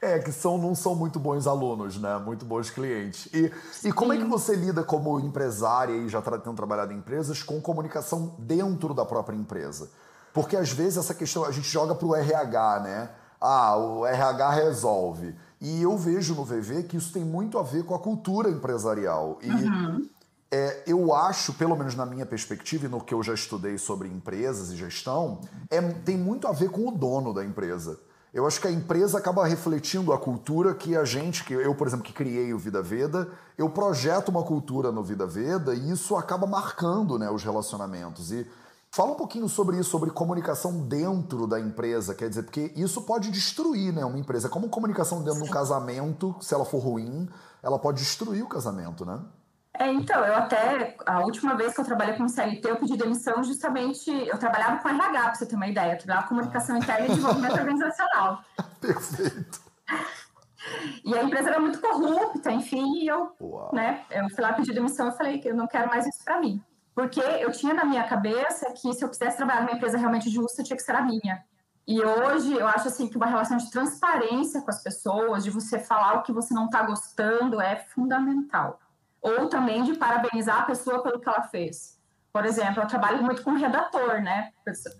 É, 0.00 0.18
que 0.18 0.30
são, 0.30 0.58
não 0.58 0.74
são 0.74 0.94
muito 0.94 1.18
bons 1.18 1.46
alunos, 1.46 1.98
né? 1.98 2.18
Muito 2.18 2.44
bons 2.44 2.70
clientes. 2.70 3.28
E, 3.32 3.50
e 3.84 3.92
como 3.92 4.12
é 4.12 4.18
que 4.18 4.24
você 4.24 4.54
lida 4.54 4.84
como 4.84 5.18
empresária 5.18 5.94
e 5.94 6.08
já 6.08 6.20
tendo 6.20 6.54
trabalhado 6.54 6.92
em 6.92 6.98
empresas 6.98 7.42
com 7.42 7.60
comunicação 7.60 8.34
dentro 8.38 8.92
da 8.92 9.04
própria 9.04 9.36
empresa? 9.36 9.90
Porque 10.32 10.56
às 10.56 10.70
vezes 10.70 10.98
essa 10.98 11.14
questão 11.14 11.44
a 11.44 11.50
gente 11.50 11.68
joga 11.68 11.94
para 11.94 12.06
o 12.06 12.14
RH, 12.14 12.80
né? 12.80 13.10
Ah, 13.40 13.76
o 13.76 14.06
RH 14.06 14.50
resolve. 14.50 15.34
E 15.60 15.82
eu 15.82 15.96
vejo 15.96 16.34
no 16.34 16.44
VV 16.44 16.82
que 16.82 16.96
isso 16.96 17.12
tem 17.12 17.24
muito 17.24 17.58
a 17.58 17.62
ver 17.62 17.84
com 17.84 17.94
a 17.94 17.98
cultura 17.98 18.50
empresarial. 18.50 19.38
E 19.42 19.50
uhum. 19.50 20.08
é, 20.50 20.82
eu 20.86 21.14
acho, 21.14 21.54
pelo 21.54 21.74
menos 21.74 21.94
na 21.94 22.04
minha 22.04 22.26
perspectiva 22.26 22.84
e 22.84 22.88
no 22.88 23.00
que 23.00 23.14
eu 23.14 23.22
já 23.22 23.32
estudei 23.32 23.78
sobre 23.78 24.08
empresas 24.08 24.70
e 24.70 24.76
gestão, 24.76 25.40
é, 25.70 25.80
tem 25.80 26.18
muito 26.18 26.46
a 26.46 26.52
ver 26.52 26.70
com 26.70 26.86
o 26.86 26.90
dono 26.90 27.32
da 27.32 27.42
empresa. 27.42 27.98
Eu 28.34 28.46
acho 28.46 28.60
que 28.60 28.66
a 28.66 28.70
empresa 28.70 29.18
acaba 29.18 29.46
refletindo 29.46 30.12
a 30.12 30.18
cultura 30.18 30.74
que 30.74 30.96
a 30.96 31.04
gente, 31.04 31.44
que 31.44 31.54
eu, 31.54 31.74
por 31.74 31.86
exemplo, 31.86 32.04
que 32.04 32.12
criei 32.12 32.52
o 32.52 32.58
Vida 32.58 32.82
Veda, 32.82 33.28
eu 33.56 33.70
projeto 33.70 34.28
uma 34.28 34.42
cultura 34.42 34.92
no 34.92 35.02
Vida 35.02 35.26
Veda 35.26 35.74
e 35.74 35.90
isso 35.90 36.16
acaba 36.16 36.46
marcando 36.46 37.18
né, 37.18 37.30
os 37.30 37.42
relacionamentos. 37.42 38.32
E 38.32 38.46
fala 38.90 39.12
um 39.12 39.16
pouquinho 39.16 39.48
sobre 39.48 39.78
isso, 39.78 39.90
sobre 39.90 40.10
comunicação 40.10 40.86
dentro 40.86 41.46
da 41.46 41.58
empresa, 41.58 42.14
quer 42.14 42.28
dizer, 42.28 42.42
porque 42.42 42.72
isso 42.76 43.02
pode 43.02 43.30
destruir 43.30 43.92
né, 43.92 44.04
uma 44.04 44.18
empresa. 44.18 44.48
Como 44.48 44.68
comunicação 44.68 45.22
dentro 45.22 45.42
de 45.42 45.48
um 45.48 45.52
casamento, 45.52 46.34
se 46.40 46.52
ela 46.52 46.64
for 46.64 46.78
ruim, 46.78 47.28
ela 47.62 47.78
pode 47.78 48.00
destruir 48.00 48.42
o 48.42 48.48
casamento, 48.48 49.04
né? 49.04 49.18
É, 49.78 49.92
então, 49.92 50.24
eu 50.24 50.34
até, 50.34 50.96
a 51.04 51.20
última 51.20 51.54
vez 51.54 51.74
que 51.74 51.80
eu 51.80 51.84
trabalhei 51.84 52.16
com 52.16 52.28
CLT, 52.28 52.70
eu 52.70 52.76
pedi 52.76 52.96
demissão 52.96 53.42
justamente, 53.44 54.10
eu 54.10 54.38
trabalhava 54.38 54.78
com 54.78 54.88
RH, 54.88 55.22
para 55.22 55.34
você 55.34 55.46
ter 55.46 55.56
uma 55.56 55.66
ideia, 55.66 55.92
eu 55.92 55.98
trabalhava 55.98 56.28
com 56.28 56.34
comunicação 56.34 56.76
interna 56.76 57.06
e 57.06 57.08
desenvolvimento 57.08 57.52
organizacional. 57.58 58.42
Perfeito. 58.80 59.60
E 61.04 61.16
a 61.16 61.22
empresa 61.22 61.50
era 61.50 61.60
muito 61.60 61.80
corrupta, 61.80 62.50
enfim, 62.50 63.02
e 63.02 63.06
eu, 63.06 63.36
né, 63.72 64.04
eu 64.10 64.28
fui 64.30 64.42
lá 64.42 64.52
pedir 64.54 64.72
demissão 64.72 65.08
e 65.08 65.12
falei 65.12 65.38
que 65.38 65.48
eu 65.48 65.54
não 65.54 65.66
quero 65.66 65.88
mais 65.88 66.06
isso 66.06 66.24
para 66.24 66.40
mim. 66.40 66.62
Porque 66.94 67.20
eu 67.20 67.52
tinha 67.52 67.74
na 67.74 67.84
minha 67.84 68.04
cabeça 68.04 68.72
que 68.72 68.92
se 68.94 69.04
eu 69.04 69.08
quisesse 69.10 69.36
trabalhar 69.36 69.60
numa 69.60 69.72
empresa 69.72 69.98
realmente 69.98 70.30
justa, 70.30 70.62
tinha 70.62 70.76
que 70.76 70.82
ser 70.82 70.96
a 70.96 71.02
minha. 71.02 71.44
E 71.86 72.02
hoje 72.02 72.54
eu 72.54 72.66
acho 72.66 72.88
assim 72.88 73.06
que 73.06 73.16
uma 73.16 73.26
relação 73.26 73.58
de 73.58 73.70
transparência 73.70 74.62
com 74.62 74.70
as 74.70 74.82
pessoas, 74.82 75.44
de 75.44 75.50
você 75.50 75.78
falar 75.78 76.14
o 76.14 76.22
que 76.22 76.32
você 76.32 76.54
não 76.54 76.64
está 76.64 76.82
gostando, 76.82 77.60
é 77.60 77.76
fundamental 77.76 78.80
ou 79.26 79.48
também 79.48 79.82
de 79.82 79.94
parabenizar 79.94 80.60
a 80.60 80.64
pessoa 80.64 81.02
pelo 81.02 81.18
que 81.18 81.28
ela 81.28 81.42
fez. 81.42 81.96
Por 82.32 82.44
exemplo, 82.44 82.82
eu 82.82 82.86
trabalho 82.86 83.22
muito 83.22 83.42
com 83.42 83.54
redator, 83.54 84.20
né? 84.20 84.52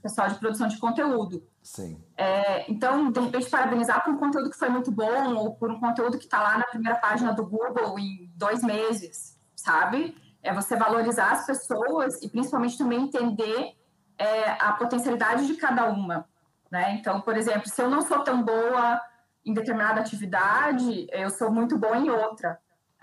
Pessoal 0.03 0.29
de 0.29 0.37
produção 0.37 0.67
de 0.67 0.79
conteúdo. 0.79 1.47
Sim. 1.63 2.03
É, 2.17 2.71
então, 2.71 3.11
de 3.11 3.21
repente, 3.21 3.51
parabenizar 3.51 4.03
por 4.03 4.15
um 4.15 4.17
conteúdo 4.17 4.51
que 4.51 4.57
foi 4.57 4.71
muito 4.71 4.91
bom 4.91 5.35
ou 5.35 5.55
por 5.55 5.71
um 5.71 5.79
conteúdo 5.79 6.19
que 6.19 6.25
está 6.25 6.43
lá 6.43 6.59
na 6.59 6.65
primeira 6.65 6.99
página 6.99 7.33
do 7.33 7.45
Google 7.45 7.99
em 7.99 8.33
dois 8.35 8.63
meses, 8.63 9.39
sabe? 9.55 10.17
É 10.43 10.53
você 10.53 10.77
valorizar 10.77 11.33
as 11.33 11.47
pessoas 11.47 12.21
e 12.23 12.29
principalmente 12.29 12.79
também 12.79 13.03
entender 13.03 13.77
é, 14.19 14.51
a 14.59 14.73
potencialidade 14.73 15.47
de 15.47 15.55
cada 15.57 15.85
uma. 15.87 16.27
Né? 16.71 16.97
Então, 16.99 17.21
por 17.21 17.37
exemplo, 17.37 17.69
se 17.69 17.81
eu 17.81 17.91
não 17.91 18.01
sou 18.01 18.21
tão 18.21 18.43
boa 18.43 19.01
em 19.45 19.53
determinada 19.53 20.01
atividade, 20.01 21.07
eu 21.13 21.31
sou 21.31 21.53
muito 21.53 21.79
boa 21.79 21.97
em 21.97 22.11
outra. 22.11 22.59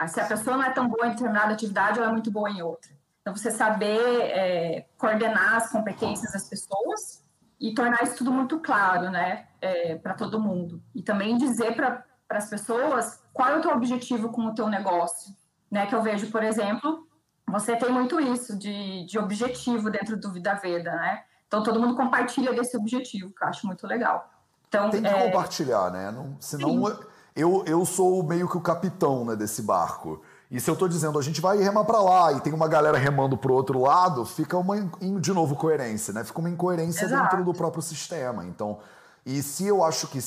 Se 0.08 0.20
a 0.20 0.26
pessoa 0.26 0.58
não 0.58 0.64
é 0.64 0.72
tão 0.72 0.88
boa 0.88 1.08
em 1.08 1.12
determinada 1.12 1.54
atividade, 1.54 2.00
ela 2.00 2.10
é 2.10 2.12
muito 2.12 2.32
boa 2.32 2.50
em 2.50 2.62
outra. 2.62 2.92
Então, 3.22 3.36
você 3.36 3.52
saber 3.52 4.00
é, 4.00 4.86
coordenar 4.98 5.56
as 5.56 5.70
competências 5.70 6.34
das 6.34 6.48
pessoas 6.50 7.24
e 7.60 7.74
tornar 7.74 8.04
isso 8.04 8.18
tudo 8.18 8.32
muito 8.32 8.60
claro, 8.60 9.10
né, 9.10 9.48
é, 9.62 9.96
para 9.96 10.14
todo 10.14 10.40
mundo. 10.40 10.84
E 10.94 11.02
também 11.02 11.38
dizer 11.38 11.76
para 11.76 12.04
as 12.30 12.50
pessoas 12.50 13.24
qual 13.32 13.50
é 13.50 13.58
o 13.58 13.62
teu 13.62 13.72
objetivo 13.72 14.30
com 14.30 14.42
o 14.48 14.54
teu 14.54 14.68
negócio, 14.68 15.34
né, 15.72 15.86
que 15.86 15.96
eu 15.96 16.02
vejo, 16.02 16.30
por 16.30 16.44
exemplo, 16.44 17.08
você 17.48 17.76
tem 17.78 17.90
muito 17.90 18.20
isso 18.20 18.58
de, 18.58 19.06
de 19.06 19.18
objetivo 19.18 19.90
dentro 19.90 20.18
do 20.18 20.32
Vida 20.32 20.54
Veda, 20.56 20.92
né? 20.92 21.24
Então, 21.48 21.64
todo 21.64 21.80
mundo 21.80 21.96
compartilha 21.96 22.52
desse 22.54 22.76
objetivo, 22.76 23.32
que 23.32 23.44
eu 23.44 23.48
acho 23.48 23.68
muito 23.68 23.86
legal. 23.86 24.30
Então, 24.68 24.90
tem 24.90 25.02
que 25.02 25.08
é... 25.08 25.26
compartilhar, 25.26 25.92
né? 25.92 26.12
Não, 26.12 26.36
senão... 26.42 26.88
Sim 26.88 27.13
eu, 27.36 27.64
eu 27.66 27.86
sou 27.86 28.24
meio 28.24 28.48
que 28.48 28.58
o 28.58 28.62
capitão 28.62 29.26
né, 29.26 29.36
desse 29.36 29.62
barco. 29.62 30.22
E 30.52 30.60
se 30.60 30.70
eu 30.70 30.74
estou 30.74 30.88
dizendo 30.88 31.18
a 31.18 31.22
gente 31.22 31.42
vai 31.42 31.58
remar 31.58 31.84
para 31.84 32.00
lá 32.00 32.32
e 32.34 32.40
tem 32.40 32.54
uma 32.54 32.68
galera 32.68 32.98
remando 32.98 33.36
para 33.36 33.52
o 33.52 33.56
outro 33.56 33.82
lado, 33.82 34.24
fica 34.24 34.56
uma, 34.56 34.80
de 35.20 35.34
novo, 35.34 35.56
coerência, 35.56 36.14
né? 36.14 36.24
Fica 36.24 36.40
uma 36.40 36.50
incoerência 36.50 37.06
Exato. 37.06 37.24
dentro 37.24 37.44
do 37.44 37.58
próprio 37.58 37.82
sistema. 37.82 38.46
Então, 38.46 38.78
e 39.26 39.42
se 39.42 39.66
eu 39.66 39.84
acho 39.84 40.08
que 40.08 40.20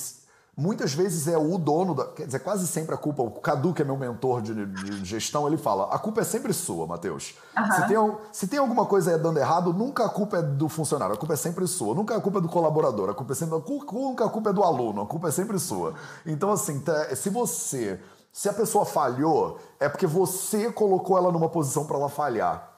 muitas 0.56 0.94
vezes 0.94 1.28
é 1.28 1.36
o 1.36 1.58
dono 1.58 1.94
da. 1.94 2.06
Quer 2.06 2.26
dizer, 2.26 2.38
quase 2.38 2.66
sempre 2.66 2.94
a 2.94 2.98
culpa. 2.98 3.22
O 3.22 3.30
Cadu, 3.32 3.74
que 3.74 3.82
é 3.82 3.84
meu 3.84 3.96
mentor 3.96 4.40
de, 4.40 4.66
de 4.66 5.04
gestão, 5.04 5.46
ele 5.46 5.58
fala: 5.58 5.94
a 5.94 5.98
culpa 5.98 6.22
é 6.22 6.24
sempre 6.24 6.52
sua, 6.52 6.86
Matheus. 6.86 7.34
Uhum. 7.56 7.72
Se, 7.72 7.86
tem, 7.86 8.16
se 8.32 8.48
tem 8.48 8.58
alguma 8.58 8.86
coisa 8.86 9.18
dando 9.18 9.38
errado, 9.38 9.72
nunca 9.72 10.06
a 10.06 10.08
culpa 10.08 10.38
é 10.38 10.42
do 10.42 10.68
funcionário, 10.68 11.14
a 11.14 11.18
culpa 11.18 11.34
é 11.34 11.36
sempre 11.36 11.66
sua. 11.66 11.94
Nunca 11.94 12.16
a 12.16 12.20
culpa 12.20 12.38
é 12.38 12.40
do 12.40 12.48
colaborador, 12.48 13.10
a 13.10 13.14
culpa 13.14 13.32
é 13.32 13.36
sempre. 13.36 13.62
Nunca 13.92 14.24
a 14.24 14.30
culpa 14.30 14.50
é 14.50 14.52
do 14.52 14.62
aluno, 14.62 15.02
a 15.02 15.06
culpa 15.06 15.28
é 15.28 15.30
sempre 15.30 15.58
sua. 15.58 15.94
Então, 16.24 16.50
assim, 16.50 16.82
se 17.14 17.28
você. 17.28 18.00
Se 18.32 18.50
a 18.50 18.52
pessoa 18.52 18.84
falhou, 18.84 19.58
é 19.80 19.88
porque 19.88 20.06
você 20.06 20.70
colocou 20.70 21.16
ela 21.16 21.32
numa 21.32 21.48
posição 21.48 21.86
para 21.86 21.96
ela 21.96 22.10
falhar. 22.10 22.70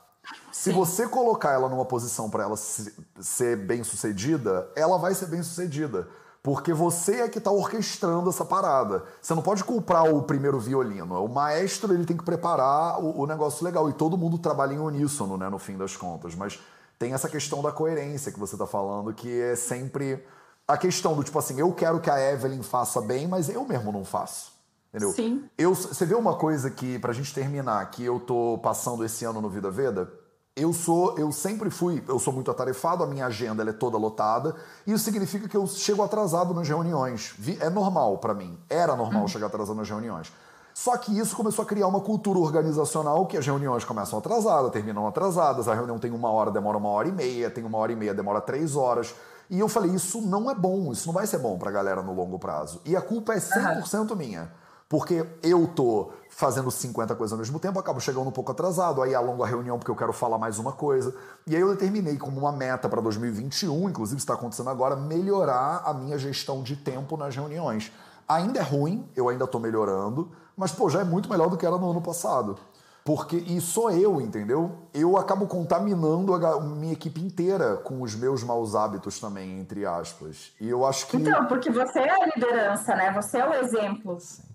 Se 0.52 0.70
você 0.70 1.08
colocar 1.08 1.52
ela 1.52 1.68
numa 1.68 1.84
posição 1.84 2.30
para 2.30 2.44
ela 2.44 2.56
ser 2.56 3.56
bem 3.56 3.82
sucedida, 3.82 4.68
ela 4.76 4.98
vai 4.98 5.14
ser 5.14 5.26
bem 5.26 5.42
sucedida. 5.42 6.06
Porque 6.42 6.72
você 6.72 7.20
é 7.22 7.28
que 7.28 7.38
está 7.38 7.50
orquestrando 7.50 8.30
essa 8.30 8.44
parada. 8.44 9.04
Você 9.20 9.34
não 9.34 9.42
pode 9.42 9.64
comprar 9.64 10.04
o 10.04 10.22
primeiro 10.22 10.58
violino. 10.58 11.22
O 11.22 11.28
maestro 11.28 11.92
ele 11.92 12.04
tem 12.04 12.16
que 12.16 12.24
preparar 12.24 13.02
o, 13.02 13.20
o 13.20 13.26
negócio 13.26 13.64
legal. 13.64 13.90
E 13.90 13.92
todo 13.92 14.16
mundo 14.16 14.38
trabalha 14.38 14.74
em 14.74 14.78
uníssono, 14.78 15.36
né, 15.36 15.48
no 15.48 15.58
fim 15.58 15.76
das 15.76 15.96
contas. 15.96 16.34
Mas 16.34 16.58
tem 16.98 17.12
essa 17.12 17.28
questão 17.28 17.60
da 17.62 17.72
coerência 17.72 18.32
que 18.32 18.38
você 18.38 18.54
está 18.54 18.66
falando, 18.66 19.12
que 19.12 19.40
é 19.40 19.56
sempre 19.56 20.24
a 20.66 20.76
questão 20.76 21.14
do 21.14 21.24
tipo 21.24 21.38
assim, 21.38 21.58
eu 21.58 21.72
quero 21.72 22.00
que 22.00 22.10
a 22.10 22.32
Evelyn 22.32 22.62
faça 22.62 23.00
bem, 23.00 23.26
mas 23.26 23.48
eu 23.48 23.64
mesmo 23.64 23.90
não 23.90 24.04
faço. 24.04 24.52
Entendeu? 24.90 25.12
Sim. 25.12 25.44
Eu, 25.56 25.74
você 25.74 26.04
vê 26.04 26.14
uma 26.14 26.34
coisa 26.34 26.70
que, 26.70 26.98
pra 26.98 27.12
gente 27.12 27.32
terminar, 27.34 27.90
que 27.90 28.04
eu 28.04 28.18
tô 28.20 28.58
passando 28.62 29.04
esse 29.04 29.24
ano 29.24 29.40
no 29.40 29.48
Vida 29.48 29.70
Veda? 29.70 30.10
Eu 30.58 30.72
sou, 30.72 31.18
eu 31.18 31.30
sempre 31.30 31.70
fui, 31.70 32.02
eu 32.08 32.18
sou 32.18 32.32
muito 32.32 32.50
atarefado, 32.50 33.04
a 33.04 33.06
minha 33.06 33.26
agenda 33.26 33.62
é 33.62 33.72
toda 33.72 33.96
lotada, 33.96 34.54
e 34.86 34.92
isso 34.92 35.04
significa 35.04 35.48
que 35.48 35.56
eu 35.56 35.66
chego 35.66 36.02
atrasado 36.02 36.52
nas 36.52 36.68
reuniões. 36.68 37.34
É 37.60 37.70
normal 37.70 38.18
para 38.18 38.34
mim, 38.34 38.58
era 38.68 38.96
normal 38.96 39.22
uhum. 39.22 39.28
chegar 39.28 39.46
atrasado 39.46 39.76
nas 39.76 39.88
reuniões. 39.88 40.32
Só 40.74 40.96
que 40.96 41.18
isso 41.18 41.34
começou 41.34 41.64
a 41.64 41.66
criar 41.66 41.88
uma 41.88 42.00
cultura 42.00 42.38
organizacional 42.38 43.26
que 43.26 43.36
as 43.36 43.44
reuniões 43.44 43.84
começam 43.84 44.18
atrasadas, 44.18 44.70
terminam 44.70 45.08
atrasadas, 45.08 45.66
a 45.66 45.74
reunião 45.74 45.98
tem 45.98 46.12
uma 46.12 46.30
hora, 46.30 46.52
demora 46.52 46.78
uma 46.78 46.88
hora 46.88 47.08
e 47.08 47.12
meia, 47.12 47.50
tem 47.50 47.64
uma 47.64 47.78
hora 47.78 47.90
e 47.90 47.96
meia, 47.96 48.14
demora 48.14 48.40
três 48.40 48.76
horas. 48.76 49.12
E 49.50 49.58
eu 49.58 49.68
falei, 49.68 49.90
isso 49.90 50.20
não 50.20 50.50
é 50.50 50.54
bom, 50.54 50.92
isso 50.92 51.06
não 51.06 51.14
vai 51.14 51.26
ser 51.26 51.38
bom 51.38 51.58
pra 51.58 51.70
galera 51.70 52.00
no 52.00 52.14
longo 52.14 52.38
prazo. 52.38 52.80
E 52.84 52.94
a 52.94 53.00
culpa 53.00 53.32
é 53.34 53.38
100% 53.38 54.10
uhum. 54.10 54.16
minha. 54.16 54.52
Porque 54.88 55.26
eu 55.42 55.66
tô 55.66 56.12
fazendo 56.30 56.70
50 56.70 57.14
coisas 57.14 57.32
ao 57.32 57.38
mesmo 57.38 57.58
tempo, 57.58 57.78
acabo 57.78 58.00
chegando 58.00 58.28
um 58.28 58.32
pouco 58.32 58.52
atrasado, 58.52 59.02
aí 59.02 59.14
alongo 59.14 59.42
a 59.42 59.46
reunião 59.46 59.78
porque 59.78 59.90
eu 59.90 59.96
quero 59.96 60.12
falar 60.12 60.38
mais 60.38 60.58
uma 60.58 60.72
coisa. 60.72 61.14
E 61.46 61.54
aí 61.54 61.60
eu 61.60 61.68
determinei 61.70 62.16
como 62.16 62.40
uma 62.40 62.52
meta 62.52 62.88
para 62.88 63.00
2021, 63.02 63.90
inclusive 63.90 64.18
está 64.18 64.34
acontecendo 64.34 64.70
agora, 64.70 64.96
melhorar 64.96 65.82
a 65.84 65.92
minha 65.92 66.16
gestão 66.16 66.62
de 66.62 66.76
tempo 66.76 67.16
nas 67.16 67.36
reuniões. 67.36 67.92
Ainda 68.26 68.60
é 68.60 68.62
ruim, 68.62 69.06
eu 69.14 69.28
ainda 69.28 69.44
estou 69.44 69.60
melhorando, 69.60 70.30
mas 70.56 70.72
pô, 70.72 70.88
já 70.88 71.00
é 71.00 71.04
muito 71.04 71.28
melhor 71.28 71.50
do 71.50 71.56
que 71.56 71.66
era 71.66 71.76
no 71.76 71.90
ano 71.90 72.00
passado. 72.00 72.56
Porque, 73.04 73.36
e 73.36 73.60
sou 73.60 73.90
eu, 73.90 74.20
entendeu? 74.20 74.70
Eu 74.92 75.16
acabo 75.16 75.46
contaminando 75.46 76.34
a 76.34 76.60
minha 76.60 76.92
equipe 76.92 77.20
inteira 77.20 77.76
com 77.76 78.02
os 78.02 78.14
meus 78.14 78.44
maus 78.44 78.74
hábitos 78.74 79.18
também, 79.18 79.58
entre 79.58 79.86
aspas. 79.86 80.52
E 80.60 80.68
eu 80.68 80.84
acho 80.84 81.06
que. 81.06 81.16
Então, 81.16 81.46
porque 81.46 81.70
você 81.70 82.00
é 82.00 82.22
a 82.22 82.26
liderança, 82.26 82.94
né? 82.94 83.10
Você 83.14 83.38
é 83.38 83.48
o 83.48 83.54
exemplo. 83.54 84.20
Sim. 84.20 84.47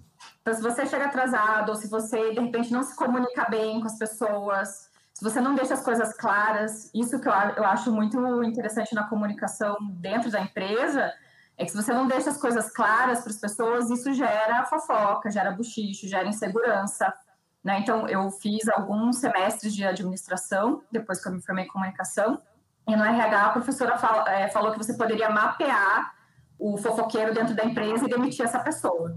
Então, 0.43 0.53
se 0.53 0.61
você 0.61 0.85
chega 0.85 1.05
atrasado, 1.05 1.69
ou 1.69 1.75
se 1.75 1.87
você, 1.87 2.33
de 2.33 2.39
repente, 2.41 2.69
não 2.69 2.83
se 2.83 2.93
comunica 2.97 3.49
bem 3.49 3.79
com 3.79 3.87
as 3.87 3.97
pessoas, 3.97 4.89
se 5.13 5.23
você 5.23 5.39
não 5.39 5.55
deixa 5.55 5.73
as 5.73 5.81
coisas 5.81 6.13
claras, 6.17 6.91
isso 6.93 7.17
que 7.21 7.29
eu, 7.29 7.31
eu 7.55 7.63
acho 7.63 7.89
muito 7.93 8.43
interessante 8.43 8.93
na 8.93 9.07
comunicação 9.07 9.77
dentro 10.01 10.29
da 10.29 10.41
empresa, 10.41 11.13
é 11.57 11.63
que 11.63 11.71
se 11.71 11.77
você 11.77 11.93
não 11.93 12.07
deixa 12.07 12.29
as 12.29 12.37
coisas 12.37 12.73
claras 12.73 13.21
para 13.21 13.29
as 13.29 13.37
pessoas, 13.37 13.89
isso 13.89 14.11
gera 14.11 14.65
fofoca, 14.65 15.31
gera 15.31 15.51
buchicho, 15.51 16.09
gera 16.09 16.27
insegurança. 16.27 17.13
Né? 17.63 17.79
Então, 17.79 18.05
eu 18.09 18.29
fiz 18.29 18.67
alguns 18.67 19.19
semestres 19.19 19.73
de 19.73 19.85
administração, 19.85 20.83
depois 20.91 21.21
que 21.21 21.29
eu 21.29 21.31
me 21.31 21.41
formei 21.41 21.63
em 21.63 21.69
comunicação, 21.69 22.41
e 22.85 22.93
no 22.97 23.05
RH 23.05 23.45
a 23.45 23.49
professora 23.53 23.97
fala, 23.97 24.29
é, 24.29 24.49
falou 24.49 24.73
que 24.73 24.77
você 24.77 24.93
poderia 24.95 25.29
mapear 25.29 26.13
o 26.59 26.75
fofoqueiro 26.77 27.33
dentro 27.33 27.55
da 27.55 27.63
empresa 27.63 28.03
e 28.03 28.09
demitir 28.09 28.43
essa 28.43 28.59
pessoa. 28.59 29.15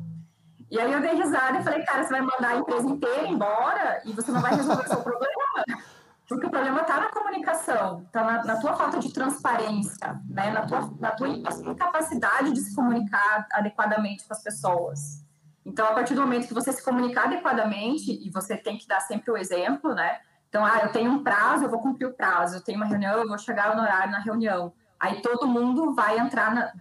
E 0.71 0.81
aí 0.81 0.93
eu 0.93 1.01
dei 1.01 1.15
risada 1.15 1.59
e 1.59 1.63
falei, 1.63 1.85
cara, 1.85 2.03
você 2.03 2.11
vai 2.11 2.21
mandar 2.21 2.49
a 2.49 2.57
empresa 2.57 2.89
inteira 2.89 3.27
embora 3.29 4.03
e 4.05 4.13
você 4.13 4.33
não 4.33 4.41
vai 4.41 4.55
resolver 4.55 4.89
seu 4.89 5.01
problema. 5.01 5.65
Porque 6.29 6.47
o 6.47 6.51
problema 6.51 6.81
está 6.81 6.99
na 6.99 7.09
comunicação, 7.09 8.03
está 8.03 8.25
na, 8.25 8.45
na, 8.45 8.57
tua 8.57 8.75
falta 8.75 8.99
de 8.99 9.13
transparência, 9.13 10.21
né? 10.29 10.51
na, 10.51 10.67
tua, 10.67 10.91
na 10.99 11.13
tua 11.13 11.29
incapacidade 11.29 12.53
de 12.53 12.61
se 12.63 12.75
comunicar 12.75 13.47
adequadamente 13.53 14.27
com 14.27 14.33
as 14.33 14.43
pessoas. 14.43 15.25
Então, 15.65 15.87
a 15.87 15.93
partir 15.93 16.15
do 16.15 16.21
momento 16.21 16.49
que 16.49 16.55
você 16.55 16.73
se 16.73 16.85
comunicar 16.85 17.27
adequadamente, 17.27 18.11
e 18.11 18.29
você 18.31 18.57
tem 18.57 18.77
que 18.77 18.89
dar 18.89 19.01
sempre 19.01 19.31
o 19.31 19.37
exemplo, 19.37 19.95
né? 19.95 20.19
Então, 20.49 20.65
ah, 20.65 20.81
eu 20.83 20.91
tenho 20.91 21.11
um 21.11 21.23
prazo, 21.23 21.65
eu 21.65 21.69
vou 21.69 21.81
cumprir 21.81 22.07
o 22.07 22.15
prazo. 22.15 22.57
Eu 22.57 22.61
tenho 22.61 22.79
uma 22.79 22.87
reunião, 22.87 23.19
eu 23.19 23.29
vou 23.29 23.39
chegar 23.39 23.75
no 23.77 23.83
horário 23.83 24.11
na 24.11 24.21
reunião. 24.21 24.73
Aí 24.99 25.21
todo 25.21 25.47
mundo 25.47 25.95
vai 25.95 26.19
entrar 26.19 26.55
na, 26.55 26.73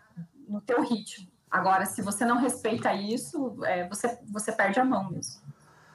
no 0.47 0.61
teu 0.61 0.81
ritmo. 0.81 1.27
Agora, 1.55 1.85
se 1.85 2.01
você 2.01 2.25
não 2.25 2.37
respeita 2.37 2.93
isso, 2.93 3.55
é, 3.63 3.87
você, 3.87 4.19
você 4.29 4.51
perde 4.51 4.77
a 4.77 4.83
mão 4.83 5.09
mesmo. 5.09 5.39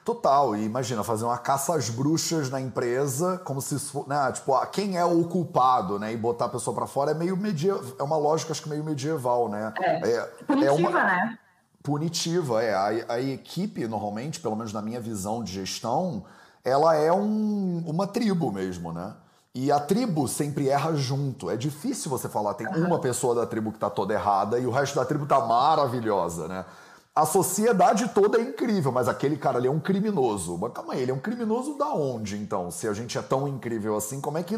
Total, 0.03 0.55
e 0.55 0.65
imagina 0.65 1.03
fazer 1.03 1.23
uma 1.23 1.37
caça 1.37 1.75
às 1.75 1.87
bruxas 1.87 2.49
na 2.49 2.59
empresa, 2.59 3.37
como 3.45 3.61
se 3.61 3.75
né, 4.07 4.31
tipo, 4.31 4.59
quem 4.71 4.97
é 4.97 5.05
o 5.05 5.23
culpado, 5.25 5.99
né? 5.99 6.11
E 6.11 6.17
botar 6.17 6.45
a 6.45 6.49
pessoa 6.49 6.75
para 6.75 6.87
fora 6.87 7.11
é 7.11 7.13
meio 7.13 7.37
medieval, 7.37 7.83
é 7.99 8.01
uma 8.01 8.17
lógica 8.17 8.51
acho 8.51 8.63
que 8.63 8.69
meio 8.69 8.83
medieval, 8.83 9.47
né? 9.49 9.71
É, 9.79 10.09
é 10.09 10.21
punitiva, 10.47 10.65
é 10.65 10.71
uma... 10.71 11.03
né? 11.03 11.37
Punitiva, 11.83 12.63
é. 12.63 12.73
A, 12.73 13.13
a, 13.13 13.21
equipe, 13.21 13.87
normalmente, 13.87 14.39
pelo 14.39 14.55
menos 14.55 14.73
na 14.73 14.81
minha 14.81 14.99
visão 14.99 15.43
de 15.43 15.53
gestão, 15.53 16.25
ela 16.65 16.95
é 16.95 17.13
um, 17.13 17.83
uma 17.85 18.07
tribo 18.07 18.51
mesmo, 18.51 18.91
né? 18.91 19.13
E 19.53 19.69
a 19.71 19.79
tribo 19.79 20.27
sempre 20.27 20.69
erra 20.69 20.95
junto. 20.95 21.49
É 21.49 21.57
difícil 21.57 22.09
você 22.09 22.29
falar, 22.29 22.53
tem 22.53 22.67
uma 22.67 22.99
pessoa 22.99 23.35
da 23.35 23.45
tribo 23.45 23.71
que 23.71 23.79
tá 23.79 23.89
toda 23.89 24.13
errada 24.13 24.57
e 24.57 24.65
o 24.65 24.71
resto 24.71 24.95
da 24.95 25.03
tribo 25.03 25.25
tá 25.25 25.45
maravilhosa, 25.45 26.47
né? 26.47 26.65
A 27.13 27.25
sociedade 27.25 28.07
toda 28.09 28.37
é 28.37 28.41
incrível, 28.41 28.89
mas 28.89 29.09
aquele 29.09 29.35
cara 29.35 29.57
ali 29.57 29.67
é 29.67 29.71
um 29.71 29.81
criminoso. 29.81 30.57
Mas 30.57 30.71
calma 30.71 30.93
aí, 30.93 31.01
ele 31.01 31.11
é 31.11 31.13
um 31.13 31.19
criminoso 31.19 31.77
da 31.77 31.93
onde, 31.93 32.37
então? 32.37 32.71
Se 32.71 32.87
a 32.87 32.93
gente 32.93 33.17
é 33.17 33.21
tão 33.21 33.45
incrível 33.45 33.97
assim, 33.97 34.21
como 34.21 34.37
é 34.37 34.43
que 34.43 34.55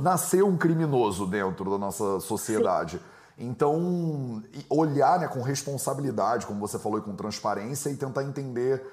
nasceu 0.00 0.48
um 0.48 0.56
criminoso 0.56 1.24
dentro 1.24 1.70
da 1.70 1.78
nossa 1.78 2.18
sociedade? 2.18 2.96
Sim. 2.96 3.04
Então, 3.38 4.42
olhar 4.68 5.20
né, 5.20 5.28
com 5.28 5.40
responsabilidade, 5.42 6.44
como 6.44 6.58
você 6.58 6.76
falou, 6.76 6.98
e 6.98 7.02
com 7.02 7.14
transparência, 7.14 7.88
e 7.88 7.96
tentar 7.96 8.24
entender 8.24 8.84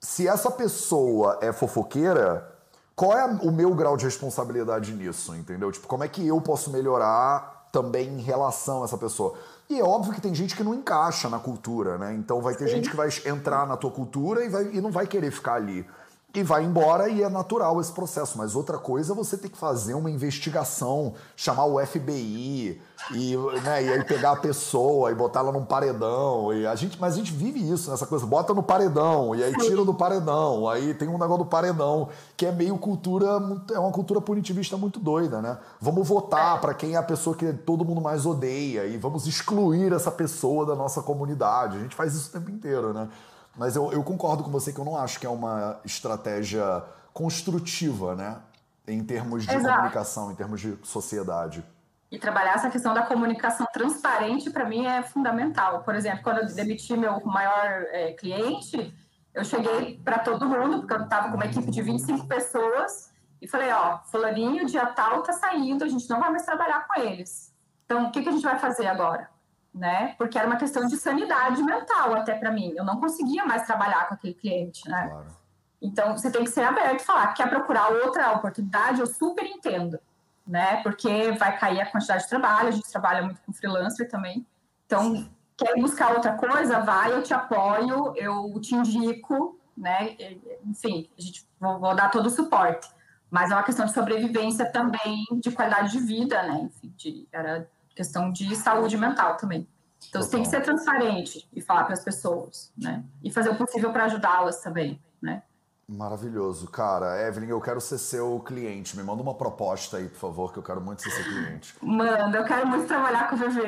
se 0.00 0.26
essa 0.26 0.50
pessoa 0.50 1.38
é 1.40 1.52
fofoqueira, 1.52 2.51
qual 2.94 3.16
é 3.16 3.24
o 3.24 3.50
meu 3.50 3.74
grau 3.74 3.96
de 3.96 4.04
responsabilidade 4.04 4.92
nisso, 4.92 5.34
entendeu? 5.34 5.72
Tipo, 5.72 5.86
como 5.86 6.04
é 6.04 6.08
que 6.08 6.26
eu 6.26 6.40
posso 6.40 6.70
melhorar 6.70 7.68
também 7.72 8.08
em 8.08 8.20
relação 8.20 8.82
a 8.82 8.84
essa 8.84 8.98
pessoa? 8.98 9.34
E 9.68 9.80
é 9.80 9.82
óbvio 9.82 10.12
que 10.12 10.20
tem 10.20 10.34
gente 10.34 10.54
que 10.54 10.62
não 10.62 10.74
encaixa 10.74 11.28
na 11.28 11.38
cultura, 11.38 11.96
né? 11.96 12.14
Então 12.14 12.42
vai 12.42 12.54
ter 12.54 12.66
Sim. 12.68 12.76
gente 12.76 12.90
que 12.90 12.96
vai 12.96 13.08
entrar 13.24 13.66
na 13.66 13.76
tua 13.76 13.90
cultura 13.90 14.44
e, 14.44 14.48
vai, 14.48 14.64
e 14.74 14.80
não 14.80 14.90
vai 14.90 15.06
querer 15.06 15.30
ficar 15.30 15.54
ali 15.54 15.86
e 16.34 16.42
vai 16.42 16.64
embora 16.64 17.08
e 17.08 17.22
é 17.22 17.28
natural 17.28 17.80
esse 17.80 17.92
processo. 17.92 18.38
Mas 18.38 18.56
outra 18.56 18.78
coisa 18.78 19.12
é 19.12 19.16
você 19.16 19.36
ter 19.36 19.48
que 19.48 19.58
fazer 19.58 19.94
uma 19.94 20.10
investigação, 20.10 21.14
chamar 21.36 21.66
o 21.66 21.84
FBI 21.84 22.80
e, 23.10 23.36
né, 23.62 23.84
e 23.84 23.92
aí 23.92 24.04
pegar 24.04 24.32
a 24.32 24.36
pessoa 24.36 25.10
e 25.10 25.14
botar 25.14 25.40
ela 25.40 25.52
num 25.52 25.64
paredão. 25.64 26.52
E 26.54 26.66
a 26.66 26.74
gente, 26.74 26.98
mas 26.98 27.14
a 27.14 27.16
gente 27.18 27.32
vive 27.32 27.60
isso, 27.60 27.90
nessa 27.90 28.06
coisa, 28.06 28.24
bota 28.24 28.54
no 28.54 28.62
paredão 28.62 29.34
e 29.34 29.42
aí 29.42 29.54
tira 29.58 29.84
do 29.84 29.92
paredão. 29.92 30.68
Aí 30.68 30.94
tem 30.94 31.08
um 31.08 31.18
negócio 31.18 31.44
do 31.44 31.46
paredão, 31.46 32.08
que 32.36 32.46
é 32.46 32.52
meio 32.52 32.78
cultura, 32.78 33.26
é 33.72 33.78
uma 33.78 33.92
cultura 33.92 34.20
punitivista 34.20 34.76
muito 34.76 34.98
doida, 34.98 35.42
né? 35.42 35.58
Vamos 35.80 36.08
votar 36.08 36.60
para 36.60 36.72
quem 36.72 36.94
é 36.94 36.96
a 36.96 37.02
pessoa 37.02 37.36
que 37.36 37.52
todo 37.52 37.84
mundo 37.84 38.00
mais 38.00 38.24
odeia 38.24 38.86
e 38.86 38.96
vamos 38.96 39.26
excluir 39.26 39.92
essa 39.92 40.10
pessoa 40.10 40.64
da 40.64 40.74
nossa 40.74 41.02
comunidade. 41.02 41.76
A 41.76 41.80
gente 41.80 41.94
faz 41.94 42.14
isso 42.14 42.30
o 42.30 42.32
tempo 42.32 42.50
inteiro, 42.50 42.94
né? 42.94 43.08
Mas 43.56 43.76
eu, 43.76 43.92
eu 43.92 44.02
concordo 44.02 44.42
com 44.42 44.50
você 44.50 44.72
que 44.72 44.78
eu 44.78 44.84
não 44.84 44.96
acho 44.96 45.20
que 45.20 45.26
é 45.26 45.30
uma 45.30 45.80
estratégia 45.84 46.82
construtiva, 47.12 48.14
né? 48.14 48.38
Em 48.86 49.04
termos 49.04 49.44
de 49.44 49.54
Exato. 49.54 49.74
comunicação, 49.74 50.32
em 50.32 50.34
termos 50.34 50.60
de 50.60 50.76
sociedade. 50.82 51.64
E 52.10 52.18
trabalhar 52.18 52.54
essa 52.54 52.68
questão 52.68 52.92
da 52.92 53.02
comunicação 53.02 53.66
transparente, 53.72 54.50
para 54.50 54.66
mim, 54.66 54.86
é 54.86 55.02
fundamental. 55.02 55.82
Por 55.82 55.94
exemplo, 55.94 56.22
quando 56.22 56.38
eu 56.38 56.46
demiti 56.46 56.96
meu 56.96 57.20
maior 57.24 57.86
é, 57.90 58.12
cliente, 58.12 58.94
eu 59.32 59.44
cheguei 59.44 59.98
para 60.04 60.18
todo 60.18 60.46
mundo, 60.46 60.80
porque 60.80 60.92
eu 60.92 61.04
estava 61.04 61.28
com 61.28 61.36
uma 61.36 61.46
equipe 61.46 61.70
de 61.70 61.80
25 61.80 62.26
pessoas, 62.26 63.10
e 63.40 63.48
falei: 63.48 63.72
Ó, 63.72 63.98
Fulaninho, 64.04 64.66
dia 64.66 64.86
tal, 64.86 65.22
tá 65.22 65.32
saindo, 65.32 65.84
a 65.84 65.88
gente 65.88 66.08
não 66.08 66.20
vai 66.20 66.30
mais 66.30 66.44
trabalhar 66.44 66.86
com 66.86 67.00
eles. 67.00 67.52
Então, 67.84 68.06
o 68.06 68.10
que, 68.12 68.22
que 68.22 68.28
a 68.28 68.32
gente 68.32 68.44
vai 68.44 68.58
fazer 68.58 68.86
agora? 68.86 69.28
Né? 69.74 70.14
Porque 70.18 70.38
era 70.38 70.46
uma 70.46 70.56
questão 70.56 70.86
de 70.86 70.96
sanidade 70.96 71.62
mental 71.62 72.14
até 72.14 72.34
para 72.34 72.50
mim. 72.50 72.72
Eu 72.76 72.84
não 72.84 73.00
conseguia 73.00 73.44
mais 73.44 73.66
trabalhar 73.66 74.08
com 74.08 74.14
aquele 74.14 74.34
cliente, 74.34 74.88
né? 74.88 75.08
Claro. 75.08 75.42
Então 75.80 76.16
você 76.16 76.30
tem 76.30 76.44
que 76.44 76.50
ser 76.50 76.62
aberto 76.62 77.00
e 77.00 77.04
falar, 77.04 77.32
quer 77.34 77.48
procurar 77.48 77.88
outra 77.88 78.32
oportunidade, 78.32 79.00
eu 79.00 79.06
super 79.06 79.44
entendo, 79.44 79.98
né? 80.46 80.82
Porque 80.82 81.32
vai 81.32 81.58
cair 81.58 81.80
a 81.80 81.90
quantidade 81.90 82.22
de 82.22 82.28
trabalho, 82.28 82.68
a 82.68 82.72
gente 82.72 82.90
trabalha 82.90 83.22
muito 83.22 83.40
com 83.42 83.52
freelancer 83.52 84.08
também. 84.08 84.46
Então, 84.86 85.16
Sim. 85.16 85.30
quer 85.56 85.74
buscar 85.80 86.12
outra 86.12 86.34
coisa, 86.34 86.80
vai, 86.80 87.12
eu 87.12 87.22
te 87.22 87.34
apoio, 87.34 88.14
eu 88.16 88.60
te 88.60 88.74
indico, 88.74 89.58
né? 89.76 90.16
Enfim, 90.64 91.10
a 91.18 91.20
gente 91.20 91.44
vou, 91.58 91.80
vou 91.80 91.94
dar 91.96 92.10
todo 92.10 92.26
o 92.26 92.30
suporte. 92.30 92.88
Mas 93.28 93.50
é 93.50 93.54
uma 93.54 93.62
questão 93.62 93.86
de 93.86 93.92
sobrevivência 93.92 94.70
também, 94.70 95.24
de 95.40 95.50
qualidade 95.50 95.92
de 95.92 95.98
vida, 96.00 96.42
né? 96.42 96.60
Enfim, 96.64 96.94
de, 96.96 97.26
era 97.32 97.68
questão 97.94 98.30
de 98.30 98.54
saúde 98.56 98.96
mental 98.96 99.36
também. 99.36 99.66
Então, 100.08 100.20
você 100.20 100.30
tem 100.30 100.42
que 100.42 100.48
ser 100.48 100.62
transparente 100.62 101.48
e 101.52 101.60
falar 101.60 101.84
para 101.84 101.94
as 101.94 102.02
pessoas, 102.02 102.72
né? 102.76 103.04
E 103.22 103.30
fazer 103.30 103.50
o 103.50 103.54
possível 103.54 103.92
para 103.92 104.04
ajudá-las 104.04 104.60
também, 104.60 105.00
né? 105.20 105.42
Maravilhoso, 105.88 106.68
cara. 106.68 107.20
Evelyn, 107.26 107.48
eu 107.50 107.60
quero 107.60 107.80
ser 107.80 107.98
seu 107.98 108.40
cliente. 108.40 108.96
Me 108.96 109.02
manda 109.02 109.22
uma 109.22 109.34
proposta 109.34 109.98
aí, 109.98 110.08
por 110.08 110.18
favor, 110.18 110.52
que 110.52 110.58
eu 110.58 110.62
quero 110.62 110.80
muito 110.80 111.02
ser 111.02 111.10
seu 111.10 111.24
cliente. 111.24 111.74
Manda, 111.82 112.38
eu 112.38 112.44
quero 112.44 112.66
muito 112.66 112.86
trabalhar 112.86 113.28
com 113.28 113.36
o 113.36 113.38
VV. 113.38 113.60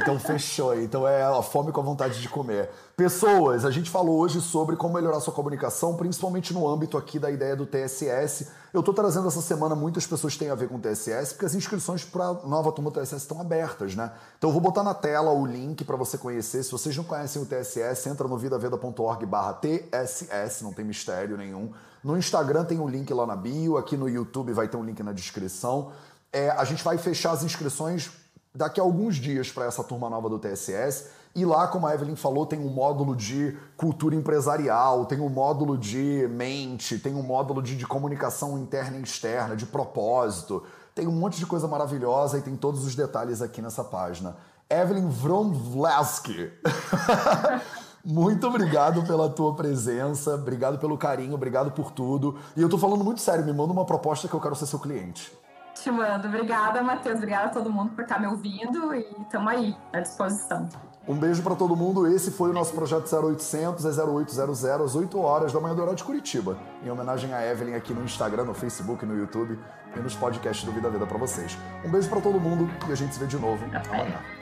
Então 0.00 0.18
fechou. 0.18 0.78
Então 0.80 1.06
é 1.06 1.22
a 1.22 1.42
fome 1.42 1.70
com 1.70 1.80
a 1.80 1.84
vontade 1.84 2.20
de 2.20 2.28
comer. 2.28 2.70
Pessoas, 2.96 3.64
a 3.64 3.70
gente 3.70 3.90
falou 3.90 4.18
hoje 4.18 4.40
sobre 4.40 4.76
como 4.76 4.94
melhorar 4.94 5.20
sua 5.20 5.34
comunicação, 5.34 5.96
principalmente 5.96 6.54
no 6.54 6.66
âmbito 6.66 6.96
aqui 6.96 7.18
da 7.18 7.30
ideia 7.30 7.54
do 7.54 7.66
TSS. 7.66 8.50
Eu 8.72 8.80
estou 8.80 8.94
trazendo 8.94 9.26
essa 9.26 9.40
semana 9.40 9.74
muitas 9.74 10.06
pessoas 10.06 10.34
que 10.34 10.38
têm 10.38 10.50
a 10.50 10.54
ver 10.54 10.68
com 10.68 10.76
o 10.76 10.78
TSS, 10.78 11.32
porque 11.32 11.44
as 11.44 11.54
inscrições 11.56 12.04
para 12.04 12.24
a 12.24 12.34
nova 12.46 12.70
turma 12.70 12.88
do 12.88 13.00
TSS 13.00 13.22
estão 13.22 13.40
abertas, 13.40 13.96
né? 13.96 14.12
Então 14.38 14.48
eu 14.50 14.52
vou 14.52 14.60
botar 14.62 14.84
na 14.84 14.94
tela 14.94 15.32
o 15.32 15.44
link 15.44 15.84
para 15.84 15.96
você 15.96 16.16
conhecer. 16.16 16.62
Se 16.62 16.70
vocês 16.70 16.96
não 16.96 17.02
conhecem 17.02 17.42
o 17.42 17.46
TSS, 17.46 18.08
entra 18.08 18.28
no 18.28 18.38
vidaveda.org 18.38 19.26
barra 19.26 19.54
TSS, 19.54 20.62
não 20.62 20.72
tem 20.72 20.84
mistério 20.84 21.36
nenhum. 21.36 21.72
No 22.02 22.16
Instagram 22.16 22.64
tem 22.64 22.78
um 22.78 22.88
link 22.88 23.12
lá 23.12 23.26
na 23.26 23.34
bio, 23.34 23.76
aqui 23.76 23.96
no 23.96 24.08
YouTube 24.08 24.52
vai 24.52 24.68
ter 24.68 24.76
um 24.76 24.84
link 24.84 25.02
na 25.02 25.12
descrição. 25.12 25.90
É, 26.32 26.50
a 26.50 26.64
gente 26.64 26.84
vai 26.84 26.96
fechar 26.96 27.32
as 27.32 27.42
inscrições 27.42 28.12
daqui 28.54 28.78
a 28.78 28.84
alguns 28.84 29.16
dias 29.16 29.50
para 29.50 29.64
essa 29.64 29.82
turma 29.82 30.08
nova 30.08 30.28
do 30.28 30.38
TSS. 30.38 31.08
E 31.34 31.44
lá, 31.44 31.68
como 31.68 31.86
a 31.86 31.94
Evelyn 31.94 32.16
falou, 32.16 32.44
tem 32.44 32.58
um 32.58 32.68
módulo 32.68 33.14
de 33.14 33.56
cultura 33.76 34.16
empresarial, 34.16 35.06
tem 35.06 35.20
um 35.20 35.28
módulo 35.28 35.78
de 35.78 36.28
mente, 36.28 36.98
tem 36.98 37.14
um 37.14 37.22
módulo 37.22 37.62
de, 37.62 37.76
de 37.76 37.86
comunicação 37.86 38.58
interna 38.58 38.96
e 38.96 39.02
externa, 39.02 39.54
de 39.54 39.64
propósito. 39.64 40.64
Tem 40.94 41.06
um 41.06 41.12
monte 41.12 41.38
de 41.38 41.46
coisa 41.46 41.68
maravilhosa 41.68 42.38
e 42.38 42.42
tem 42.42 42.56
todos 42.56 42.84
os 42.84 42.96
detalhes 42.96 43.40
aqui 43.40 43.62
nessa 43.62 43.84
página. 43.84 44.36
Evelyn 44.68 45.08
Vromvlaski. 45.08 46.52
Muito 48.04 48.46
obrigado 48.46 49.06
pela 49.06 49.28
tua 49.28 49.54
presença, 49.54 50.34
obrigado 50.34 50.78
pelo 50.78 50.96
carinho, 50.96 51.34
obrigado 51.34 51.70
por 51.70 51.92
tudo. 51.92 52.38
E 52.56 52.62
eu 52.62 52.68
tô 52.68 52.78
falando 52.78 53.04
muito 53.04 53.20
sério, 53.20 53.44
me 53.44 53.52
manda 53.52 53.74
uma 53.74 53.84
proposta 53.84 54.26
que 54.26 54.32
eu 54.32 54.40
quero 54.40 54.56
ser 54.56 54.64
seu 54.64 54.78
cliente. 54.78 55.30
Te 55.74 55.90
mando. 55.90 56.26
Obrigada, 56.26 56.82
Matheus. 56.82 57.16
Obrigada 57.16 57.46
a 57.46 57.50
todo 57.50 57.70
mundo 57.70 57.92
por 57.92 58.02
estar 58.02 58.18
me 58.18 58.26
ouvindo 58.26 58.94
e 58.94 59.06
estamos 59.22 59.48
aí 59.48 59.76
à 59.92 60.00
disposição. 60.00 60.68
Um 61.08 61.16
beijo 61.16 61.42
para 61.42 61.54
todo 61.56 61.74
mundo. 61.74 62.06
Esse 62.06 62.30
foi 62.30 62.50
o 62.50 62.52
nosso 62.52 62.72
projeto 62.72 63.10
0800, 63.12 63.84
é 63.84 64.02
0800 64.02 64.64
às 64.64 64.94
8 64.94 65.18
horas 65.18 65.52
da 65.52 65.60
manhã 65.60 65.74
do 65.74 65.80
horário 65.80 65.96
de 65.96 66.04
Curitiba, 66.04 66.58
em 66.84 66.90
homenagem 66.90 67.32
a 67.32 67.44
Evelyn 67.46 67.74
aqui 67.74 67.92
no 67.92 68.04
Instagram, 68.04 68.44
no 68.44 68.54
Facebook, 68.54 69.04
no 69.04 69.16
YouTube 69.16 69.58
e 69.96 70.00
nos 70.00 70.14
podcasts 70.14 70.64
do 70.64 70.72
Vida 70.72 70.90
Vida 70.90 71.06
para 71.06 71.18
vocês. 71.18 71.56
Um 71.84 71.90
beijo 71.90 72.08
para 72.08 72.20
todo 72.20 72.38
mundo 72.38 72.70
e 72.88 72.92
a 72.92 72.94
gente 72.94 73.14
se 73.14 73.20
vê 73.20 73.26
de 73.26 73.38
novo 73.38 73.64
amanhã. 73.90 74.39